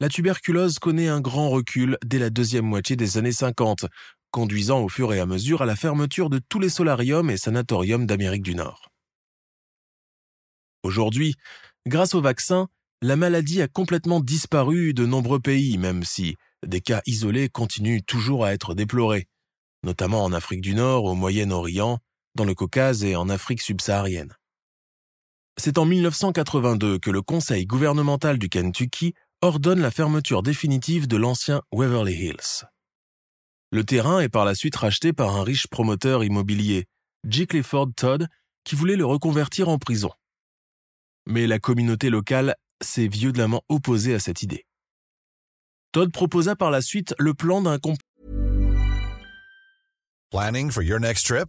la 0.00 0.08
tuberculose 0.08 0.78
connaît 0.78 1.08
un 1.08 1.20
grand 1.20 1.50
recul 1.50 1.98
dès 2.06 2.18
la 2.18 2.30
deuxième 2.30 2.64
moitié 2.64 2.96
des 2.96 3.18
années 3.18 3.32
50, 3.32 3.84
conduisant 4.30 4.80
au 4.80 4.88
fur 4.88 5.12
et 5.12 5.20
à 5.20 5.26
mesure 5.26 5.60
à 5.60 5.66
la 5.66 5.76
fermeture 5.76 6.30
de 6.30 6.40
tous 6.48 6.58
les 6.58 6.70
solariums 6.70 7.28
et 7.28 7.36
sanatoriums 7.36 8.06
d'Amérique 8.06 8.44
du 8.44 8.54
Nord. 8.54 8.89
Aujourd'hui, 10.82 11.34
grâce 11.86 12.14
au 12.14 12.20
vaccin, 12.20 12.68
la 13.02 13.16
maladie 13.16 13.62
a 13.62 13.68
complètement 13.68 14.20
disparu 14.20 14.94
de 14.94 15.06
nombreux 15.06 15.40
pays, 15.40 15.78
même 15.78 16.04
si 16.04 16.36
des 16.66 16.80
cas 16.80 17.00
isolés 17.06 17.48
continuent 17.48 18.02
toujours 18.06 18.44
à 18.44 18.52
être 18.52 18.74
déplorés, 18.74 19.26
notamment 19.82 20.24
en 20.24 20.32
Afrique 20.32 20.60
du 20.60 20.74
Nord, 20.74 21.04
au 21.04 21.14
Moyen-Orient, 21.14 21.98
dans 22.34 22.44
le 22.44 22.54
Caucase 22.54 23.04
et 23.04 23.16
en 23.16 23.28
Afrique 23.28 23.62
subsaharienne. 23.62 24.34
C'est 25.56 25.78
en 25.78 25.84
1982 25.84 26.98
que 26.98 27.10
le 27.10 27.22
Conseil 27.22 27.66
gouvernemental 27.66 28.38
du 28.38 28.48
Kentucky 28.48 29.14
ordonne 29.42 29.80
la 29.80 29.90
fermeture 29.90 30.42
définitive 30.42 31.06
de 31.08 31.16
l'ancien 31.16 31.62
Waverly 31.72 32.14
Hills. 32.14 32.66
Le 33.72 33.84
terrain 33.84 34.20
est 34.20 34.28
par 34.28 34.44
la 34.44 34.54
suite 34.54 34.76
racheté 34.76 35.12
par 35.12 35.36
un 35.36 35.42
riche 35.42 35.66
promoteur 35.68 36.24
immobilier, 36.24 36.86
J. 37.28 37.46
Clifford 37.46 37.88
Todd, 37.96 38.26
qui 38.64 38.74
voulait 38.74 38.96
le 38.96 39.06
reconvertir 39.06 39.68
en 39.68 39.78
prison 39.78 40.10
mais 41.26 41.46
la 41.46 41.58
communauté 41.58 42.10
locale 42.10 42.54
s'est 42.82 43.08
violemment 43.08 43.62
opposée 43.68 44.14
à 44.14 44.18
cette 44.18 44.42
idée. 44.42 44.64
Todd 45.92 46.12
proposa 46.12 46.56
par 46.56 46.70
la 46.70 46.80
suite 46.80 47.14
le 47.18 47.34
plan 47.34 47.62
d'un 47.62 47.78
Planning 50.30 50.70
for 50.70 50.82
your 50.82 51.00
next 51.00 51.26
trip? 51.26 51.48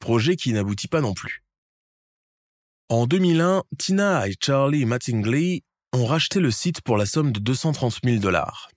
Projet 0.00 0.36
qui 0.36 0.52
n'aboutit 0.52 0.88
pas 0.88 1.00
non 1.00 1.14
plus. 1.14 1.42
En 2.88 3.06
2001, 3.06 3.64
Tina 3.78 4.28
et 4.28 4.34
Charlie 4.40 4.86
Mattingly 4.86 5.62
ont 5.92 6.06
racheté 6.06 6.40
le 6.40 6.50
site 6.50 6.80
pour 6.80 6.96
la 6.96 7.06
somme 7.06 7.32
de 7.32 7.40
230 7.40 7.98
000 8.04 8.18
dollars. 8.18 8.70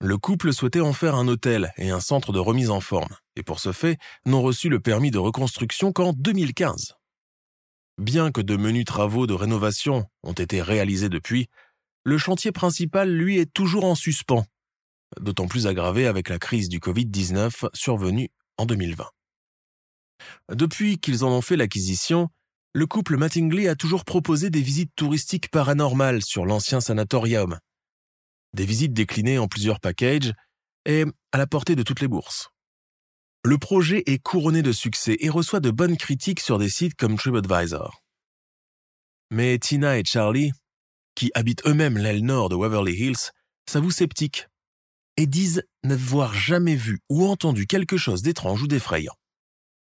Le 0.00 0.18
couple 0.18 0.52
souhaitait 0.52 0.80
en 0.80 0.92
faire 0.92 1.14
un 1.14 1.26
hôtel 1.26 1.72
et 1.78 1.90
un 1.90 2.00
centre 2.00 2.32
de 2.32 2.38
remise 2.38 2.70
en 2.70 2.80
forme, 2.80 3.16
et 3.34 3.42
pour 3.42 3.60
ce 3.60 3.72
fait, 3.72 3.98
n'ont 4.26 4.42
reçu 4.42 4.68
le 4.68 4.78
permis 4.78 5.10
de 5.10 5.18
reconstruction 5.18 5.92
qu'en 5.92 6.12
2015. 6.12 6.94
Bien 7.98 8.30
que 8.30 8.42
de 8.42 8.56
menus 8.56 8.84
travaux 8.84 9.26
de 9.26 9.32
rénovation 9.32 10.04
ont 10.22 10.34
été 10.34 10.60
réalisés 10.60 11.08
depuis, 11.08 11.48
le 12.04 12.18
chantier 12.18 12.52
principal, 12.52 13.10
lui, 13.10 13.38
est 13.38 13.52
toujours 13.52 13.84
en 13.84 13.94
suspens, 13.94 14.44
d'autant 15.18 15.48
plus 15.48 15.66
aggravé 15.66 16.06
avec 16.06 16.28
la 16.28 16.38
crise 16.38 16.68
du 16.68 16.78
Covid-19 16.78 17.70
survenue 17.74 18.28
en 18.58 18.66
2020. 18.66 19.15
Depuis 20.52 20.98
qu'ils 20.98 21.24
en 21.24 21.30
ont 21.30 21.42
fait 21.42 21.56
l'acquisition, 21.56 22.28
le 22.72 22.86
couple 22.86 23.16
Mattingly 23.16 23.68
a 23.68 23.74
toujours 23.74 24.04
proposé 24.04 24.50
des 24.50 24.60
visites 24.60 24.92
touristiques 24.96 25.50
paranormales 25.50 26.22
sur 26.22 26.44
l'ancien 26.44 26.80
sanatorium, 26.80 27.58
des 28.52 28.66
visites 28.66 28.92
déclinées 28.92 29.38
en 29.38 29.48
plusieurs 29.48 29.80
packages 29.80 30.32
et 30.84 31.04
à 31.32 31.38
la 31.38 31.46
portée 31.46 31.76
de 31.76 31.82
toutes 31.82 32.00
les 32.00 32.08
bourses. 32.08 32.50
Le 33.44 33.58
projet 33.58 34.02
est 34.06 34.18
couronné 34.18 34.62
de 34.62 34.72
succès 34.72 35.16
et 35.20 35.30
reçoit 35.30 35.60
de 35.60 35.70
bonnes 35.70 35.96
critiques 35.96 36.40
sur 36.40 36.58
des 36.58 36.68
sites 36.68 36.96
comme 36.96 37.16
TripAdvisor. 37.16 38.02
Mais 39.30 39.58
Tina 39.58 39.98
et 39.98 40.04
Charlie, 40.04 40.52
qui 41.14 41.30
habitent 41.34 41.66
eux-mêmes 41.66 41.98
l'aile 41.98 42.24
nord 42.24 42.48
de 42.48 42.56
Waverly 42.56 42.94
Hills, 42.94 43.32
s'avouent 43.68 43.90
sceptiques 43.90 44.48
et 45.16 45.26
disent 45.26 45.62
n'avoir 45.82 46.34
jamais 46.34 46.76
vu 46.76 47.00
ou 47.08 47.26
entendu 47.26 47.66
quelque 47.66 47.96
chose 47.96 48.22
d'étrange 48.22 48.62
ou 48.62 48.66
d'effrayant. 48.66 49.14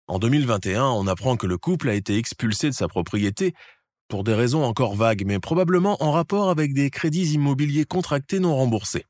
En 0.09 0.19
2021, 0.21 0.85
on 0.85 1.07
apprend 1.09 1.37
que 1.37 1.47
le 1.47 1.59
couple 1.59 1.89
a 1.89 1.95
été 1.95 2.17
expulsé 2.17 2.69
de 2.69 2.75
sa 2.75 2.87
propriété 2.87 3.55
pour 4.09 4.23
des 4.23 4.35
raisons 4.35 4.63
encore 4.63 4.95
vagues, 4.95 5.25
mais 5.27 5.41
probablement 5.41 6.01
en 6.01 6.13
rapport 6.13 6.49
avec 6.49 6.75
des 6.75 6.91
crédits 6.91 7.33
immobiliers 7.33 7.85
contractés 7.85 8.39
non 8.39 8.55
remboursés. 8.55 9.05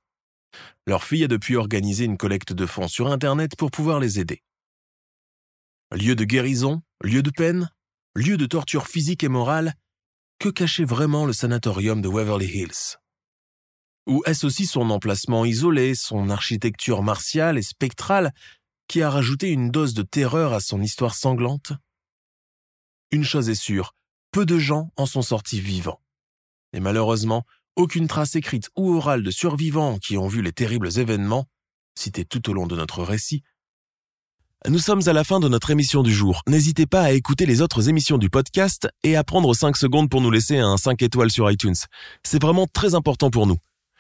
Leur 0.87 1.05
fille 1.05 1.25
a 1.25 1.29
depuis 1.29 1.57
organisé 1.57 2.05
une 2.05 2.17
collecte 2.17 2.55
de 2.55 2.65
fonds 2.65 2.89
sur 2.89 3.13
Internet 3.13 3.57
pour 3.57 3.71
pouvoir 3.71 4.01
les 4.01 4.21
aider. 4.21 4.43
Lieu 5.93 6.17
de 6.17 6.25
guérison, 6.25 6.83
lieu 7.05 7.23
de 7.23 7.31
peine, 7.31 7.71
lieu 8.15 8.39
de 8.39 8.47
torture 8.47 8.87
physique 8.87 9.23
et 9.23 9.29
morale, 9.29 9.75
que 10.39 10.49
cachait 10.49 10.85
vraiment 10.85 11.27
le 11.27 11.35
sanatorium 11.35 12.01
de 12.01 12.09
Waverly 12.09 12.47
Hills? 12.47 12.97
Ou 14.07 14.23
est-ce 14.25 14.47
aussi 14.47 14.67
son 14.67 14.91
emplacement 14.91 15.45
isolé, 15.45 15.95
son 15.95 16.31
architecture 16.31 17.03
martiale 17.03 17.59
et 17.59 17.63
spectrale 17.63 18.33
qui 18.89 19.03
a 19.03 19.11
rajouté 19.11 19.51
une 19.51 19.71
dose 19.71 19.95
de 19.95 20.03
terreur 20.03 20.53
à 20.53 20.61
son 20.61 20.81
histoire 20.81 21.15
sanglante 21.15 21.73
Une 23.11 23.25
chose 23.25 23.49
est 23.49 23.55
sûre, 23.55 23.95
peu 24.31 24.47
de 24.47 24.59
gens 24.59 24.91
en 24.97 25.07
sont 25.07 25.23
sortis 25.23 25.61
vivants. 25.61 26.01
Et 26.73 26.81
malheureusement, 26.81 27.45
aucune 27.77 28.09
trace 28.09 28.37
écrite 28.37 28.71
ou 28.77 28.95
orale 28.95 29.23
de 29.23 29.31
survivants 29.31 29.99
qui 29.99 30.17
ont 30.17 30.29
vu 30.29 30.43
les 30.43 30.53
terribles 30.53 30.99
événements, 30.99 31.47
cités 31.99 32.25
tout 32.25 32.49
au 32.51 32.53
long 32.53 32.67
de 32.67 32.77
notre 32.77 33.03
récit. 33.03 33.43
Nous 34.69 34.79
sommes 34.79 35.07
à 35.07 35.13
la 35.13 35.23
fin 35.23 35.39
de 35.39 35.49
notre 35.49 35.71
émission 35.71 36.03
du 36.03 36.13
jour. 36.13 36.43
N'hésitez 36.49 36.87
pas 36.87 37.03
à 37.03 37.13
écouter 37.13 37.47
les 37.47 37.61
autres 37.61 37.89
émissions 37.89 38.19
du 38.19 38.31
podcast 38.31 38.89
et 39.05 39.15
à 39.15 39.23
prendre 39.23 39.55
5 39.55 39.77
secondes 39.77 40.11
pour 40.11 40.21
nous 40.21 40.31
laisser 40.31 40.59
un 40.59 40.77
5 40.77 41.03
étoiles 41.03 41.31
sur 41.31 41.51
iTunes. 41.51 41.77
C'est 42.25 42.43
vraiment 42.43 42.67
très 42.67 42.95
important 42.95 43.31
pour 43.31 43.47
nous. 43.47 43.59